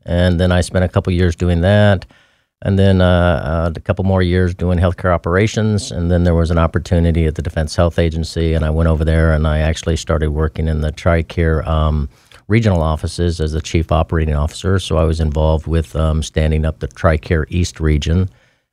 And 0.05 0.39
then 0.39 0.51
I 0.51 0.61
spent 0.61 0.83
a 0.83 0.89
couple 0.89 1.13
years 1.13 1.35
doing 1.35 1.61
that 1.61 2.07
and 2.61 2.77
then 2.77 3.01
uh, 3.01 3.69
uh, 3.69 3.73
a 3.73 3.79
couple 3.79 4.03
more 4.03 4.21
years 4.21 4.53
doing 4.53 4.77
healthcare 4.77 5.13
operations. 5.13 5.91
And 5.91 6.11
then 6.11 6.23
there 6.23 6.35
was 6.35 6.51
an 6.51 6.57
opportunity 6.57 7.25
at 7.25 7.35
the 7.35 7.41
Defense 7.41 7.75
Health 7.75 7.97
Agency, 7.97 8.53
and 8.53 8.65
I 8.65 8.69
went 8.69 8.89
over 8.89 9.05
there 9.05 9.31
and 9.31 9.47
I 9.47 9.59
actually 9.59 9.95
started 9.95 10.31
working 10.31 10.67
in 10.67 10.81
the 10.81 10.91
TRICARE 10.91 11.65
um, 11.65 12.09
regional 12.47 12.81
offices 12.81 13.39
as 13.39 13.53
the 13.53 13.61
chief 13.61 13.91
operating 13.91 14.35
officer. 14.35 14.77
So 14.79 14.97
I 14.97 15.03
was 15.03 15.21
involved 15.21 15.67
with 15.67 15.95
um, 15.95 16.21
standing 16.21 16.65
up 16.65 16.79
the 16.79 16.87
TRICARE 16.87 17.45
East 17.49 17.79
region. 17.79 18.29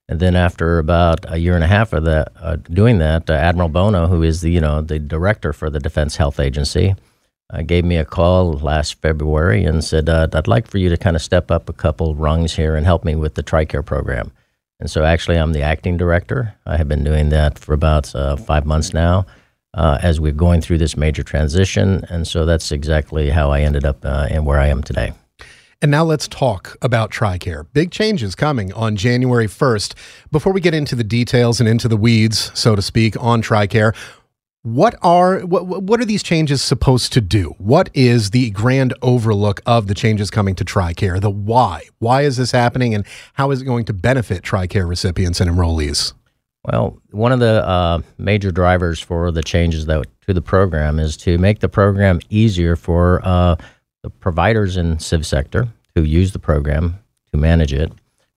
And 0.09 0.21
then 0.21 0.35
after 0.35 0.79
about 0.79 1.31
a 1.31 1.39
year 1.39 1.55
and 1.55 1.65
a 1.65 1.69
half 1.69 1.93
of 1.93 2.05
that, 2.05 2.33
uh, 2.41 2.57
doing 2.57 2.99
that, 2.99 3.29
uh, 3.29 3.35
Admiral 3.35 3.69
Bono, 3.69 4.07
who 4.07 4.23
is 4.23 4.41
the 4.41 4.51
you 4.51 4.61
know 4.61 4.81
the 4.81 5.01
director 5.01 5.53
for 5.53 5.69
the 5.69 5.81
Defense 5.81 6.17
Health 6.17 6.39
Agency, 6.39 6.95
uh, 7.51 7.63
gave 7.63 7.85
me 7.85 7.97
a 7.97 8.05
call 8.05 8.55
last 8.55 9.01
February 9.01 9.65
and 9.65 9.85
said, 9.85 10.09
uh, 10.09 10.29
I'd 10.33 10.49
like 10.49 10.67
for 10.67 10.79
you 10.79 10.89
to 10.89 10.97
kind 10.97 11.17
of 11.17 11.23
step 11.23 11.51
up 11.51 11.69
a 11.69 11.73
couple 11.73 12.15
rungs 12.15 12.55
here 12.55 12.75
and 12.77 12.85
help 12.85 13.05
me 13.05 13.15
with 13.15 13.35
the 13.35 13.43
TRICARE 13.43 13.85
program. 13.85 14.33
And 14.81 14.91
so 14.91 15.05
actually, 15.05 15.37
I'm 15.39 15.53
the 15.53 15.63
acting 15.63 15.97
director. 15.97 16.55
I 16.67 16.77
have 16.77 16.89
been 16.89 17.05
doing 17.05 17.31
that 17.31 17.59
for 17.59 17.73
about 17.73 18.15
uh, 18.15 18.37
five 18.37 18.67
months 18.67 18.93
now 18.93 19.27
uh, 19.75 19.99
as 20.03 20.21
we're 20.21 20.33
going 20.33 20.61
through 20.61 20.79
this 20.79 20.97
major 20.97 21.23
transition. 21.23 22.05
And 22.09 22.27
so 22.27 22.45
that's 22.45 22.73
exactly 22.73 23.31
how 23.31 23.51
I 23.51 23.61
ended 23.61 23.85
up 23.85 24.05
uh, 24.05 24.27
and 24.31 24.45
where 24.45 24.59
I 24.59 24.67
am 24.67 24.83
today. 24.83 25.13
And 25.83 25.91
now 25.91 26.05
let's 26.05 26.27
talk 26.27 26.77
about 26.81 27.11
TRICARE. 27.11 27.67
Big 27.75 27.91
changes 27.91 28.35
coming 28.35 28.73
on 28.73 28.97
January 28.97 29.47
1st. 29.47 29.95
Before 30.33 30.53
we 30.53 30.61
get 30.61 30.73
into 30.73 30.95
the 30.95 31.05
details 31.05 31.61
and 31.61 31.69
into 31.69 31.87
the 31.87 31.99
weeds, 31.99 32.51
so 32.59 32.75
to 32.75 32.81
speak, 32.81 33.15
on 33.23 33.43
TRICARE, 33.43 33.95
what 34.67 34.97
are 35.01 35.39
what 35.43 35.65
what 35.65 36.01
are 36.01 36.05
these 36.05 36.25
changes 36.25 36.61
supposed 36.61 37.13
to 37.13 37.21
do? 37.21 37.55
What 37.59 37.89
is 37.95 38.31
the 38.31 38.51
grand 38.51 38.95
overlook 39.01 39.61
of 39.65 39.87
the 39.87 39.95
changes 39.95 40.29
coming 40.29 40.57
to 40.57 40.65
TRICARE? 40.65 41.21
The 41.21 41.31
why? 41.31 41.83
Why 42.01 42.23
is 42.23 42.37
this 42.37 42.51
happening, 42.51 42.93
and 42.93 43.07
how 43.35 43.53
is 43.53 43.63
it 43.63 43.65
going 43.65 43.85
to 43.85 43.93
benefit 43.93 44.43
TRICARE 44.43 44.89
recipients 44.89 45.41
and 45.41 45.49
enrollees? 45.49 46.15
Well, 46.65 47.01
one 47.13 47.31
of 47.31 47.39
the 47.39 47.65
uh, 47.65 48.01
major 48.19 48.51
drivers 48.51 48.99
for 48.99 49.31
the 49.31 49.45
changes 49.45 49.87
that 49.87 50.05
to 50.27 50.35
the 50.35 50.43
program 50.43 50.99
is 50.99 51.17
to 51.19 51.39
make 51.39 51.61
the 51.61 51.69
program 51.69 52.19
easier 52.29 52.75
for 52.75 53.21
uh, 53.23 53.55
the 54.03 54.11
providers 54.11 54.77
in 54.77 54.99
civ 54.99 55.25
sector 55.25 55.69
who 55.95 56.03
use 56.03 56.33
the 56.33 56.41
program 56.41 56.99
to 57.31 57.37
manage 57.37 57.73
it, 57.73 57.93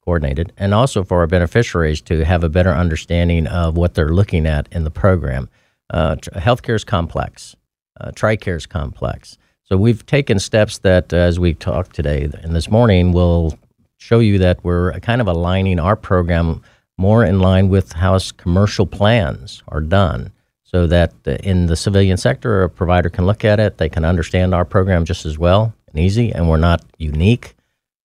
coordinate 0.06 0.38
it, 0.38 0.52
and 0.58 0.76
also 0.76 1.04
for 1.04 1.22
our 1.22 1.28
beneficiaries 1.28 2.02
to 2.02 2.24
have 2.24 2.44
a 2.44 2.50
better 2.50 2.72
understanding 2.72 3.48
of 3.48 3.76
what 3.76 3.96
they're 3.96 4.14
looking 4.14 4.46
at 4.46 4.70
in 4.72 4.84
the 4.84 4.92
program. 4.92 5.50
Uh, 5.90 6.16
healthcare 6.16 6.76
is 6.76 6.84
complex. 6.84 7.56
Uh, 8.00 8.12
TRICARE 8.12 8.58
is 8.58 8.66
complex. 8.66 9.38
So 9.64 9.78
we've 9.78 10.06
taken 10.06 10.40
steps 10.40 10.80
that, 10.80 11.14
uh, 11.14 11.18
as 11.18 11.40
we 11.40 11.54
talked 11.54 11.96
today 11.96 12.30
and 12.42 12.56
this 12.56 12.70
morning, 12.70 13.12
will 13.12 13.58
show 13.98 14.20
you 14.20 14.38
that 14.40 14.64
we're 14.64 14.94
kind 15.02 15.22
of 15.22 15.28
aligning 15.28 15.80
our 15.80 15.96
program 15.96 16.62
more 16.98 17.24
in 17.24 17.40
line 17.40 17.70
with 17.70 17.94
how 17.94 18.18
commercial 18.38 18.86
plans 18.86 19.64
are 19.68 19.82
done 19.82 20.32
so 20.64 20.86
that 20.88 21.14
in 21.26 21.66
the 21.66 21.76
civilian 21.76 22.18
sector, 22.18 22.64
a 22.64 22.70
provider 22.70 23.10
can 23.10 23.26
look 23.26 23.44
at 23.44 23.60
it, 23.60 23.78
they 23.78 23.90
can 23.90 24.06
understand 24.06 24.54
our 24.54 24.66
program 24.66 25.04
just 25.04 25.26
as 25.26 25.38
well 25.38 25.74
and 25.88 26.00
easy, 26.00 26.32
and 26.32 26.48
we're 26.48 26.58
not 26.58 26.84
unique. 26.98 27.56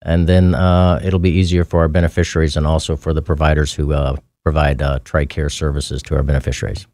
And 0.03 0.27
then 0.27 0.55
uh, 0.55 1.01
it'll 1.03 1.19
be 1.19 1.31
easier 1.31 1.65
for 1.65 1.81
our 1.81 1.89
beneficiaries 1.89 2.57
and 2.57 2.67
also 2.67 2.97
for 2.97 3.13
the 3.13 3.23
providers 3.23 3.75
who 3.75 3.93
uh, 3.93 4.17
provide 4.43 4.83
uh, 4.83 4.99
TRICARE 5.01 5.53
services 5.53 6.03
to 6.03 6.17
our 6.17 6.23
beneficiaries. 6.23 6.87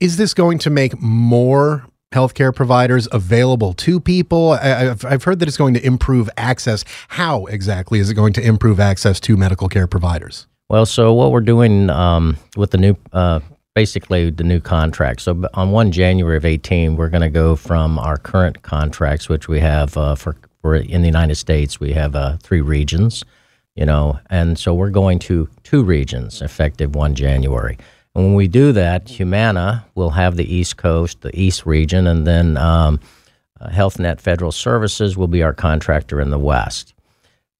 Is 0.00 0.16
this 0.16 0.32
going 0.32 0.58
to 0.60 0.70
make 0.70 1.00
more 1.00 1.84
healthcare 2.12 2.54
providers 2.54 3.08
available 3.10 3.72
to 3.74 3.98
people? 3.98 4.52
I've, 4.52 5.04
I've 5.04 5.24
heard 5.24 5.40
that 5.40 5.48
it's 5.48 5.56
going 5.56 5.74
to 5.74 5.84
improve 5.84 6.30
access. 6.36 6.84
How 7.08 7.46
exactly 7.46 7.98
is 7.98 8.08
it 8.08 8.14
going 8.14 8.32
to 8.34 8.40
improve 8.40 8.78
access 8.78 9.18
to 9.18 9.36
medical 9.36 9.68
care 9.68 9.88
providers? 9.88 10.46
Well, 10.68 10.86
so 10.86 11.12
what 11.12 11.32
we're 11.32 11.40
doing 11.40 11.90
um, 11.90 12.36
with 12.56 12.70
the 12.70 12.78
new, 12.78 12.96
uh, 13.12 13.40
basically 13.74 14.30
the 14.30 14.44
new 14.44 14.60
contract. 14.60 15.20
So 15.22 15.42
on 15.54 15.72
one 15.72 15.90
January 15.90 16.36
of 16.36 16.44
eighteen, 16.44 16.94
we're 16.94 17.08
going 17.08 17.22
to 17.22 17.28
go 17.28 17.56
from 17.56 17.98
our 17.98 18.18
current 18.18 18.62
contracts, 18.62 19.28
which 19.28 19.48
we 19.48 19.58
have 19.58 19.96
uh, 19.96 20.14
for, 20.14 20.36
for 20.62 20.76
in 20.76 21.00
the 21.00 21.08
United 21.08 21.34
States, 21.34 21.80
we 21.80 21.92
have 21.94 22.14
uh, 22.14 22.36
three 22.40 22.60
regions, 22.60 23.24
you 23.74 23.84
know, 23.84 24.20
and 24.30 24.60
so 24.60 24.74
we're 24.74 24.90
going 24.90 25.18
to 25.18 25.48
two 25.64 25.82
regions 25.82 26.40
effective 26.40 26.94
one 26.94 27.16
January. 27.16 27.76
And 28.18 28.26
when 28.26 28.34
we 28.34 28.48
do 28.48 28.72
that, 28.72 29.08
Humana 29.08 29.86
will 29.94 30.10
have 30.10 30.34
the 30.34 30.52
East 30.52 30.76
Coast, 30.76 31.20
the 31.20 31.30
East 31.40 31.64
region, 31.66 32.08
and 32.08 32.26
then 32.26 32.56
um, 32.56 32.98
uh, 33.60 33.68
HealthNet 33.68 34.20
Federal 34.20 34.50
Services 34.50 35.16
will 35.16 35.28
be 35.28 35.44
our 35.44 35.52
contractor 35.52 36.20
in 36.20 36.30
the 36.30 36.38
West. 36.38 36.94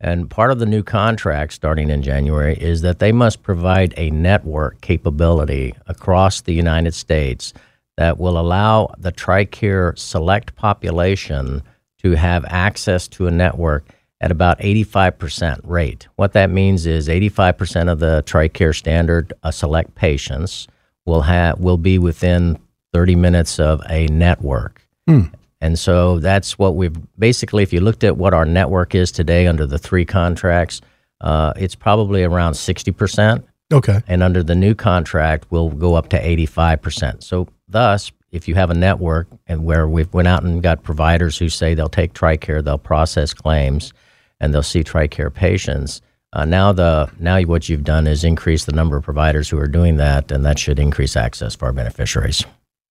And 0.01 0.29
part 0.29 0.51
of 0.51 0.59
the 0.59 0.67
new 0.67 0.83
contract 0.83 1.53
starting 1.53 1.91
in 1.91 2.03
January 2.03 2.57
is 2.57 2.83
that 2.83 2.99
they 2.99 3.13
must 3.13 3.45
provide 3.45 3.95
a 3.97 4.11
network 4.11 4.81
capability 4.81 5.77
across 5.87 6.41
the 6.41 6.55
United 6.55 6.93
States 6.93 7.55
that 7.97 8.19
will 8.19 8.37
allow 8.37 8.93
the 8.99 9.13
TRICARE 9.13 9.97
select 9.97 10.57
population 10.57 11.63
to 12.03 12.17
have 12.17 12.45
access 12.49 13.07
to 13.07 13.29
a 13.29 13.31
network 13.31 13.85
at 14.21 14.31
about 14.31 14.59
85% 14.59 15.61
rate. 15.65 16.09
What 16.17 16.33
that 16.33 16.51
means 16.51 16.87
is 16.87 17.09
85% 17.09 17.91
of 17.91 18.01
the 18.01 18.23
TRICARE 18.27 18.75
standard 18.75 19.33
uh, 19.43 19.51
select 19.51 19.95
patients 19.95 20.67
will 21.07 21.23
have 21.23 21.61
will 21.61 21.79
be 21.79 21.99
within 21.99 22.59
30 22.93 23.15
minutes 23.17 23.61
of 23.61 23.81
a 23.89 24.07
network. 24.09 24.87
Mm. 25.09 25.33
And 25.61 25.79
so 25.79 26.19
that's 26.19 26.59
what 26.59 26.77
we've 26.77 26.97
basically, 27.19 27.63
if 27.63 27.73
you 27.73 27.81
looked 27.81 28.05
at 28.05 28.17
what 28.17 28.35
our 28.35 28.45
network 28.45 28.95
is 28.95 29.11
today 29.11 29.47
under 29.47 29.67
the 29.67 29.79
three 29.79 30.05
contracts, 30.05 30.81
uh, 31.21 31.53
it's 31.57 31.75
probably 31.75 32.23
around 32.23 32.53
60%. 32.53 33.43
Okay. 33.73 34.01
And 34.07 34.23
under 34.23 34.43
the 34.43 34.55
new 34.55 34.75
contract, 34.75 35.47
we'll 35.51 35.71
go 35.71 35.95
up 35.95 36.09
to 36.11 36.23
85%. 36.23 37.23
So, 37.23 37.49
thus, 37.69 38.13
if 38.31 38.47
you 38.49 38.55
have 38.55 38.71
a 38.71 38.75
network 38.75 39.29
and 39.47 39.65
where 39.65 39.89
we've 39.89 40.13
went 40.15 40.29
out 40.29 40.43
and 40.43 40.63
got 40.63 40.83
providers 40.83 41.37
who 41.37 41.49
say 41.49 41.75
they'll 41.75 41.89
take 41.89 42.15
TRICARE, 42.15 42.65
they'll 42.65 42.79
process 42.79 43.35
claims, 43.35 43.93
and 44.41 44.53
they'll 44.53 44.63
see 44.63 44.85
TRICARE 44.85 45.33
patients. 45.33 46.01
Uh, 46.33 46.45
now 46.45 46.73
the 46.73 47.11
now 47.19 47.41
what 47.43 47.69
you've 47.69 47.85
done 47.85 48.07
is 48.07 48.23
increase 48.23 48.65
the 48.65 48.73
number 48.73 48.97
of 48.97 49.05
providers 49.05 49.49
who 49.49 49.59
are 49.59 49.69
doing 49.69 49.97
that, 49.97 50.31
and 50.31 50.45
that 50.45 50.59
should 50.59 50.79
increase 50.79 51.17
access 51.17 51.55
for 51.55 51.67
our 51.67 51.73
beneficiaries. 51.73 52.45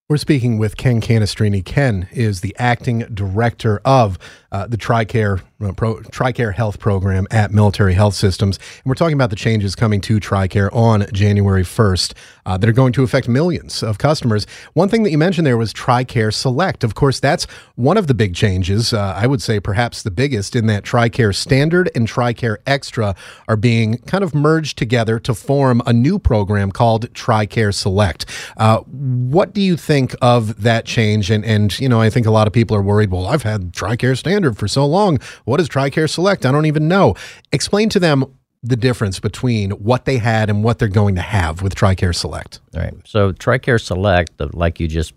We're 0.10 0.18
speaking 0.18 0.58
with 0.58 0.78
Ken 0.78 1.02
Canestrini. 1.02 1.64
Ken 1.64 2.08
is 2.12 2.40
the 2.40 2.56
acting 2.58 3.00
director 3.14 3.82
of 3.84 4.18
uh, 4.52 4.68
the 4.68 4.78
TRICARE 4.78 5.42
uh, 5.62 5.72
Pro, 5.74 5.96
TRICARE 6.02 6.54
Health 6.54 6.80
Program 6.80 7.28
at 7.32 7.52
Military 7.52 7.94
Health 7.94 8.14
Systems, 8.14 8.58
and 8.58 8.86
we're 8.86 8.96
talking 8.96 9.16
about 9.16 9.30
the 9.30 9.36
changes 9.36 9.76
coming 9.76 10.02
to 10.02 10.20
TRICARE 10.20 10.74
on 10.74 11.06
January 11.12 11.64
1st 11.64 12.14
uh, 12.46 12.58
that 12.58 12.70
are 12.70 12.74
going 12.74 12.94
to 12.94 13.04
affect 13.04 13.28
millions 13.28 13.84
of 13.84 13.98
customers. 13.98 14.46
One 14.74 14.88
thing 14.88 15.04
that 15.04 15.12
you 15.12 15.17
mentioned 15.17 15.46
there 15.46 15.58
was 15.58 15.74
TRICARE 15.74 16.34
Select. 16.34 16.84
Of 16.84 16.96
course, 16.96 17.19
that's 17.19 17.46
one 17.76 17.98
of 17.98 18.08
the 18.08 18.13
big 18.13 18.36
changes. 18.36 18.94
Uh, 18.94 19.13
I 19.15 19.28
would 19.28 19.42
say 19.42 19.60
perhaps 19.60 20.04
the 20.04 20.12
biggest 20.12 20.56
in 20.56 20.67
that 20.67 20.84
TRICARE 20.84 21.36
Standard 21.36 21.90
and 21.94 22.08
TRICARE 22.08 22.58
Extra 22.65 23.15
are 23.48 23.58
being 23.58 23.98
kind 24.00 24.24
of 24.24 24.34
merged 24.34 24.78
together 24.78 25.19
to 25.19 25.34
form 25.34 25.82
a 25.86 25.94
new 25.94 26.19
program 26.19 26.71
called 26.71 27.12
TRICARE 27.13 27.74
Select. 27.74 28.26
Uh, 28.56 28.80
what 28.80 29.54
do 29.54 29.62
you 29.62 29.76
think 29.76 30.15
of 30.21 30.62
that 30.62 30.86
change? 30.86 31.30
And 31.30 31.44
and 31.44 31.78
you 31.80 31.90
know, 31.90 32.00
I 32.00 32.10
think 32.10 32.26
a 32.26 32.32
lot 32.32 32.48
of 32.48 32.54
people 32.54 32.78
are 32.78 32.82
worried. 32.82 33.12
Well, 33.12 33.28
I've 33.28 33.44
had 33.44 33.74
TRICARE 33.74 34.17
Standard 34.17 34.37
Standard 34.38 34.56
for 34.56 34.67
so 34.67 34.85
long. 34.85 35.17
What 35.46 35.60
is 35.60 35.67
TRICARE 35.67 36.08
Select? 36.08 36.46
I 36.46 36.52
don't 36.52 36.67
even 36.67 36.88
know. 36.88 37.15
Explain 37.52 37.90
to 37.90 38.00
them 38.00 38.23
the 38.62 38.75
difference 38.75 39.19
between 39.19 39.71
what 39.71 40.06
they 40.06 40.19
had 40.19 40.52
and 40.52 40.63
what 40.63 40.77
they're 40.77 40.88
going 40.88 41.15
to 41.15 41.21
have 41.21 41.63
with 41.63 41.73
TRICARE 41.73 42.13
Select. 42.13 42.60
All 42.75 42.81
right. 42.81 42.94
So 43.04 43.31
TRICARE 43.31 43.81
Select, 43.81 44.40
like 44.54 44.79
you 44.79 44.88
just 44.88 45.15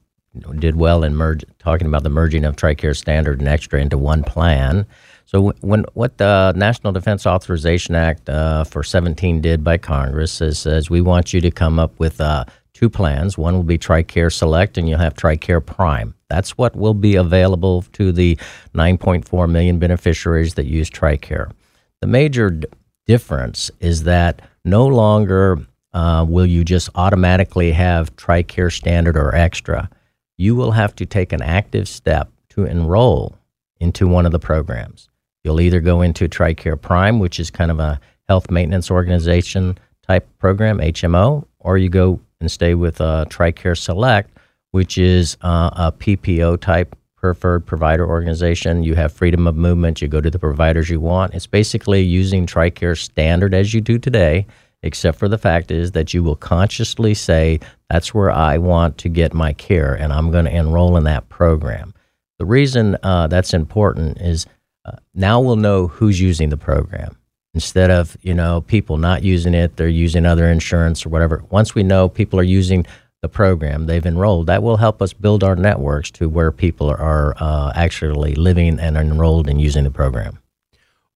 did 0.58 0.76
well 0.76 1.04
in 1.04 1.14
merge, 1.14 1.44
talking 1.58 1.86
about 1.86 2.02
the 2.02 2.08
merging 2.08 2.46
of 2.46 2.56
TRICARE 2.56 2.96
Standard 2.96 3.40
and 3.40 3.48
Extra 3.48 3.78
into 3.78 3.98
one 3.98 4.24
plan. 4.24 4.86
So 5.26 5.52
when 5.60 5.84
what 5.92 6.16
the 6.16 6.54
National 6.56 6.90
Defense 6.90 7.26
Authorization 7.26 7.94
Act 7.94 8.26
uh, 8.30 8.64
for 8.64 8.82
17 8.82 9.42
did 9.42 9.62
by 9.62 9.76
Congress 9.76 10.40
is 10.40 10.58
says 10.58 10.88
we 10.88 11.02
want 11.02 11.34
you 11.34 11.42
to 11.42 11.50
come 11.50 11.78
up 11.78 11.92
with 11.98 12.22
uh, 12.22 12.46
two 12.80 12.88
plans. 12.88 13.36
One 13.36 13.54
will 13.54 13.62
be 13.62 13.76
TRICARE 13.76 14.32
Select, 14.32 14.78
and 14.78 14.88
you'll 14.88 14.98
have 14.98 15.12
TRICARE 15.12 15.66
Prime. 15.66 16.14
That's 16.30 16.56
what 16.56 16.74
will 16.74 16.94
be 16.94 17.14
available 17.14 17.82
to 17.92 18.10
the 18.10 18.38
9.4 18.74 19.50
million 19.50 19.78
beneficiaries 19.78 20.54
that 20.54 20.64
use 20.64 20.88
TRICARE. 20.88 21.52
The 22.00 22.06
major 22.06 22.48
d- 22.48 22.66
difference 23.06 23.70
is 23.80 24.04
that 24.04 24.40
no 24.64 24.86
longer 24.86 25.58
uh, 25.92 26.24
will 26.26 26.46
you 26.46 26.64
just 26.64 26.88
automatically 26.94 27.72
have 27.72 28.16
TRICARE 28.16 28.72
Standard 28.72 29.14
or 29.14 29.34
Extra. 29.34 29.90
You 30.38 30.54
will 30.54 30.70
have 30.70 30.96
to 30.96 31.04
take 31.04 31.34
an 31.34 31.42
active 31.42 31.86
step 31.86 32.30
to 32.50 32.64
enroll 32.64 33.36
into 33.78 34.08
one 34.08 34.24
of 34.24 34.32
the 34.32 34.38
programs. 34.38 35.10
You'll 35.44 35.60
either 35.60 35.80
go 35.80 36.00
into 36.00 36.28
TRICARE 36.28 36.80
Prime, 36.80 37.18
which 37.18 37.38
is 37.38 37.50
kind 37.50 37.70
of 37.70 37.78
a 37.78 38.00
health 38.26 38.50
maintenance 38.50 38.90
organization 38.90 39.76
type 40.02 40.26
program, 40.38 40.78
HMO, 40.78 41.44
or 41.58 41.76
you 41.76 41.90
go 41.90 42.20
and 42.40 42.50
stay 42.50 42.74
with 42.74 43.00
uh, 43.00 43.26
TRICARE 43.28 43.76
Select, 43.76 44.30
which 44.70 44.98
is 44.98 45.36
uh, 45.42 45.70
a 45.72 45.92
PPO 45.92 46.60
type 46.60 46.96
preferred 47.16 47.66
provider 47.66 48.08
organization. 48.08 48.82
You 48.82 48.94
have 48.94 49.12
freedom 49.12 49.46
of 49.46 49.54
movement. 49.54 50.00
You 50.00 50.08
go 50.08 50.20
to 50.20 50.30
the 50.30 50.38
providers 50.38 50.88
you 50.88 51.00
want. 51.00 51.34
It's 51.34 51.46
basically 51.46 52.00
using 52.00 52.46
TRICARE 52.46 52.96
standard 52.96 53.52
as 53.52 53.74
you 53.74 53.80
do 53.80 53.98
today, 53.98 54.46
except 54.82 55.18
for 55.18 55.28
the 55.28 55.36
fact 55.36 55.70
is 55.70 55.92
that 55.92 56.14
you 56.14 56.24
will 56.24 56.36
consciously 56.36 57.12
say, 57.12 57.60
that's 57.90 58.14
where 58.14 58.30
I 58.30 58.56
want 58.56 58.96
to 58.98 59.10
get 59.10 59.34
my 59.34 59.52
care, 59.52 59.94
and 59.94 60.12
I'm 60.12 60.30
going 60.30 60.46
to 60.46 60.56
enroll 60.56 60.96
in 60.96 61.04
that 61.04 61.28
program. 61.28 61.92
The 62.38 62.46
reason 62.46 62.96
uh, 63.02 63.26
that's 63.26 63.52
important 63.52 64.18
is 64.18 64.46
uh, 64.86 64.92
now 65.12 65.40
we'll 65.40 65.56
know 65.56 65.88
who's 65.88 66.18
using 66.18 66.48
the 66.48 66.56
program 66.56 67.19
instead 67.54 67.90
of 67.90 68.16
you 68.22 68.34
know 68.34 68.60
people 68.62 68.96
not 68.96 69.22
using 69.22 69.54
it 69.54 69.76
they're 69.76 69.88
using 69.88 70.26
other 70.26 70.50
insurance 70.50 71.04
or 71.04 71.08
whatever. 71.08 71.44
Once 71.50 71.74
we 71.74 71.82
know 71.82 72.08
people 72.08 72.38
are 72.38 72.44
using 72.44 72.86
the 73.22 73.28
program 73.28 73.86
they've 73.86 74.06
enrolled 74.06 74.46
that 74.46 74.62
will 74.62 74.78
help 74.78 75.02
us 75.02 75.12
build 75.12 75.44
our 75.44 75.56
networks 75.56 76.10
to 76.10 76.28
where 76.28 76.50
people 76.50 76.88
are 76.88 77.34
uh, 77.38 77.72
actually 77.74 78.34
living 78.34 78.78
and 78.78 78.96
enrolled 78.96 79.48
and 79.48 79.60
using 79.60 79.84
the 79.84 79.90
program. 79.90 80.38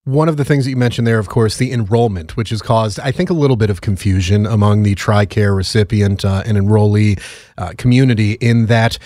One 0.05 0.28
of 0.28 0.37
the 0.37 0.45
things 0.45 0.64
that 0.64 0.70
you 0.70 0.76
mentioned 0.76 1.07
there, 1.07 1.18
of 1.18 1.30
course, 1.30 1.57
the 1.57 1.72
enrollment, 1.72 2.37
which 2.37 2.51
has 2.51 2.61
caused, 2.61 3.01
I 3.01 3.11
think, 3.11 3.30
a 3.30 3.32
little 3.32 3.57
bit 3.57 3.70
of 3.70 3.80
confusion 3.80 4.45
among 4.45 4.82
the 4.82 4.95
TRICARE 4.95 5.57
recipient 5.57 6.26
uh, 6.26 6.43
and 6.45 6.59
enrollee 6.59 7.18
uh, 7.57 7.72
community 7.78 8.32
in 8.32 8.66
that 8.66 8.99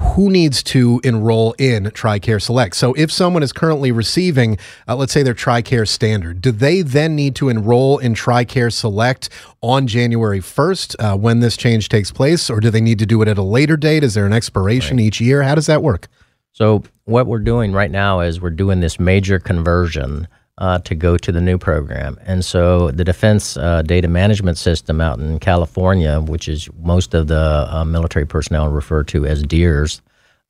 who 0.00 0.30
needs 0.30 0.62
to 0.62 1.00
enroll 1.04 1.52
in 1.58 1.84
TRICARE 1.84 2.40
Select? 2.40 2.76
So, 2.76 2.92
if 2.94 3.10
someone 3.10 3.42
is 3.42 3.52
currently 3.52 3.92
receiving, 3.92 4.58
uh, 4.86 4.96
let's 4.96 5.12
say 5.12 5.22
their 5.22 5.34
TRICARE 5.34 5.86
Standard, 5.88 6.40
do 6.40 6.52
they 6.52 6.82
then 6.82 7.16
need 7.16 7.34
to 7.36 7.48
enroll 7.48 7.98
in 7.98 8.14
TRICARE 8.14 8.72
Select 8.72 9.28
on 9.60 9.86
January 9.86 10.40
1st 10.40 10.96
uh, 10.98 11.16
when 11.16 11.40
this 11.40 11.56
change 11.56 11.88
takes 11.88 12.10
place, 12.10 12.48
or 12.48 12.60
do 12.60 12.70
they 12.70 12.80
need 12.80 12.98
to 12.98 13.06
do 13.06 13.22
it 13.22 13.28
at 13.28 13.38
a 13.38 13.42
later 13.42 13.76
date? 13.76 14.04
Is 14.04 14.14
there 14.14 14.26
an 14.26 14.32
expiration 14.32 14.98
right. 14.98 15.06
each 15.06 15.20
year? 15.20 15.42
How 15.42 15.54
does 15.54 15.66
that 15.66 15.82
work? 15.82 16.08
So, 16.52 16.82
what 17.04 17.26
we're 17.26 17.38
doing 17.38 17.72
right 17.72 17.90
now 17.90 18.20
is 18.20 18.40
we're 18.40 18.50
doing 18.50 18.80
this 18.80 18.98
major 18.98 19.38
conversion 19.38 20.28
uh, 20.58 20.78
to 20.80 20.94
go 20.94 21.16
to 21.16 21.32
the 21.32 21.40
new 21.40 21.56
program. 21.56 22.18
And 22.24 22.44
so 22.44 22.90
the 22.90 23.04
Defense 23.04 23.56
uh, 23.56 23.82
Data 23.82 24.08
Management 24.08 24.58
System 24.58 25.00
out 25.00 25.18
in 25.20 25.38
California, 25.38 26.20
which 26.20 26.48
is 26.48 26.68
most 26.82 27.14
of 27.14 27.28
the 27.28 27.68
uh, 27.70 27.84
military 27.84 28.26
personnel 28.26 28.68
refer 28.68 29.04
to 29.04 29.24
as 29.24 29.42
DEERS, 29.42 30.02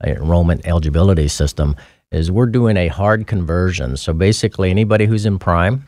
Enrollment 0.05 0.67
Eligibility 0.67 1.29
System, 1.29 1.77
is 2.11 2.31
we're 2.31 2.47
doing 2.47 2.77
a 2.77 2.89
hard 2.89 3.27
conversion. 3.27 3.97
So 3.97 4.13
basically, 4.13 4.71
anybody 4.71 5.05
who's 5.07 5.27
in 5.27 5.39
Prime, 5.39 5.87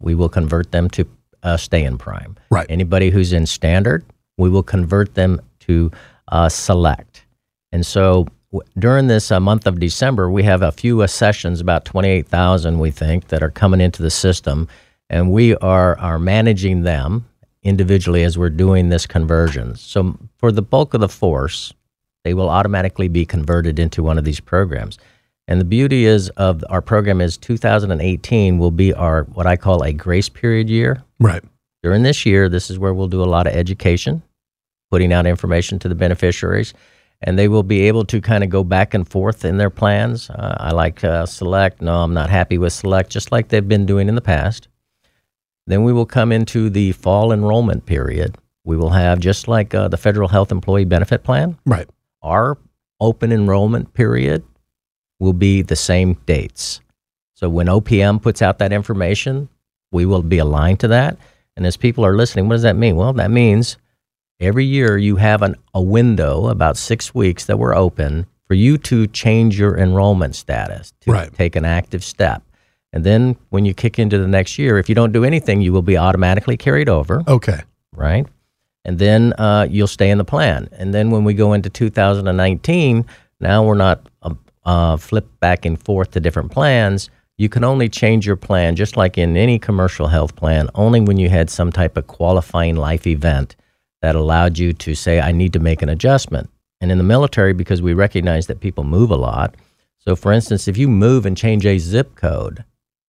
we 0.00 0.14
will 0.14 0.28
convert 0.28 0.72
them 0.72 0.90
to 0.90 1.08
uh, 1.42 1.56
stay 1.56 1.84
in 1.84 1.96
Prime. 1.96 2.36
Right. 2.50 2.66
Anybody 2.68 3.10
who's 3.10 3.32
in 3.32 3.46
Standard, 3.46 4.04
we 4.36 4.50
will 4.50 4.64
convert 4.64 5.14
them 5.14 5.40
to 5.60 5.92
uh, 6.28 6.48
Select. 6.48 7.24
And 7.70 7.86
so 7.86 8.26
during 8.78 9.06
this 9.06 9.30
uh, 9.30 9.38
month 9.38 9.66
of 9.66 9.78
December, 9.78 10.30
we 10.30 10.42
have 10.42 10.62
a 10.62 10.72
few 10.72 11.02
uh, 11.02 11.06
sessions, 11.06 11.60
about 11.60 11.84
28,000, 11.84 12.78
we 12.78 12.90
think, 12.90 13.28
that 13.28 13.42
are 13.42 13.50
coming 13.50 13.80
into 13.80 14.02
the 14.02 14.10
system, 14.10 14.68
and 15.08 15.30
we 15.30 15.54
are, 15.56 15.98
are 15.98 16.18
managing 16.18 16.82
them 16.82 17.26
individually 17.62 18.24
as 18.24 18.36
we're 18.36 18.50
doing 18.50 18.88
this 18.88 19.06
conversion. 19.06 19.76
So, 19.76 20.18
for 20.38 20.50
the 20.50 20.62
bulk 20.62 20.94
of 20.94 21.00
the 21.00 21.08
force, 21.08 21.72
they 22.24 22.34
will 22.34 22.50
automatically 22.50 23.08
be 23.08 23.24
converted 23.24 23.78
into 23.78 24.02
one 24.02 24.18
of 24.18 24.24
these 24.24 24.40
programs. 24.40 24.98
And 25.46 25.60
the 25.60 25.64
beauty 25.64 26.04
is 26.04 26.28
of 26.30 26.64
our 26.70 26.80
program 26.80 27.20
is 27.20 27.36
2018 27.36 28.58
will 28.58 28.70
be 28.70 28.92
our 28.94 29.24
what 29.24 29.46
I 29.46 29.56
call 29.56 29.82
a 29.82 29.92
grace 29.92 30.28
period 30.28 30.70
year. 30.70 31.02
Right. 31.18 31.42
During 31.82 32.02
this 32.02 32.24
year, 32.24 32.48
this 32.48 32.70
is 32.70 32.78
where 32.78 32.94
we'll 32.94 33.08
do 33.08 33.22
a 33.22 33.24
lot 33.24 33.46
of 33.46 33.54
education, 33.54 34.22
putting 34.90 35.12
out 35.12 35.26
information 35.26 35.78
to 35.80 35.88
the 35.88 35.94
beneficiaries 35.94 36.72
and 37.22 37.38
they 37.38 37.48
will 37.48 37.62
be 37.62 37.82
able 37.82 38.04
to 38.06 38.20
kind 38.20 38.42
of 38.42 38.50
go 38.50 38.64
back 38.64 38.94
and 38.94 39.06
forth 39.08 39.44
in 39.44 39.58
their 39.58 39.70
plans. 39.70 40.30
Uh, 40.30 40.56
I 40.58 40.72
like 40.72 41.04
uh, 41.04 41.26
Select. 41.26 41.82
No, 41.82 42.02
I'm 42.02 42.14
not 42.14 42.30
happy 42.30 42.58
with 42.58 42.72
Select, 42.72 43.10
just 43.10 43.30
like 43.30 43.48
they've 43.48 43.66
been 43.66 43.86
doing 43.86 44.08
in 44.08 44.14
the 44.14 44.20
past. 44.20 44.68
Then 45.66 45.84
we 45.84 45.92
will 45.92 46.06
come 46.06 46.32
into 46.32 46.70
the 46.70 46.92
fall 46.92 47.32
enrollment 47.32 47.86
period. 47.86 48.36
We 48.64 48.76
will 48.76 48.90
have, 48.90 49.20
just 49.20 49.48
like 49.48 49.74
uh, 49.74 49.88
the 49.88 49.96
Federal 49.96 50.28
Health 50.28 50.50
Employee 50.50 50.84
Benefit 50.84 51.22
Plan, 51.22 51.56
right? 51.66 51.88
Our 52.22 52.58
open 53.00 53.32
enrollment 53.32 53.94
period 53.94 54.42
will 55.18 55.32
be 55.32 55.62
the 55.62 55.76
same 55.76 56.14
dates. 56.26 56.80
So 57.34 57.48
when 57.48 57.66
OPM 57.66 58.20
puts 58.20 58.42
out 58.42 58.58
that 58.58 58.72
information, 58.72 59.48
we 59.92 60.06
will 60.06 60.22
be 60.22 60.38
aligned 60.38 60.80
to 60.80 60.88
that. 60.88 61.16
And 61.56 61.66
as 61.66 61.76
people 61.76 62.04
are 62.04 62.16
listening, 62.16 62.48
what 62.48 62.54
does 62.54 62.62
that 62.62 62.76
mean? 62.76 62.96
Well, 62.96 63.12
that 63.14 63.30
means 63.30 63.76
every 64.40 64.64
year 64.64 64.96
you 64.96 65.16
have 65.16 65.42
an, 65.42 65.54
a 65.74 65.82
window 65.82 66.48
about 66.48 66.76
six 66.76 67.14
weeks 67.14 67.44
that 67.44 67.58
we're 67.58 67.74
open 67.74 68.26
for 68.48 68.54
you 68.54 68.78
to 68.78 69.06
change 69.06 69.58
your 69.58 69.78
enrollment 69.78 70.34
status 70.34 70.92
to 71.00 71.12
right. 71.12 71.32
take 71.34 71.54
an 71.54 71.64
active 71.64 72.02
step. 72.02 72.42
And 72.92 73.04
then 73.04 73.36
when 73.50 73.64
you 73.64 73.74
kick 73.74 73.98
into 73.98 74.18
the 74.18 74.26
next 74.26 74.58
year 74.58 74.78
if 74.78 74.88
you 74.88 74.94
don't 74.94 75.12
do 75.12 75.24
anything 75.24 75.60
you 75.60 75.72
will 75.72 75.82
be 75.82 75.96
automatically 75.96 76.56
carried 76.56 76.88
over. 76.88 77.22
Okay. 77.28 77.60
Right? 77.94 78.26
And 78.84 78.98
then 78.98 79.34
uh, 79.34 79.68
you'll 79.70 79.86
stay 79.86 80.10
in 80.10 80.18
the 80.18 80.24
plan. 80.24 80.68
And 80.72 80.94
then 80.94 81.10
when 81.10 81.22
we 81.24 81.34
go 81.34 81.52
into 81.52 81.68
2019 81.70 83.04
now 83.40 83.62
we're 83.62 83.74
not 83.74 84.08
uh, 84.22 84.34
uh, 84.64 84.96
flip 84.96 85.28
back 85.40 85.64
and 85.64 85.82
forth 85.82 86.10
to 86.12 86.20
different 86.20 86.50
plans. 86.50 87.10
You 87.38 87.48
can 87.48 87.64
only 87.64 87.88
change 87.88 88.26
your 88.26 88.36
plan 88.36 88.76
just 88.76 88.96
like 88.96 89.16
in 89.16 89.36
any 89.36 89.58
commercial 89.58 90.08
health 90.08 90.36
plan 90.36 90.68
only 90.74 91.00
when 91.00 91.16
you 91.16 91.28
had 91.28 91.48
some 91.48 91.72
type 91.72 91.96
of 91.96 92.06
qualifying 92.06 92.76
life 92.76 93.06
event 93.06 93.56
that 94.02 94.14
allowed 94.14 94.58
you 94.58 94.72
to 94.72 94.94
say, 94.94 95.20
I 95.20 95.32
need 95.32 95.52
to 95.52 95.60
make 95.60 95.82
an 95.82 95.88
adjustment. 95.88 96.50
And 96.80 96.90
in 96.90 96.98
the 96.98 97.04
military, 97.04 97.52
because 97.52 97.82
we 97.82 97.92
recognize 97.92 98.46
that 98.46 98.60
people 98.60 98.84
move 98.84 99.10
a 99.10 99.16
lot, 99.16 99.54
so 99.98 100.16
for 100.16 100.32
instance, 100.32 100.66
if 100.66 100.78
you 100.78 100.88
move 100.88 101.26
and 101.26 101.36
change 101.36 101.66
a 101.66 101.78
zip 101.78 102.14
code, 102.14 102.64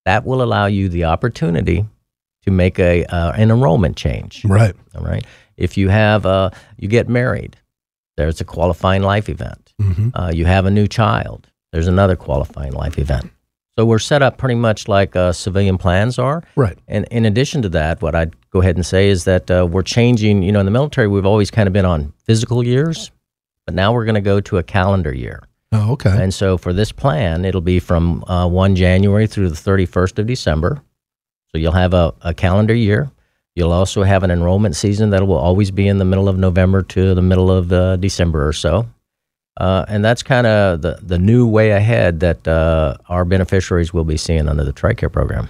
that 0.05 0.25
will 0.25 0.41
allow 0.41 0.65
you 0.65 0.89
the 0.89 1.05
opportunity 1.05 1.85
to 2.43 2.51
make 2.51 2.79
a 2.79 3.05
uh, 3.05 3.31
an 3.33 3.51
enrollment 3.51 3.95
change. 3.95 4.43
Right. 4.43 4.75
All 4.95 5.03
right. 5.03 5.25
If 5.57 5.77
you 5.77 5.89
have 5.89 6.25
uh, 6.25 6.49
you 6.77 6.87
get 6.87 7.07
married, 7.07 7.55
there's 8.17 8.41
a 8.41 8.45
qualifying 8.45 9.03
life 9.03 9.29
event. 9.29 9.73
Mm-hmm. 9.81 10.09
Uh, 10.13 10.31
you 10.31 10.45
have 10.45 10.65
a 10.65 10.71
new 10.71 10.87
child, 10.87 11.47
there's 11.71 11.87
another 11.87 12.15
qualifying 12.15 12.73
life 12.73 12.97
event. 12.99 13.31
So 13.77 13.85
we're 13.85 13.99
set 13.99 14.21
up 14.21 14.37
pretty 14.37 14.55
much 14.55 14.87
like 14.87 15.15
uh, 15.15 15.31
civilian 15.31 15.77
plans 15.77 16.19
are. 16.19 16.43
Right. 16.55 16.77
And 16.87 17.05
in 17.09 17.25
addition 17.25 17.61
to 17.61 17.69
that, 17.69 18.01
what 18.01 18.15
I'd 18.15 18.35
go 18.49 18.61
ahead 18.61 18.75
and 18.75 18.85
say 18.85 19.07
is 19.09 19.23
that 19.23 19.49
uh, 19.49 19.65
we're 19.69 19.81
changing. 19.81 20.43
You 20.43 20.51
know, 20.51 20.59
in 20.59 20.65
the 20.65 20.71
military, 20.71 21.07
we've 21.07 21.25
always 21.25 21.49
kind 21.49 21.67
of 21.67 21.73
been 21.73 21.85
on 21.85 22.13
physical 22.25 22.65
years, 22.65 23.11
but 23.65 23.73
now 23.73 23.93
we're 23.93 24.05
going 24.05 24.15
to 24.15 24.21
go 24.21 24.41
to 24.41 24.57
a 24.57 24.63
calendar 24.63 25.13
year. 25.13 25.43
Oh, 25.71 25.93
okay. 25.93 26.21
And 26.21 26.33
so 26.33 26.57
for 26.57 26.73
this 26.73 26.91
plan, 26.91 27.45
it'll 27.45 27.61
be 27.61 27.79
from 27.79 28.25
uh, 28.25 28.45
1 28.47 28.75
January 28.75 29.25
through 29.25 29.49
the 29.49 29.55
31st 29.55 30.19
of 30.19 30.27
December. 30.27 30.81
So 31.47 31.57
you'll 31.57 31.71
have 31.71 31.93
a, 31.93 32.13
a 32.21 32.33
calendar 32.33 32.75
year. 32.75 33.09
You'll 33.55 33.71
also 33.71 34.03
have 34.03 34.23
an 34.23 34.31
enrollment 34.31 34.75
season 34.75 35.09
that 35.11 35.25
will 35.25 35.37
always 35.37 35.71
be 35.71 35.87
in 35.87 35.97
the 35.97 36.05
middle 36.05 36.29
of 36.29 36.37
November 36.37 36.81
to 36.83 37.13
the 37.13 37.21
middle 37.21 37.51
of 37.51 37.71
uh, 37.71 37.97
December 37.97 38.47
or 38.47 38.53
so. 38.53 38.87
Uh, 39.61 39.85
and 39.87 40.03
that's 40.03 40.23
kind 40.23 40.47
of 40.47 40.81
the, 40.81 40.97
the 41.03 41.19
new 41.19 41.45
way 41.45 41.69
ahead 41.69 42.19
that 42.19 42.47
uh, 42.47 42.97
our 43.09 43.23
beneficiaries 43.23 43.93
will 43.93 44.03
be 44.03 44.17
seeing 44.17 44.49
under 44.49 44.63
the 44.63 44.73
TRICARE 44.73 45.13
program. 45.13 45.49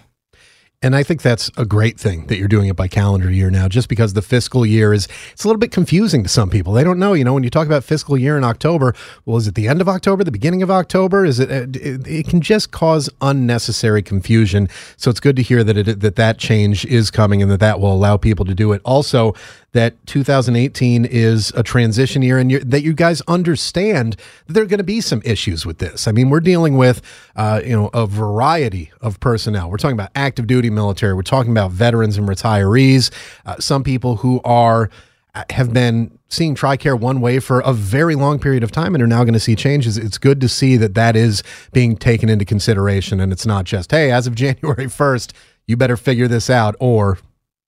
And 0.82 0.98
I 0.98 1.04
think 1.04 1.22
that's 1.22 1.50
a 1.56 1.66
great 1.66 1.98
thing 1.98 2.26
that 2.26 2.38
you're 2.38 2.50
doing 2.50 2.68
it 2.68 2.76
by 2.76 2.90
calendar 2.90 3.32
year 3.32 3.50
now, 3.50 3.70
just 3.70 3.88
because 3.88 4.14
the 4.14 4.22
fiscal 4.22 4.66
year 4.66 4.92
is 4.92 5.08
it's 5.32 5.46
a 5.46 5.48
little 5.48 5.60
bit 5.60 5.72
confusing 5.72 6.24
to 6.24 6.30
some 6.30 6.50
people. 6.50 6.74
They 6.74 6.84
don't 6.84 7.00
know, 7.00 7.14
you 7.14 7.24
know, 7.24 7.36
when 7.36 7.44
you 7.44 7.50
talk 7.52 7.68
about 7.68 7.86
fiscal 7.86 8.18
year 8.18 8.36
in 8.36 8.44
October, 8.44 8.96
well, 9.26 9.38
is 9.38 9.48
it 9.48 9.56
the 9.56 9.68
end 9.68 9.80
of 9.80 9.88
October, 9.88 10.24
the 10.24 10.32
beginning 10.32 10.64
of 10.64 10.72
October? 10.72 11.24
Is 11.24 11.40
it? 11.40 11.52
It, 11.78 12.08
it 12.08 12.28
can 12.28 12.42
just 12.42 12.72
cause 12.72 13.12
unnecessary 13.22 14.02
confusion. 14.02 14.68
So 14.98 15.12
it's 15.12 15.20
good 15.20 15.36
to 15.36 15.44
hear 15.44 15.64
that 15.64 15.78
it 15.78 16.00
that 16.00 16.16
that 16.16 16.38
change 16.38 16.84
is 16.86 17.12
coming 17.12 17.44
and 17.44 17.52
that 17.52 17.60
that 17.60 17.80
will 17.80 17.94
allow 17.94 18.18
people 18.18 18.44
to 18.46 18.56
do 18.56 18.74
it. 18.74 18.82
Also, 18.84 19.36
that 19.74 20.06
2018 20.06 21.06
is 21.06 21.52
a 21.56 21.64
transition 21.64 22.22
year 22.22 22.38
and 22.38 22.52
that 22.52 22.84
you 22.84 22.94
guys 22.94 23.22
understand 23.22 24.18
that 24.46 24.54
there 24.54 24.64
are 24.64 24.68
going 24.68 24.80
to 24.80 24.84
be 24.84 25.00
some 25.00 25.22
issues 25.24 25.66
with 25.66 25.78
this. 25.78 26.08
I 26.08 26.12
mean, 26.12 26.30
we're 26.30 26.42
dealing 26.42 26.78
with, 26.78 27.02
uh, 27.36 27.62
you 27.64 27.72
know, 27.72 27.90
a 27.94 28.06
variety 28.06 28.92
of 29.00 29.20
personnel. 29.20 29.70
We're 29.70 29.78
talking 29.78 29.96
about 29.96 30.12
active 30.16 30.48
duty 30.48 30.70
military. 30.70 31.14
We're 31.14 31.22
talking 31.22 31.52
about 31.52 31.72
veterans 31.72 32.18
and 32.18 32.28
retirees. 32.28 33.12
Uh, 33.46 33.60
some 33.60 33.84
people 33.84 34.18
who 34.18 34.42
are 34.44 34.90
uh, 35.34 35.46
have 35.52 35.72
been 35.74 36.18
seeing 36.28 36.56
TRICARE 36.56 37.00
one 37.00 37.22
way 37.22 37.40
for 37.40 37.62
a 37.62 37.72
very 37.72 38.16
long 38.16 38.40
period 38.40 38.64
of 38.64 38.72
time 38.72 38.94
and 38.94 39.02
are 39.02 39.08
now 39.08 39.24
going 39.24 39.34
to 39.34 39.40
see 39.40 39.56
changes. 39.56 39.98
It's 39.98 40.18
good 40.18 40.42
to 40.42 40.50
see 40.50 40.76
that 40.78 40.94
that 40.96 41.16
is 41.16 41.44
being 41.72 41.96
taken 41.96 42.28
into 42.28 42.44
consideration 42.44 43.22
and 43.22 43.32
it's 43.32 43.46
not 43.46 43.64
just, 43.64 43.92
hey, 43.92 44.12
as 44.12 44.28
of 44.28 44.36
January 44.42 44.88
1st, 44.88 45.32
you 45.68 45.78
better 45.78 45.96
figure 45.96 46.28
this 46.28 46.50
out 46.50 46.76
or, 46.80 47.18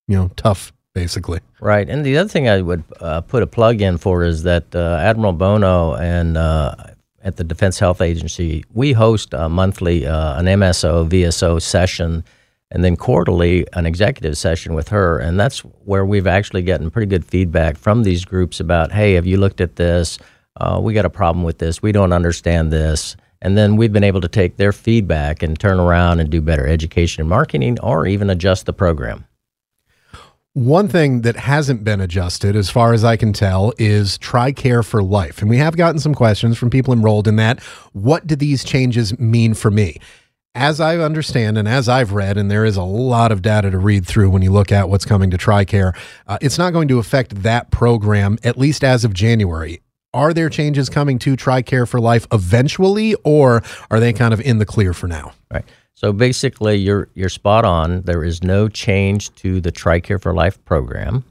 you 0.06 0.16
know, 0.16 0.30
tough 0.36 0.74
basically. 0.94 1.40
Right. 1.60 1.88
And 1.88 2.04
the 2.04 2.16
other 2.16 2.28
thing 2.28 2.48
I 2.48 2.62
would 2.62 2.84
uh, 3.00 3.20
put 3.22 3.42
a 3.42 3.46
plug 3.46 3.82
in 3.82 3.98
for 3.98 4.24
is 4.24 4.44
that 4.44 4.74
uh, 4.74 4.98
Admiral 5.02 5.32
Bono 5.32 5.94
and 5.94 6.36
uh, 6.36 6.74
at 7.22 7.36
the 7.36 7.44
Defense 7.44 7.78
Health 7.78 8.00
Agency, 8.00 8.64
we 8.72 8.92
host 8.92 9.34
a 9.34 9.48
monthly 9.48 10.06
uh, 10.06 10.38
an 10.38 10.46
MSO 10.46 11.08
VSO 11.08 11.60
session 11.60 12.24
and 12.70 12.82
then 12.82 12.96
quarterly 12.96 13.66
an 13.74 13.86
executive 13.86 14.36
session 14.38 14.74
with 14.74 14.88
her. 14.88 15.18
And 15.18 15.38
that's 15.38 15.60
where 15.60 16.04
we've 16.04 16.26
actually 16.26 16.62
gotten 16.62 16.90
pretty 16.90 17.06
good 17.06 17.24
feedback 17.24 17.76
from 17.76 18.02
these 18.02 18.24
groups 18.24 18.58
about, 18.58 18.92
hey, 18.92 19.14
have 19.14 19.26
you 19.26 19.36
looked 19.36 19.60
at 19.60 19.76
this? 19.76 20.18
Uh, 20.56 20.80
we 20.82 20.92
got 20.92 21.04
a 21.04 21.10
problem 21.10 21.44
with 21.44 21.58
this. 21.58 21.82
We 21.82 21.92
don't 21.92 22.12
understand 22.12 22.72
this. 22.72 23.16
And 23.42 23.58
then 23.58 23.76
we've 23.76 23.92
been 23.92 24.04
able 24.04 24.22
to 24.22 24.28
take 24.28 24.56
their 24.56 24.72
feedback 24.72 25.42
and 25.42 25.58
turn 25.58 25.78
around 25.78 26.20
and 26.20 26.30
do 26.30 26.40
better 26.40 26.66
education 26.66 27.20
and 27.20 27.28
marketing 27.28 27.78
or 27.80 28.06
even 28.06 28.30
adjust 28.30 28.64
the 28.64 28.72
program. 28.72 29.26
One 30.54 30.86
thing 30.86 31.22
that 31.22 31.34
hasn't 31.34 31.82
been 31.82 32.00
adjusted, 32.00 32.54
as 32.54 32.70
far 32.70 32.92
as 32.92 33.02
I 33.02 33.16
can 33.16 33.32
tell, 33.32 33.72
is 33.76 34.16
TRICARE 34.18 34.84
for 34.84 35.02
Life. 35.02 35.40
And 35.40 35.50
we 35.50 35.58
have 35.58 35.76
gotten 35.76 35.98
some 35.98 36.14
questions 36.14 36.56
from 36.56 36.70
people 36.70 36.94
enrolled 36.94 37.26
in 37.26 37.34
that. 37.36 37.58
What 37.92 38.28
do 38.28 38.36
these 38.36 38.62
changes 38.62 39.18
mean 39.18 39.54
for 39.54 39.72
me? 39.72 39.98
As 40.54 40.78
I 40.78 40.98
understand 40.98 41.58
and 41.58 41.66
as 41.66 41.88
I've 41.88 42.12
read, 42.12 42.36
and 42.36 42.52
there 42.52 42.64
is 42.64 42.76
a 42.76 42.84
lot 42.84 43.32
of 43.32 43.42
data 43.42 43.68
to 43.72 43.78
read 43.78 44.06
through 44.06 44.30
when 44.30 44.42
you 44.42 44.52
look 44.52 44.70
at 44.70 44.88
what's 44.88 45.04
coming 45.04 45.28
to 45.32 45.36
TRICARE, 45.36 45.92
uh, 46.28 46.38
it's 46.40 46.56
not 46.56 46.72
going 46.72 46.86
to 46.86 47.00
affect 47.00 47.42
that 47.42 47.72
program, 47.72 48.38
at 48.44 48.56
least 48.56 48.84
as 48.84 49.04
of 49.04 49.12
January. 49.12 49.80
Are 50.12 50.32
there 50.32 50.48
changes 50.48 50.88
coming 50.88 51.18
to 51.18 51.34
TRICARE 51.34 51.88
for 51.88 51.98
Life 51.98 52.28
eventually, 52.30 53.16
or 53.24 53.64
are 53.90 53.98
they 53.98 54.12
kind 54.12 54.32
of 54.32 54.40
in 54.40 54.58
the 54.58 54.66
clear 54.66 54.94
for 54.94 55.08
now? 55.08 55.32
Right. 55.52 55.64
So 55.94 56.12
basically, 56.12 56.76
you're 56.76 57.08
you're 57.14 57.28
spot 57.28 57.64
on. 57.64 58.02
There 58.02 58.24
is 58.24 58.42
no 58.42 58.68
change 58.68 59.34
to 59.36 59.60
the 59.60 59.72
TRICARE 59.72 60.20
for 60.20 60.34
Life 60.34 60.62
program. 60.64 61.24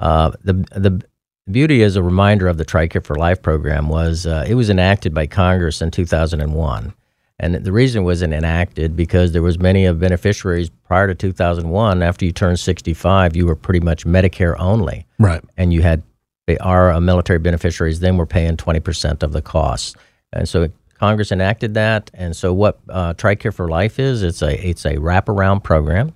Uh, 0.00 0.32
the 0.42 0.54
the 0.74 1.02
beauty 1.50 1.82
as 1.82 1.96
a 1.96 2.02
reminder 2.02 2.48
of 2.48 2.56
the 2.56 2.64
TRICARE 2.64 3.04
for 3.04 3.16
Life 3.16 3.42
program 3.42 3.88
was 3.88 4.26
uh, 4.26 4.44
it 4.48 4.54
was 4.54 4.70
enacted 4.70 5.12
by 5.12 5.26
Congress 5.26 5.82
in 5.82 5.90
2001, 5.90 6.94
and 7.38 7.54
the 7.54 7.72
reason 7.72 8.02
it 8.02 8.06
was 8.06 8.22
enacted 8.22 8.96
because 8.96 9.32
there 9.32 9.42
was 9.42 9.58
many 9.58 9.84
of 9.84 10.00
beneficiaries 10.00 10.70
prior 10.70 11.06
to 11.06 11.14
2001. 11.14 12.02
After 12.02 12.24
you 12.24 12.32
turned 12.32 12.58
65, 12.58 13.36
you 13.36 13.46
were 13.46 13.56
pretty 13.56 13.80
much 13.80 14.06
Medicare 14.06 14.58
only, 14.58 15.06
right? 15.18 15.44
And 15.58 15.72
you 15.74 15.82
had 15.82 16.02
our 16.60 16.92
uh, 16.92 17.00
military 17.00 17.38
beneficiaries 17.38 18.00
then 18.00 18.16
were 18.16 18.26
paying 18.26 18.56
20 18.56 18.80
percent 18.80 19.22
of 19.22 19.32
the 19.32 19.42
costs, 19.42 19.94
and 20.32 20.48
so 20.48 20.70
Congress 20.98 21.30
enacted 21.30 21.74
that, 21.74 22.10
and 22.14 22.34
so 22.34 22.52
what 22.52 22.80
uh, 22.88 23.14
TRICARE 23.14 23.54
for 23.54 23.68
Life 23.68 23.98
is, 23.98 24.22
it's 24.22 24.42
a 24.42 24.68
it's 24.68 24.84
a 24.84 24.96
wraparound 24.96 25.62
program 25.62 26.14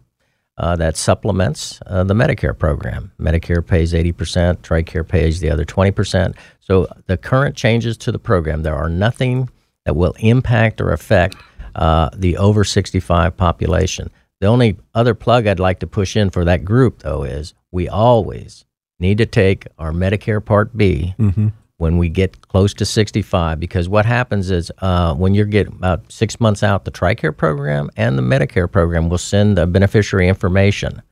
uh, 0.59 0.77
that 0.77 0.97
supplements 0.97 1.81
uh, 1.87 2.05
the 2.05 2.15
Medicare 2.15 2.59
program. 2.59 3.13
Medicare 3.19 3.65
pays 3.65 3.95
eighty 3.95 4.13
percent, 4.13 4.63
TRICARE 4.63 5.07
pays 5.07 5.41
the 5.41 5.51
other 5.51 5.65
twenty 5.65 5.93
percent. 5.93 6.37
So 6.61 6.89
the 7.07 7.17
current 7.17 7.57
changes 7.57 7.97
to 7.99 8.13
the 8.13 8.19
program, 8.19 8.63
there 8.63 8.77
are 8.77 8.89
nothing 8.89 9.49
that 9.85 9.95
will 9.95 10.15
impact 10.19 10.81
or 10.81 10.93
affect 10.93 11.37
uh, 11.75 12.11
the 12.15 12.37
over 12.37 12.65
sixty 12.65 13.01
five 13.01 13.37
population. 13.37 14.11
The 14.41 14.49
only 14.49 14.79
other 14.95 15.15
plug 15.15 15.47
I'd 15.47 15.61
like 15.61 15.79
to 15.81 15.87
push 15.87 16.17
in 16.17 16.31
for 16.31 16.45
that 16.45 16.65
group, 16.65 16.99
though, 16.99 17.23
is 17.23 17.55
we 17.71 17.89
always 17.89 18.65
need 18.99 19.19
to 19.19 19.27
take 19.27 19.69
our 19.79 19.93
Medicare 19.93 20.45
Part 20.45 20.77
B. 20.77 21.15
Mm-hmm 21.19 21.49
when 21.83 21.99
we 21.99 22.09
get 22.09 22.41
close 22.43 22.73
to 22.73 22.87
65 22.87 23.59
because 23.59 23.89
what 23.89 24.07
happens 24.07 24.53
is 24.53 24.71
uh, 24.79 25.13
when 25.17 25.35
you 25.35 25.45
get 25.45 25.67
about 25.67 26.01
six 26.13 26.39
months 26.39 26.63
out 26.63 26.85
the 26.85 26.93
tricare 26.93 27.37
program 27.37 27.91
and 27.97 28.17
the 28.17 28.23
medicare 28.23 28.71
program 28.71 29.09
will 29.09 29.19
send 29.19 29.59
the 29.59 29.67
beneficiary 29.67 30.29
information. 30.29 31.03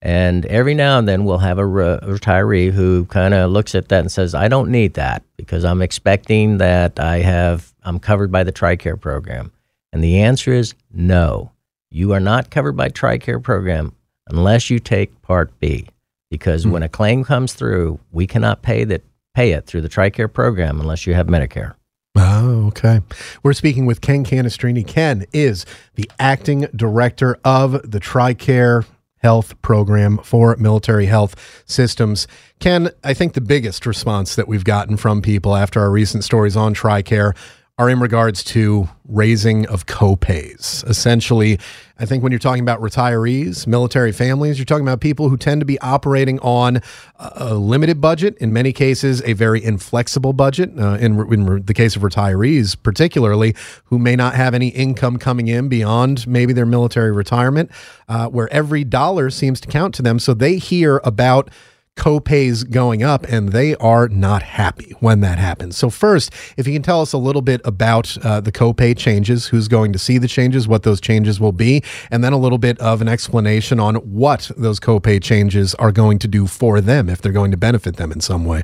And 0.00 0.46
every 0.46 0.72
now 0.72 0.98
and 0.98 1.06
then 1.06 1.26
we'll 1.26 1.44
have 1.44 1.58
a 1.58 1.66
re- 1.66 1.98
retiree 2.02 2.72
who 2.72 3.04
kind 3.04 3.34
of 3.34 3.50
looks 3.50 3.74
at 3.74 3.88
that 3.88 4.00
and 4.00 4.10
says 4.10 4.34
i 4.34 4.48
don't 4.48 4.70
need 4.70 4.94
that 4.94 5.22
because 5.36 5.62
i'm 5.62 5.82
expecting 5.82 6.56
that 6.56 6.98
i 6.98 7.18
have 7.18 7.74
i'm 7.82 7.98
covered 7.98 8.32
by 8.32 8.44
the 8.44 8.52
tricare 8.52 8.98
program. 8.98 9.52
And 9.92 10.02
the 10.02 10.20
answer 10.20 10.54
is 10.54 10.74
no. 10.90 11.52
You 11.90 12.12
are 12.12 12.20
not 12.20 12.48
covered 12.48 12.78
by 12.78 12.88
tricare 12.88 13.42
program 13.42 13.94
unless 14.28 14.70
you 14.70 14.78
take 14.78 15.20
part 15.20 15.52
b 15.60 15.86
because 16.30 16.62
mm-hmm. 16.62 16.72
when 16.72 16.82
a 16.82 16.88
claim 16.88 17.24
comes 17.24 17.52
through 17.52 18.00
we 18.10 18.26
cannot 18.26 18.62
pay 18.62 18.84
that 18.84 19.02
pay 19.34 19.52
it 19.52 19.66
through 19.66 19.82
the 19.82 19.88
TRICARE 19.88 20.32
program 20.32 20.80
unless 20.80 21.06
you 21.06 21.14
have 21.14 21.26
Medicare. 21.26 21.74
Oh, 22.16 22.68
okay. 22.68 23.00
We're 23.42 23.54
speaking 23.54 23.86
with 23.86 24.00
Ken 24.00 24.24
Canestrini. 24.24 24.86
Ken 24.86 25.26
is 25.32 25.66
the 25.96 26.08
acting 26.18 26.68
director 26.74 27.38
of 27.44 27.72
the 27.90 27.98
TRICARE 27.98 28.86
health 29.18 29.60
program 29.62 30.18
for 30.18 30.54
military 30.56 31.06
health 31.06 31.64
systems. 31.66 32.28
Ken, 32.60 32.90
I 33.02 33.14
think 33.14 33.32
the 33.32 33.40
biggest 33.40 33.86
response 33.86 34.36
that 34.36 34.46
we've 34.46 34.64
gotten 34.64 34.96
from 34.96 35.22
people 35.22 35.56
after 35.56 35.80
our 35.80 35.90
recent 35.90 36.24
stories 36.24 36.56
on 36.56 36.74
TRICARE 36.74 37.34
are 37.76 37.90
in 37.90 37.98
regards 37.98 38.44
to 38.44 38.88
raising 39.08 39.66
of 39.66 39.86
copays. 39.86 40.88
Essentially, 40.88 41.58
I 41.98 42.06
think 42.06 42.22
when 42.22 42.30
you're 42.30 42.38
talking 42.38 42.62
about 42.62 42.80
retirees, 42.80 43.66
military 43.66 44.12
families, 44.12 44.58
you're 44.58 44.64
talking 44.64 44.86
about 44.86 45.00
people 45.00 45.28
who 45.28 45.36
tend 45.36 45.60
to 45.60 45.64
be 45.64 45.76
operating 45.80 46.38
on 46.38 46.80
a 47.18 47.54
limited 47.54 48.00
budget, 48.00 48.38
in 48.38 48.52
many 48.52 48.72
cases, 48.72 49.22
a 49.24 49.32
very 49.32 49.62
inflexible 49.62 50.32
budget. 50.32 50.70
Uh, 50.78 50.98
in, 51.00 51.18
in 51.32 51.66
the 51.66 51.74
case 51.74 51.96
of 51.96 52.02
retirees, 52.02 52.80
particularly, 52.80 53.56
who 53.86 53.98
may 53.98 54.14
not 54.14 54.34
have 54.34 54.54
any 54.54 54.68
income 54.68 55.18
coming 55.18 55.48
in 55.48 55.68
beyond 55.68 56.28
maybe 56.28 56.52
their 56.52 56.66
military 56.66 57.10
retirement, 57.10 57.72
uh, 58.08 58.28
where 58.28 58.52
every 58.52 58.84
dollar 58.84 59.30
seems 59.30 59.60
to 59.60 59.66
count 59.66 59.94
to 59.96 60.02
them. 60.02 60.20
So 60.20 60.32
they 60.32 60.58
hear 60.58 61.00
about 61.02 61.50
copays 61.96 62.68
going 62.68 63.02
up, 63.02 63.24
and 63.24 63.50
they 63.50 63.74
are 63.76 64.08
not 64.08 64.42
happy 64.42 64.94
when 65.00 65.20
that 65.20 65.38
happens. 65.38 65.76
So, 65.76 65.90
first, 65.90 66.32
if 66.56 66.66
you 66.66 66.72
can 66.72 66.82
tell 66.82 67.00
us 67.00 67.12
a 67.12 67.18
little 67.18 67.42
bit 67.42 67.60
about 67.64 68.16
uh, 68.24 68.40
the 68.40 68.52
copay 68.52 68.96
changes, 68.96 69.46
who's 69.46 69.68
going 69.68 69.92
to 69.92 69.98
see 69.98 70.18
the 70.18 70.28
changes, 70.28 70.66
what 70.66 70.82
those 70.82 71.00
changes 71.00 71.40
will 71.40 71.52
be, 71.52 71.82
and 72.10 72.24
then 72.24 72.32
a 72.32 72.38
little 72.38 72.58
bit 72.58 72.78
of 72.80 73.00
an 73.00 73.08
explanation 73.08 73.78
on 73.80 73.96
what 73.96 74.50
those 74.56 74.80
copay 74.80 75.22
changes 75.22 75.74
are 75.76 75.92
going 75.92 76.18
to 76.18 76.28
do 76.28 76.46
for 76.46 76.80
them 76.80 77.08
if 77.08 77.22
they're 77.22 77.32
going 77.32 77.50
to 77.50 77.56
benefit 77.56 77.96
them 77.96 78.12
in 78.12 78.20
some 78.20 78.44
way. 78.44 78.62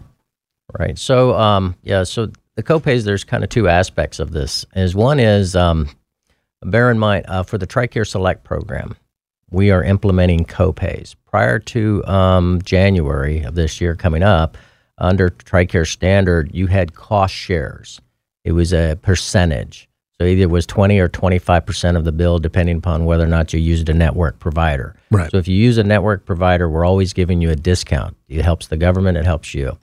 Right. 0.79 0.99
So, 0.99 1.35
um, 1.35 1.77
yeah, 1.83 2.05
so 2.05 2.31
the 2.57 2.63
copays, 2.63 3.05
there's 3.05 3.25
kind 3.25 3.43
of 3.43 3.51
two 3.51 3.69
aspects 3.69 4.21
of 4.21 4.33
this. 4.33 4.65
Is 4.77 4.95
one 4.95 5.19
is 5.19 5.57
um, 5.57 5.89
bear 6.63 6.91
in 6.91 6.99
mind 6.99 7.25
uh, 7.29 7.43
for 7.43 7.59
the 7.59 7.67
TRICARE 7.67 8.07
Select 8.07 8.45
program, 8.45 8.97
we 9.51 9.71
are 9.71 9.83
implementing 9.83 10.45
copays. 10.45 11.15
Prior 11.27 11.59
to 11.59 12.05
um, 12.07 12.61
January 12.63 13.43
of 13.43 13.55
this 13.55 13.81
year 13.81 13.95
coming 13.95 14.23
up, 14.23 14.57
under 14.99 15.31
TRICARE 15.31 15.91
standard, 15.91 16.51
you 16.55 16.67
had 16.67 16.95
cost 16.95 17.35
shares. 17.35 18.01
It 18.45 18.53
was 18.53 18.73
a 18.73 18.99
percentage. 19.03 19.89
So 20.21 20.27
either 20.27 20.43
it 20.43 20.51
was 20.51 20.67
20 20.67 20.99
or 20.99 21.09
25% 21.09 21.97
of 21.97 22.05
the 22.05 22.13
bill, 22.13 22.39
depending 22.39 22.77
upon 22.77 23.07
whether 23.07 23.25
or 23.25 23.29
not 23.29 23.55
you 23.55 23.59
used 23.59 23.89
a 23.89 23.95
network 23.95 24.39
provider. 24.39 24.95
Right. 25.11 25.31
So 25.31 25.39
if 25.39 25.49
you 25.49 25.57
use 25.57 25.79
a 25.79 25.85
network 25.85 26.27
provider, 26.27 26.69
we're 26.69 26.85
always 26.85 27.15
giving 27.15 27.41
you 27.41 27.49
a 27.49 27.57
discount. 27.57 28.17
It 28.29 28.43
helps 28.43 28.67
the 28.67 28.77
government, 28.77 29.17
it 29.17 29.25
helps 29.25 29.55
you. 29.55 29.79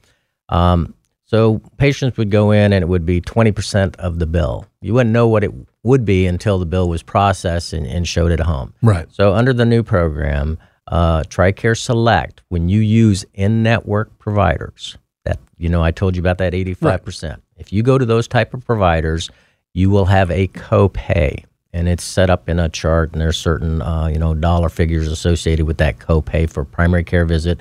Um, 0.49 0.93
so 1.27 1.59
patients 1.75 2.17
would 2.17 2.31
go 2.31 2.51
in 2.51 2.71
and 2.71 2.81
it 2.81 2.87
would 2.87 3.05
be 3.05 3.19
20% 3.19 3.95
of 3.97 4.17
the 4.17 4.25
bill. 4.25 4.65
You 4.81 4.93
wouldn't 4.93 5.13
know 5.13 5.27
what 5.27 5.43
it 5.43 5.51
would 5.83 6.05
be 6.05 6.25
until 6.25 6.57
the 6.57 6.65
bill 6.65 6.87
was 6.87 7.03
processed 7.03 7.73
and, 7.73 7.85
and 7.85 8.07
showed 8.07 8.31
at 8.31 8.39
home. 8.39 8.73
Right. 8.81 9.07
So 9.11 9.33
under 9.33 9.51
the 9.51 9.65
new 9.65 9.83
program, 9.83 10.57
uh, 10.87 11.23
TRICARE 11.23 11.77
Select, 11.77 12.41
when 12.47 12.69
you 12.69 12.79
use 12.79 13.25
in-network 13.33 14.17
providers, 14.19 14.97
that 15.25 15.39
you 15.57 15.67
know 15.67 15.83
I 15.83 15.91
told 15.91 16.15
you 16.15 16.21
about 16.21 16.37
that 16.37 16.53
85%. 16.53 17.29
Right. 17.29 17.37
If 17.57 17.73
you 17.73 17.83
go 17.83 17.97
to 17.97 18.05
those 18.05 18.27
type 18.27 18.53
of 18.53 18.65
providers, 18.65 19.29
you 19.73 19.89
will 19.89 20.05
have 20.05 20.31
a 20.31 20.47
copay. 20.47 21.43
and 21.73 21.89
it's 21.89 22.05
set 22.05 22.29
up 22.29 22.47
in 22.47 22.57
a 22.57 22.69
chart, 22.69 23.11
and 23.11 23.19
there's 23.19 23.37
certain 23.37 23.81
uh, 23.81 24.07
you 24.07 24.17
know 24.17 24.33
dollar 24.33 24.69
figures 24.69 25.11
associated 25.11 25.65
with 25.65 25.77
that 25.79 25.99
copay 25.99 26.49
for 26.49 26.63
primary 26.63 27.03
care 27.03 27.25
visit 27.25 27.59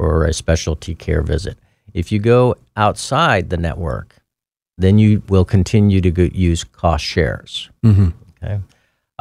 or 0.00 0.24
a 0.24 0.32
specialty 0.32 0.96
care 0.96 1.22
visit. 1.22 1.56
If 1.94 2.10
you 2.12 2.18
go 2.18 2.56
outside 2.76 3.48
the 3.50 3.56
network, 3.56 4.16
then 4.76 4.98
you 4.98 5.22
will 5.28 5.44
continue 5.44 6.00
to 6.00 6.10
go, 6.10 6.24
use 6.32 6.64
cost 6.64 7.04
shares. 7.04 7.70
Mm-hmm. 7.84 8.08
Okay. 8.42 8.60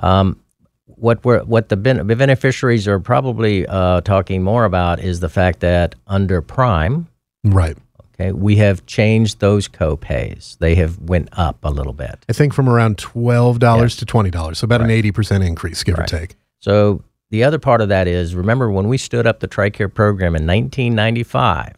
Um, 0.01 0.39
what 0.87 1.23
we're, 1.23 1.43
what 1.43 1.69
the 1.69 1.77
ben- 1.77 2.05
beneficiaries 2.07 2.87
are 2.87 2.99
probably 2.99 3.65
uh, 3.67 4.01
talking 4.01 4.43
more 4.43 4.65
about 4.65 4.99
is 4.99 5.19
the 5.19 5.29
fact 5.29 5.59
that 5.61 5.95
under 6.07 6.41
Prime, 6.41 7.07
Right. 7.43 7.77
okay, 8.15 8.31
we 8.31 8.55
have 8.57 8.85
changed 8.85 9.39
those 9.39 9.67
copays. 9.67 10.57
They 10.59 10.75
have 10.75 10.97
went 10.99 11.29
up 11.33 11.57
a 11.63 11.69
little 11.69 11.93
bit. 11.93 12.25
I 12.29 12.33
think 12.33 12.53
from 12.53 12.67
around 12.69 12.97
twelve 12.97 13.59
dollars 13.59 13.95
to 13.97 14.05
twenty 14.05 14.29
dollars, 14.31 14.59
so 14.59 14.65
about 14.65 14.81
an 14.81 14.89
eighty 14.89 15.11
percent 15.11 15.43
increase, 15.43 15.83
give 15.83 15.97
Right. 15.97 16.11
or 16.11 16.19
take. 16.19 16.35
So 16.59 17.03
the 17.31 17.43
other 17.43 17.59
part 17.59 17.81
of 17.81 17.89
that 17.89 18.07
is 18.07 18.33
remember 18.33 18.71
when 18.71 18.87
we 18.87 18.97
stood 18.97 19.27
up 19.27 19.39
the 19.41 19.47
TRICARE 19.47 19.93
program 19.93 20.35
in 20.35 20.47
1995, 20.47 21.73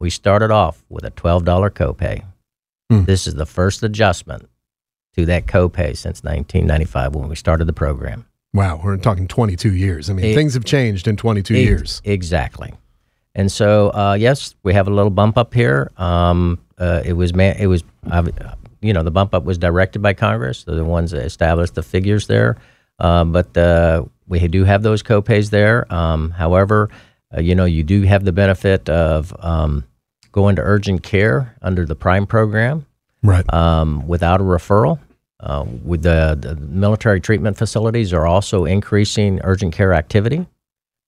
we 0.00 0.10
started 0.10 0.50
off 0.50 0.82
with 0.88 1.04
a 1.04 1.10
$12 1.12 1.44
copay. 1.70 2.24
Hmm. 2.90 3.04
This 3.04 3.26
is 3.28 3.34
the 3.34 3.46
first 3.46 3.82
adjustment 3.84 4.48
to 5.16 5.26
that 5.26 5.46
copay 5.46 5.96
since 5.96 6.24
1995 6.24 7.14
when 7.14 7.28
we 7.28 7.36
started 7.36 7.66
the 7.66 7.72
program. 7.72 8.26
Wow, 8.52 8.80
we're 8.82 8.96
talking 8.96 9.28
twenty-two 9.28 9.74
years. 9.76 10.10
I 10.10 10.12
mean, 10.12 10.24
It- 10.24 10.34
things 10.34 10.54
have 10.54 10.64
changed 10.64 11.06
in 11.06 11.16
twenty-two 11.16 11.54
Ex- 11.54 11.64
years. 11.68 12.02
Exactly. 12.04 12.72
And 13.36 13.50
so, 13.52 13.90
uh, 13.94 14.16
yes, 14.18 14.56
we 14.64 14.74
have 14.74 14.88
a 14.88 14.90
little 14.90 15.10
bump 15.12 15.38
up 15.38 15.54
here. 15.54 15.92
Um, 15.96 16.58
uh, 16.76 17.00
it 17.04 17.12
was, 17.12 17.32
man, 17.32 17.54
it 17.60 17.68
was, 17.68 17.84
uh, 18.10 18.24
you 18.82 18.92
know, 18.92 19.04
the 19.04 19.12
bump 19.12 19.36
up 19.36 19.44
was 19.44 19.56
directed 19.56 20.00
by 20.02 20.14
Congress. 20.14 20.64
They're 20.64 20.74
the 20.74 20.84
ones 20.84 21.12
that 21.12 21.24
established 21.24 21.76
the 21.76 21.84
figures 21.84 22.26
there. 22.26 22.56
Uh, 22.98 23.24
but 23.24 23.56
uh, 23.56 24.04
we 24.26 24.40
do 24.48 24.64
have 24.64 24.82
those 24.82 25.04
copays 25.04 25.50
there. 25.50 25.86
Um, 25.94 26.30
however, 26.32 26.90
uh, 27.32 27.40
you 27.40 27.54
know, 27.54 27.66
you 27.66 27.84
do 27.84 28.02
have 28.02 28.24
the 28.24 28.32
benefit 28.32 28.88
of 28.88 29.32
um, 29.38 29.84
going 30.32 30.56
to 30.56 30.62
urgent 30.62 31.02
care 31.02 31.56
under 31.62 31.84
the 31.86 31.94
Prime 31.96 32.26
program 32.26 32.86
Right. 33.22 33.44
um, 33.52 34.06
without 34.06 34.40
a 34.40 34.44
referral. 34.44 34.98
Uh, 35.40 35.64
with 35.84 36.02
the, 36.02 36.36
the 36.38 36.54
military 36.56 37.18
treatment 37.20 37.56
facilities 37.56 38.12
are 38.12 38.26
also 38.26 38.66
increasing 38.66 39.40
urgent 39.42 39.72
care 39.74 39.94
activity 39.94 40.46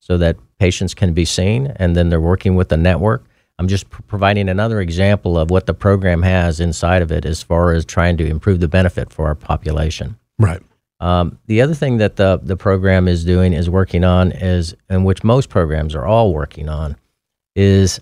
so 0.00 0.16
that 0.18 0.36
patients 0.58 0.94
can 0.94 1.12
be 1.12 1.24
seen, 1.26 1.66
and 1.76 1.94
then 1.94 2.08
they're 2.08 2.20
working 2.20 2.54
with 2.56 2.68
the 2.70 2.76
network. 2.78 3.24
I'm 3.58 3.68
just 3.68 3.90
pr- 3.90 4.00
providing 4.02 4.48
another 4.48 4.80
example 4.80 5.38
of 5.38 5.50
what 5.50 5.66
the 5.66 5.74
program 5.74 6.22
has 6.22 6.60
inside 6.60 7.02
of 7.02 7.12
it 7.12 7.24
as 7.26 7.42
far 7.42 7.72
as 7.72 7.84
trying 7.84 8.16
to 8.16 8.26
improve 8.26 8.60
the 8.60 8.68
benefit 8.68 9.12
for 9.12 9.26
our 9.26 9.34
population. 9.34 10.16
right. 10.38 10.60
Um, 10.98 11.38
the 11.46 11.60
other 11.62 11.74
thing 11.74 11.96
that 11.98 12.14
the, 12.14 12.38
the 12.40 12.56
program 12.56 13.08
is 13.08 13.24
doing 13.24 13.52
is 13.52 13.68
working 13.68 14.04
on 14.04 14.30
is, 14.30 14.76
and 14.88 15.04
which 15.04 15.24
most 15.24 15.48
programs 15.48 15.96
are 15.96 16.06
all 16.06 16.32
working 16.32 16.68
on, 16.68 16.96
is 17.56 18.00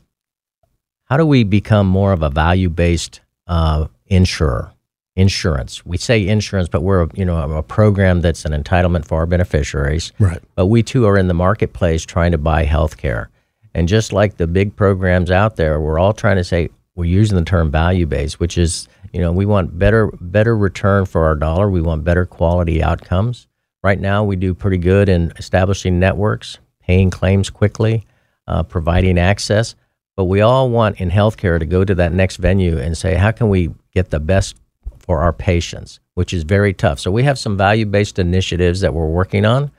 how 1.11 1.16
do 1.16 1.26
we 1.26 1.42
become 1.42 1.88
more 1.88 2.12
of 2.12 2.22
a 2.22 2.30
value 2.30 2.68
based 2.68 3.20
uh, 3.48 3.88
insurer? 4.06 4.72
Insurance. 5.16 5.84
We 5.84 5.98
say 5.98 6.26
insurance, 6.26 6.68
but 6.68 6.82
we're 6.82 7.08
you 7.14 7.24
know 7.24 7.56
a 7.56 7.62
program 7.62 8.20
that's 8.20 8.44
an 8.44 8.52
entitlement 8.52 9.04
for 9.04 9.18
our 9.18 9.26
beneficiaries. 9.26 10.12
Right. 10.20 10.38
But 10.54 10.66
we 10.66 10.84
too 10.84 11.04
are 11.06 11.18
in 11.18 11.26
the 11.26 11.34
marketplace 11.34 12.06
trying 12.06 12.30
to 12.30 12.38
buy 12.38 12.62
health 12.62 12.96
care. 12.96 13.28
And 13.74 13.88
just 13.88 14.12
like 14.12 14.36
the 14.36 14.46
big 14.46 14.74
programs 14.76 15.30
out 15.30 15.56
there, 15.56 15.80
we're 15.80 15.98
all 15.98 16.12
trying 16.12 16.36
to 16.36 16.44
say 16.44 16.70
we're 16.94 17.04
using 17.04 17.36
the 17.36 17.44
term 17.44 17.70
value 17.70 18.06
based, 18.06 18.40
which 18.40 18.56
is, 18.56 18.88
you 19.12 19.20
know, 19.20 19.32
we 19.32 19.46
want 19.46 19.78
better 19.78 20.11
better 20.20 20.56
return 20.56 21.06
for 21.06 21.24
our 21.24 21.34
dollar. 21.34 21.68
We 21.68 21.82
want 21.82 22.04
better 22.04 22.24
quality 22.24 22.82
outcomes. 22.82 23.48
Right 23.82 24.00
now, 24.00 24.22
we 24.22 24.36
do 24.36 24.54
pretty 24.54 24.78
good 24.78 25.08
in 25.08 25.32
establishing 25.38 25.98
networks, 25.98 26.58
paying 26.80 27.11
claims 27.11 27.50
quickly, 27.50 28.06
uh, 28.46 28.62
providing 28.62 29.18
access. 29.18 29.74
But 30.21 30.27
we 30.27 30.43
all 30.43 30.68
want 30.68 31.01
in 31.01 31.09
healthcare 31.09 31.59
to 31.59 31.64
go 31.64 31.83
to 31.83 31.95
that 31.95 32.12
next 32.12 32.37
venue 32.37 32.77
and 32.77 32.95
say, 32.95 33.14
how 33.14 33.31
can 33.31 33.49
we 33.49 33.71
get 33.95 34.11
the 34.11 34.21
best 34.21 34.55
for 34.99 35.23
our 35.23 35.33
patients, 35.33 35.99
which 36.12 36.35
is 36.35 36.43
very 36.43 36.75
tough. 36.75 37.01
So 37.01 37.11
we 37.11 37.23
have 37.23 37.39
some 37.39 37.57
value 37.57 37.87
based 37.87 38.18
initiatives 38.18 38.81
that 38.81 38.93
we're 38.93 39.09
working 39.09 39.47
on, 39.47 39.71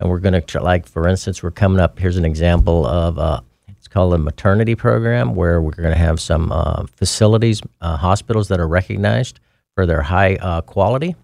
and 0.00 0.08
we're 0.08 0.20
going 0.20 0.40
to 0.40 0.62
like, 0.62 0.88
for 0.88 1.06
instance, 1.06 1.42
we're 1.42 1.50
coming 1.50 1.80
up. 1.80 1.98
Here's 1.98 2.16
an 2.16 2.24
example 2.24 2.86
of 2.86 3.18
uh, 3.18 3.42
it's 3.68 3.88
called 3.88 4.14
a 4.14 4.18
maternity 4.18 4.74
program 4.74 5.34
where 5.34 5.60
we're 5.60 5.72
going 5.72 5.92
to 5.92 5.98
have 5.98 6.18
some 6.18 6.50
uh, 6.50 6.86
facilities, 6.86 7.60
uh, 7.82 7.98
hospitals 7.98 8.48
that 8.48 8.58
are 8.58 8.68
recognized 8.68 9.38
for 9.74 9.84
their 9.84 10.00
high 10.00 10.36
uh, 10.36 10.62
quality, 10.62 11.14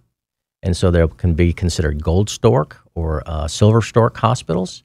and 0.63 0.77
so 0.77 0.91
they 0.91 1.09
can 1.17 1.33
be 1.33 1.55
considered 1.55 2.03
gold 2.03 2.29
stork 2.29 2.77
or 2.95 3.23
uh, 3.25 3.49
silver 3.49 3.81
stork 3.81 4.19
hospitals. 4.19 4.83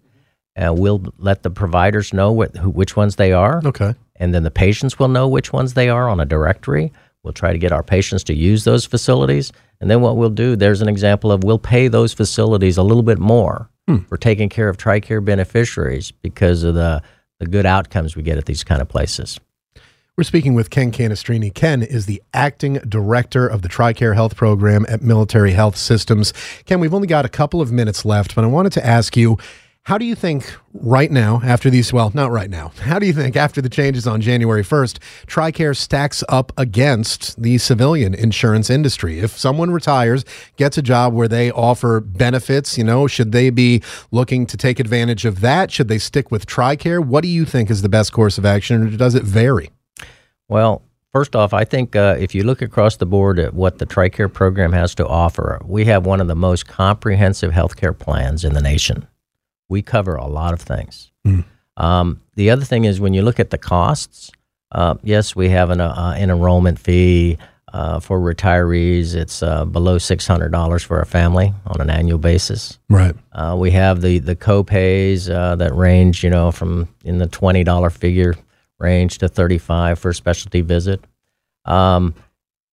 And 0.56 0.78
we'll 0.78 1.04
let 1.18 1.44
the 1.44 1.50
providers 1.50 2.14
know 2.14 2.32
what, 2.32 2.56
who, 2.58 2.70
which 2.70 2.96
ones 2.96 3.16
they 3.16 3.32
are 3.32 3.62
Okay. 3.66 3.96
and 4.18 4.34
then 4.34 4.44
the 4.44 4.52
patients 4.52 5.00
will 5.00 5.08
know 5.08 5.28
which 5.28 5.54
ones 5.54 5.74
they 5.74 5.90
are 5.90 6.10
on 6.10 6.20
a 6.20 6.26
directory. 6.26 6.92
We'll 7.24 7.34
try 7.34 7.54
to 7.54 7.60
get 7.60 7.72
our 7.72 7.84
patients 7.84 8.24
to 8.26 8.34
use 8.34 8.64
those 8.64 8.86
facilities. 8.86 9.52
And 9.80 9.90
then 9.90 10.02
what 10.02 10.18
we'll 10.18 10.30
do, 10.30 10.56
there's 10.56 10.82
an 10.82 10.90
example 10.90 11.32
of 11.32 11.44
we'll 11.44 11.60
pay 11.60 11.88
those 11.88 12.14
facilities 12.14 12.78
a 12.78 12.84
little 12.84 13.04
bit 13.04 13.20
more 13.20 13.70
hmm. 13.88 14.00
for 14.10 14.18
taking 14.18 14.50
care 14.50 14.70
of 14.70 14.78
TRICARE 14.78 15.24
beneficiaries 15.24 16.12
because 16.12 16.64
of 16.64 16.76
the, 16.76 17.02
the 17.40 17.46
good 17.46 17.66
outcomes 17.66 18.16
we 18.16 18.24
get 18.24 18.38
at 18.38 18.46
these 18.46 18.64
kind 18.64 18.82
of 18.82 18.90
places. 18.90 19.40
We're 20.18 20.26
speaking 20.26 20.56
with 20.56 20.70
Ken 20.70 20.92
Canestrini. 20.92 21.54
Ken 21.54 21.82
is 21.82 22.06
the 22.06 22.22
acting 22.34 22.74
director 22.88 23.48
of 23.48 23.62
the 23.62 23.70
TRICARE 23.70 24.14
Health 24.14 24.36
Program 24.36 24.86
at 24.90 25.02
Military 25.02 25.54
Health 25.54 25.78
Systems. 25.78 26.34
Ken, 26.66 26.80
we've 26.80 26.94
only 26.94 27.08
got 27.08 27.26
a 27.26 27.30
couple 27.30 27.62
of 27.62 27.72
minutes 27.72 28.04
left, 28.04 28.36
but 28.36 28.44
I 28.44 28.48
wanted 28.48 28.74
to 28.74 28.86
ask 28.86 29.16
you 29.16 29.38
how 29.86 29.98
do 29.98 30.06
you 30.06 30.14
think 30.14 30.54
right 30.74 31.12
now, 31.12 31.42
after 31.44 31.72
these, 31.72 31.92
well, 31.92 32.12
not 32.14 32.30
right 32.30 32.50
now, 32.50 32.72
how 32.82 33.00
do 33.00 33.08
you 33.08 33.14
think 33.14 33.36
after 33.36 33.62
the 33.62 33.70
changes 33.70 34.06
on 34.06 34.22
January 34.22 34.64
1st, 34.64 35.00
TRICARE 35.26 35.76
stacks 35.76 36.24
up 36.30 36.52
against 36.56 37.42
the 37.42 37.58
civilian 37.58 38.14
insurance 38.14 38.70
industry? 38.70 39.20
If 39.20 39.38
someone 39.38 39.72
retires, 39.72 40.24
gets 40.56 40.78
a 40.78 40.84
job 40.84 41.14
where 41.14 41.28
they 41.28 41.52
offer 41.52 42.00
benefits, 42.00 42.78
you 42.78 42.84
know, 42.84 43.08
should 43.08 43.32
they 43.32 43.50
be 43.50 43.82
looking 44.12 44.46
to 44.48 44.58
take 44.58 44.80
advantage 44.80 45.26
of 45.26 45.42
that? 45.42 45.72
Should 45.72 45.88
they 45.88 45.98
stick 45.98 46.30
with 46.30 46.46
TRICARE? 46.46 47.04
What 47.04 47.22
do 47.22 47.28
you 47.28 47.46
think 47.46 47.72
is 47.72 47.82
the 47.82 47.90
best 47.90 48.12
course 48.12 48.38
of 48.38 48.46
action, 48.46 48.84
or 48.84 48.98
does 48.98 49.16
it 49.16 49.24
vary? 49.24 49.72
Well, 50.48 50.84
first 51.12 51.36
off, 51.36 51.56
I 51.56 51.64
think 51.64 51.96
uh, 51.96 52.18
if 52.20 52.36
you 52.36 52.44
look 52.44 52.62
across 52.62 52.98
the 52.98 53.08
board 53.08 53.40
at 53.40 53.56
what 53.56 53.80
the 53.80 53.88
TRICARE 53.88 54.32
program 54.32 54.74
has 54.74 54.94
to 54.96 55.08
offer, 55.08 55.60
we 55.66 55.86
have 55.86 56.06
one 56.06 56.22
of 56.22 56.28
the 56.28 56.36
most 56.36 56.68
comprehensive 56.68 57.52
healthcare 57.52 57.98
plans 57.98 58.46
in 58.46 58.54
the 58.54 58.62
nation. 58.62 59.08
We 59.72 59.82
cover 59.82 60.16
a 60.16 60.28
lot 60.28 60.54
of 60.54 60.62
things. 60.62 61.12
Um, 61.78 62.22
the 62.36 62.50
other 62.52 62.66
thing 62.66 62.84
is 62.86 63.00
when 63.00 63.14
you 63.14 63.22
look 63.22 63.40
at 63.40 63.50
the 63.50 63.58
costs, 63.58 64.30
uh, 64.74 64.96
yes, 65.02 65.36
we 65.36 65.50
have 65.50 65.70
an, 65.70 65.80
uh, 65.82 66.14
an 66.18 66.30
enrollment 66.30 66.78
fee. 66.78 67.38
Uh, 67.74 68.02
for 68.02 68.20
retirees, 68.20 69.16
it's 69.16 69.42
uh, 69.42 69.64
below 69.64 69.98
six 69.98 70.28
hundred 70.28 70.52
dollars 70.52 70.84
for 70.84 71.00
a 71.00 71.06
family 71.06 71.54
on 71.66 71.80
an 71.80 71.90
annual 71.90 72.18
basis. 72.18 72.78
Right. 72.90 73.16
Uh, 73.32 73.56
we 73.58 73.72
have 73.72 74.02
the 74.02 74.20
the 74.20 74.36
copays 74.36 75.34
uh, 75.34 75.56
that 75.56 75.74
range, 75.74 76.22
you 76.22 76.30
know, 76.30 76.52
from 76.52 76.90
in 77.06 77.18
the 77.18 77.28
twenty 77.28 77.64
dollar 77.64 77.90
figure 77.90 78.36
range 78.78 79.20
to 79.20 79.30
thirty 79.30 79.58
five 79.58 80.00
for 80.00 80.10
a 80.10 80.14
specialty 80.14 80.60
visit. 80.60 81.00
Um, 81.64 82.14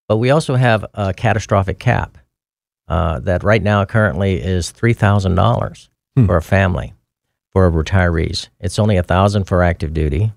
but 0.09 0.17
we 0.17 0.31
also 0.31 0.57
have 0.57 0.85
a 0.95 1.15
catastrophic 1.15 1.79
cap 1.79 2.19
uh, 2.89 3.21
that 3.21 3.45
right 3.45 3.63
now 3.63 3.85
currently 3.85 4.43
is 4.43 4.73
three 4.73 4.95
thousand 4.95 5.37
dollars 5.37 5.91
for 6.27 6.37
a 6.37 6.43
family 6.43 6.95
for 7.51 7.71
retirees. 7.71 8.49
It's 8.61 8.79
only 8.79 8.97
a 8.97 9.03
thousand 9.03 9.45
for 9.45 9.63
active 9.63 9.95
duty. 9.95 10.33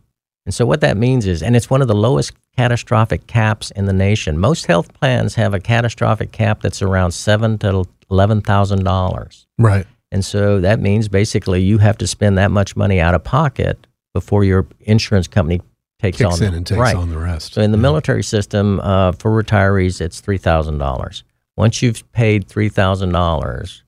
And 0.46 0.54
so 0.54 0.66
what 0.66 0.82
that 0.82 0.98
means 0.98 1.28
is, 1.28 1.44
and 1.44 1.56
it's 1.56 1.70
one 1.70 1.82
of 1.82 1.88
the 1.88 1.96
lowest 1.96 2.34
catastrophic 2.58 3.28
caps 3.28 3.72
in 3.72 3.86
the 3.86 3.94
nation. 3.94 4.40
Most 4.40 4.66
health 4.66 4.94
plans 4.94 5.36
have 5.36 5.54
a 5.54 5.60
catastrophic 5.60 6.32
cap 6.32 6.62
that's 6.62 6.82
around 6.82 7.12
seven 7.12 7.58
to 7.60 7.86
eleven 8.10 8.42
thousand 8.42 8.84
dollars. 8.84 9.46
Right. 9.60 9.86
And 10.12 10.26
so 10.26 10.60
that 10.60 10.80
means 10.80 11.08
basically 11.08 11.62
you 11.62 11.78
have 11.78 11.98
to 12.00 12.08
spend 12.08 12.38
that 12.38 12.52
much 12.52 12.76
money 12.76 13.00
out 13.00 13.14
of 13.14 13.24
pocket 13.24 13.88
before 14.14 14.44
your 14.44 14.68
insurance 14.82 15.28
company 15.28 15.62
takes 16.00 16.18
Kicks 16.18 16.42
on 16.42 16.48
in 16.48 16.54
and 16.54 16.68
takes 16.68 16.80
right. 16.80 16.96
on 16.96 17.10
the 17.10 17.18
rest. 17.18 17.54
So 17.54 17.62
in 17.62 17.72
the 17.72 17.78
military 17.78 18.24
system, 18.24 18.80
uh, 18.82 19.14
for 19.14 19.32
retirees, 19.32 20.02
it's 20.02 20.20
three 20.20 20.40
thousand 20.40 20.80
dollars. 20.80 21.24
Once 21.56 21.82
you've 21.82 22.10
paid 22.12 22.48
three 22.48 22.70
thousand 22.70 23.12
dollars, 23.12 23.84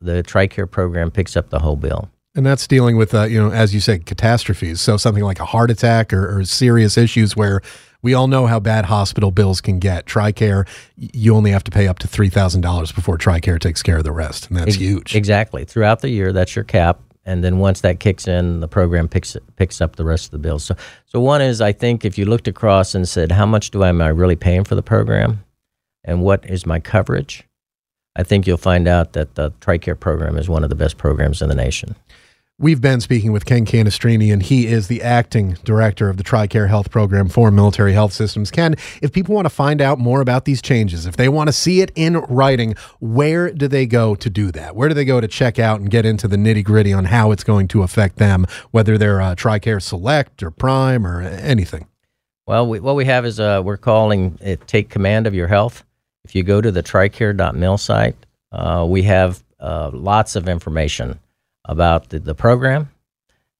the 0.00 0.22
TRICARE 0.22 0.70
program 0.70 1.10
picks 1.10 1.36
up 1.36 1.50
the 1.50 1.60
whole 1.60 1.76
bill. 1.76 2.10
And 2.34 2.44
that's 2.44 2.66
dealing 2.66 2.96
with, 2.96 3.14
uh, 3.14 3.22
you 3.24 3.40
know, 3.40 3.50
as 3.50 3.72
you 3.72 3.80
said, 3.80 4.04
catastrophes. 4.04 4.80
So 4.80 4.98
something 4.98 5.24
like 5.24 5.40
a 5.40 5.46
heart 5.46 5.70
attack 5.70 6.12
or, 6.12 6.38
or 6.38 6.44
serious 6.44 6.98
issues 6.98 7.34
where 7.34 7.62
we 8.02 8.12
all 8.12 8.28
know 8.28 8.46
how 8.46 8.60
bad 8.60 8.84
hospital 8.84 9.30
bills 9.30 9.62
can 9.62 9.78
get. 9.78 10.04
TRICARE, 10.04 10.68
you 10.96 11.34
only 11.34 11.50
have 11.50 11.64
to 11.64 11.70
pay 11.70 11.88
up 11.88 11.98
to 12.00 12.08
$3,000 12.08 12.94
before 12.94 13.16
TRICARE 13.16 13.58
takes 13.58 13.82
care 13.82 13.96
of 13.96 14.04
the 14.04 14.12
rest. 14.12 14.48
And 14.48 14.58
that's 14.58 14.68
Ex- 14.68 14.76
huge. 14.76 15.16
Exactly. 15.16 15.64
Throughout 15.64 16.00
the 16.00 16.10
year, 16.10 16.32
that's 16.32 16.54
your 16.54 16.64
cap, 16.64 17.00
and 17.26 17.42
then 17.42 17.58
once 17.58 17.80
that 17.80 17.98
kicks 17.98 18.28
in, 18.28 18.60
the 18.60 18.68
program 18.68 19.08
picks 19.08 19.36
picks 19.56 19.80
up 19.80 19.96
the 19.96 20.04
rest 20.04 20.26
of 20.26 20.30
the 20.30 20.38
bills. 20.38 20.64
So, 20.64 20.76
so 21.06 21.20
one 21.20 21.42
is 21.42 21.60
I 21.60 21.72
think 21.72 22.04
if 22.04 22.16
you 22.16 22.24
looked 22.24 22.46
across 22.46 22.94
and 22.94 23.06
said, 23.08 23.32
how 23.32 23.44
much 23.44 23.72
do 23.72 23.82
I 23.82 23.88
am 23.88 24.00
I 24.00 24.08
really 24.08 24.36
paying 24.36 24.62
for 24.62 24.76
the 24.76 24.82
program, 24.82 25.44
and 26.04 26.22
what 26.22 26.48
is 26.48 26.64
my 26.64 26.78
coverage? 26.78 27.42
I 28.16 28.22
think 28.22 28.46
you'll 28.46 28.56
find 28.56 28.88
out 28.88 29.12
that 29.12 29.34
the 29.34 29.50
TRICARE 29.60 30.00
program 30.00 30.38
is 30.38 30.48
one 30.48 30.64
of 30.64 30.70
the 30.70 30.74
best 30.74 30.96
programs 30.96 31.42
in 31.42 31.48
the 31.50 31.54
nation. 31.54 31.94
We've 32.58 32.80
been 32.80 33.02
speaking 33.02 33.32
with 33.32 33.44
Ken 33.44 33.66
Canestrini, 33.66 34.32
and 34.32 34.42
he 34.42 34.66
is 34.66 34.88
the 34.88 35.02
acting 35.02 35.58
director 35.62 36.08
of 36.08 36.16
the 36.16 36.24
TRICARE 36.24 36.68
Health 36.68 36.90
Program 36.90 37.28
for 37.28 37.50
Military 37.50 37.92
Health 37.92 38.14
Systems. 38.14 38.50
Ken, 38.50 38.74
if 39.02 39.12
people 39.12 39.34
want 39.34 39.44
to 39.44 39.50
find 39.50 39.82
out 39.82 39.98
more 39.98 40.22
about 40.22 40.46
these 40.46 40.62
changes, 40.62 41.04
if 41.04 41.18
they 41.18 41.28
want 41.28 41.48
to 41.48 41.52
see 41.52 41.82
it 41.82 41.92
in 41.94 42.16
writing, 42.20 42.74
where 42.98 43.52
do 43.52 43.68
they 43.68 43.84
go 43.84 44.14
to 44.14 44.30
do 44.30 44.50
that? 44.52 44.74
Where 44.74 44.88
do 44.88 44.94
they 44.94 45.04
go 45.04 45.20
to 45.20 45.28
check 45.28 45.58
out 45.58 45.80
and 45.80 45.90
get 45.90 46.06
into 46.06 46.26
the 46.26 46.36
nitty 46.36 46.64
gritty 46.64 46.94
on 46.94 47.04
how 47.04 47.30
it's 47.30 47.44
going 47.44 47.68
to 47.68 47.82
affect 47.82 48.16
them, 48.16 48.46
whether 48.70 48.96
they're 48.96 49.20
uh, 49.20 49.34
TRICARE 49.34 49.82
Select 49.82 50.42
or 50.42 50.50
Prime 50.50 51.06
or 51.06 51.20
anything? 51.20 51.86
Well, 52.46 52.66
we, 52.66 52.80
what 52.80 52.96
we 52.96 53.04
have 53.04 53.26
is 53.26 53.38
uh, 53.38 53.60
we're 53.62 53.76
calling 53.76 54.38
it 54.40 54.66
Take 54.66 54.88
Command 54.88 55.26
of 55.26 55.34
Your 55.34 55.48
Health. 55.48 55.84
If 56.26 56.34
you 56.34 56.42
go 56.42 56.60
to 56.60 56.72
the 56.72 56.82
tricare.mil 56.82 57.78
site, 57.78 58.16
uh, 58.50 58.84
we 58.88 59.04
have 59.04 59.44
uh, 59.60 59.92
lots 59.92 60.34
of 60.34 60.48
information 60.48 61.20
about 61.66 62.08
the, 62.08 62.18
the 62.18 62.34
program, 62.34 62.90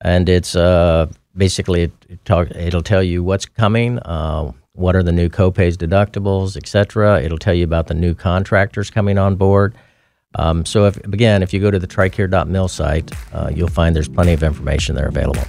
and 0.00 0.28
it's 0.28 0.56
uh, 0.56 1.06
basically 1.36 1.82
it, 1.82 2.24
talk, 2.24 2.50
it'll 2.50 2.82
tell 2.82 3.04
you 3.04 3.22
what's 3.22 3.46
coming, 3.46 4.00
uh, 4.00 4.50
what 4.72 4.96
are 4.96 5.04
the 5.04 5.12
new 5.12 5.28
copays, 5.28 5.76
deductibles, 5.76 6.56
etc. 6.56 7.22
It'll 7.22 7.38
tell 7.38 7.54
you 7.54 7.62
about 7.62 7.86
the 7.86 7.94
new 7.94 8.16
contractors 8.16 8.90
coming 8.90 9.16
on 9.16 9.36
board. 9.36 9.76
Um, 10.36 10.64
so, 10.64 10.84
if, 10.84 10.96
again, 10.98 11.42
if 11.42 11.52
you 11.52 11.60
go 11.60 11.70
to 11.70 11.78
the 11.78 11.86
tricare.mil 11.86 12.68
site, 12.68 13.10
uh, 13.32 13.50
you'll 13.54 13.68
find 13.68 13.96
there's 13.96 14.08
plenty 14.08 14.32
of 14.32 14.42
information 14.42 14.94
there 14.94 15.08
available. 15.08 15.42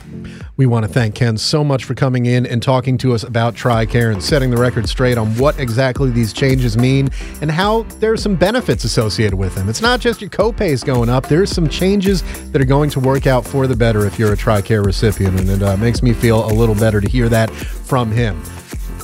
We 0.56 0.66
want 0.66 0.88
to 0.88 0.92
thank 0.92 1.14
Ken 1.14 1.38
so 1.38 1.64
much 1.64 1.84
for 1.84 1.94
coming 1.94 2.26
in 2.26 2.46
and 2.46 2.64
talking 2.64 2.98
to 3.00 3.14
us 3.14 3.24
about 3.24 3.54
TRICARE 3.54 4.12
and 4.12 4.24
setting 4.24 4.50
the 4.50 4.58
record 4.58 4.90
straight 4.90 5.18
on 5.18 5.28
what 5.38 5.60
exactly 5.60 6.10
these 6.10 6.34
changes 6.34 6.78
mean 6.78 7.10
and 7.42 7.52
how 7.52 7.84
there's 8.00 8.24
some 8.24 8.36
benefits 8.36 8.84
associated 8.84 9.36
with 9.36 9.54
them. 9.56 9.70
It's 9.70 9.82
not 9.82 10.00
just 10.00 10.20
your 10.20 10.32
copays 10.32 10.84
going 10.84 11.10
up, 11.10 11.28
there's 11.28 11.52
some 11.52 11.70
changes 11.70 12.24
that 12.52 12.62
are 12.62 12.66
going 12.66 12.90
to 12.92 13.00
work 13.00 13.28
out 13.28 13.46
for 13.46 13.68
the 13.68 13.76
better 13.76 14.06
if 14.06 14.18
you're 14.18 14.34
a 14.34 14.38
TRICARE 14.38 14.84
recipient, 14.84 15.40
and 15.40 15.50
it 15.50 15.62
uh, 15.62 15.78
makes 15.78 16.02
me 16.02 16.14
feel 16.14 16.46
a 16.50 16.54
little 16.54 16.76
better 16.76 17.02
to 17.02 17.08
hear 17.08 17.30
that 17.30 17.52
from 17.52 18.12
him. 18.12 18.42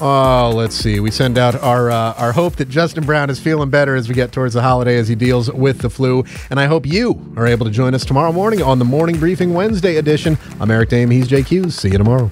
Oh, 0.05 0.51
let's 0.53 0.75
see. 0.75 0.99
We 0.99 1.11
send 1.11 1.37
out 1.37 1.55
our 1.55 1.89
uh, 1.89 2.13
our 2.17 2.33
hope 2.33 2.57
that 2.57 2.67
Justin 2.67 3.05
Brown 3.05 3.29
is 3.29 3.39
feeling 3.39 3.69
better 3.69 3.95
as 3.95 4.09
we 4.09 4.13
get 4.13 4.33
towards 4.33 4.53
the 4.53 4.61
holiday 4.61 4.97
as 4.97 5.07
he 5.07 5.15
deals 5.15 5.49
with 5.49 5.79
the 5.79 5.89
flu. 5.89 6.25
And 6.49 6.59
I 6.59 6.65
hope 6.65 6.85
you 6.85 7.33
are 7.37 7.47
able 7.47 7.65
to 7.65 7.71
join 7.71 7.93
us 7.93 8.03
tomorrow 8.03 8.33
morning 8.33 8.61
on 8.61 8.79
the 8.79 8.85
Morning 8.85 9.17
Briefing 9.17 9.53
Wednesday 9.53 9.95
edition. 9.95 10.37
I'm 10.59 10.69
Eric 10.71 10.89
Dehm. 10.89 11.09
He's 11.09 11.29
Hughes. 11.47 11.75
See 11.75 11.87
you 11.87 11.97
tomorrow. 11.97 12.29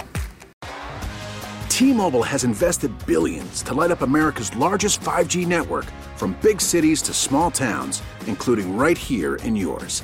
T-Mobile 1.69 2.23
has 2.23 2.43
invested 2.43 2.91
billions 3.05 3.61
to 3.61 3.73
light 3.73 3.91
up 3.91 4.01
America's 4.01 4.53
largest 4.57 4.99
5G 4.99 5.47
network 5.47 5.85
from 6.17 6.37
big 6.41 6.59
cities 6.59 7.01
to 7.03 7.13
small 7.13 7.49
towns, 7.49 8.03
including 8.27 8.75
right 8.75 8.97
here 8.97 9.37
in 9.37 9.55
yours. 9.55 10.03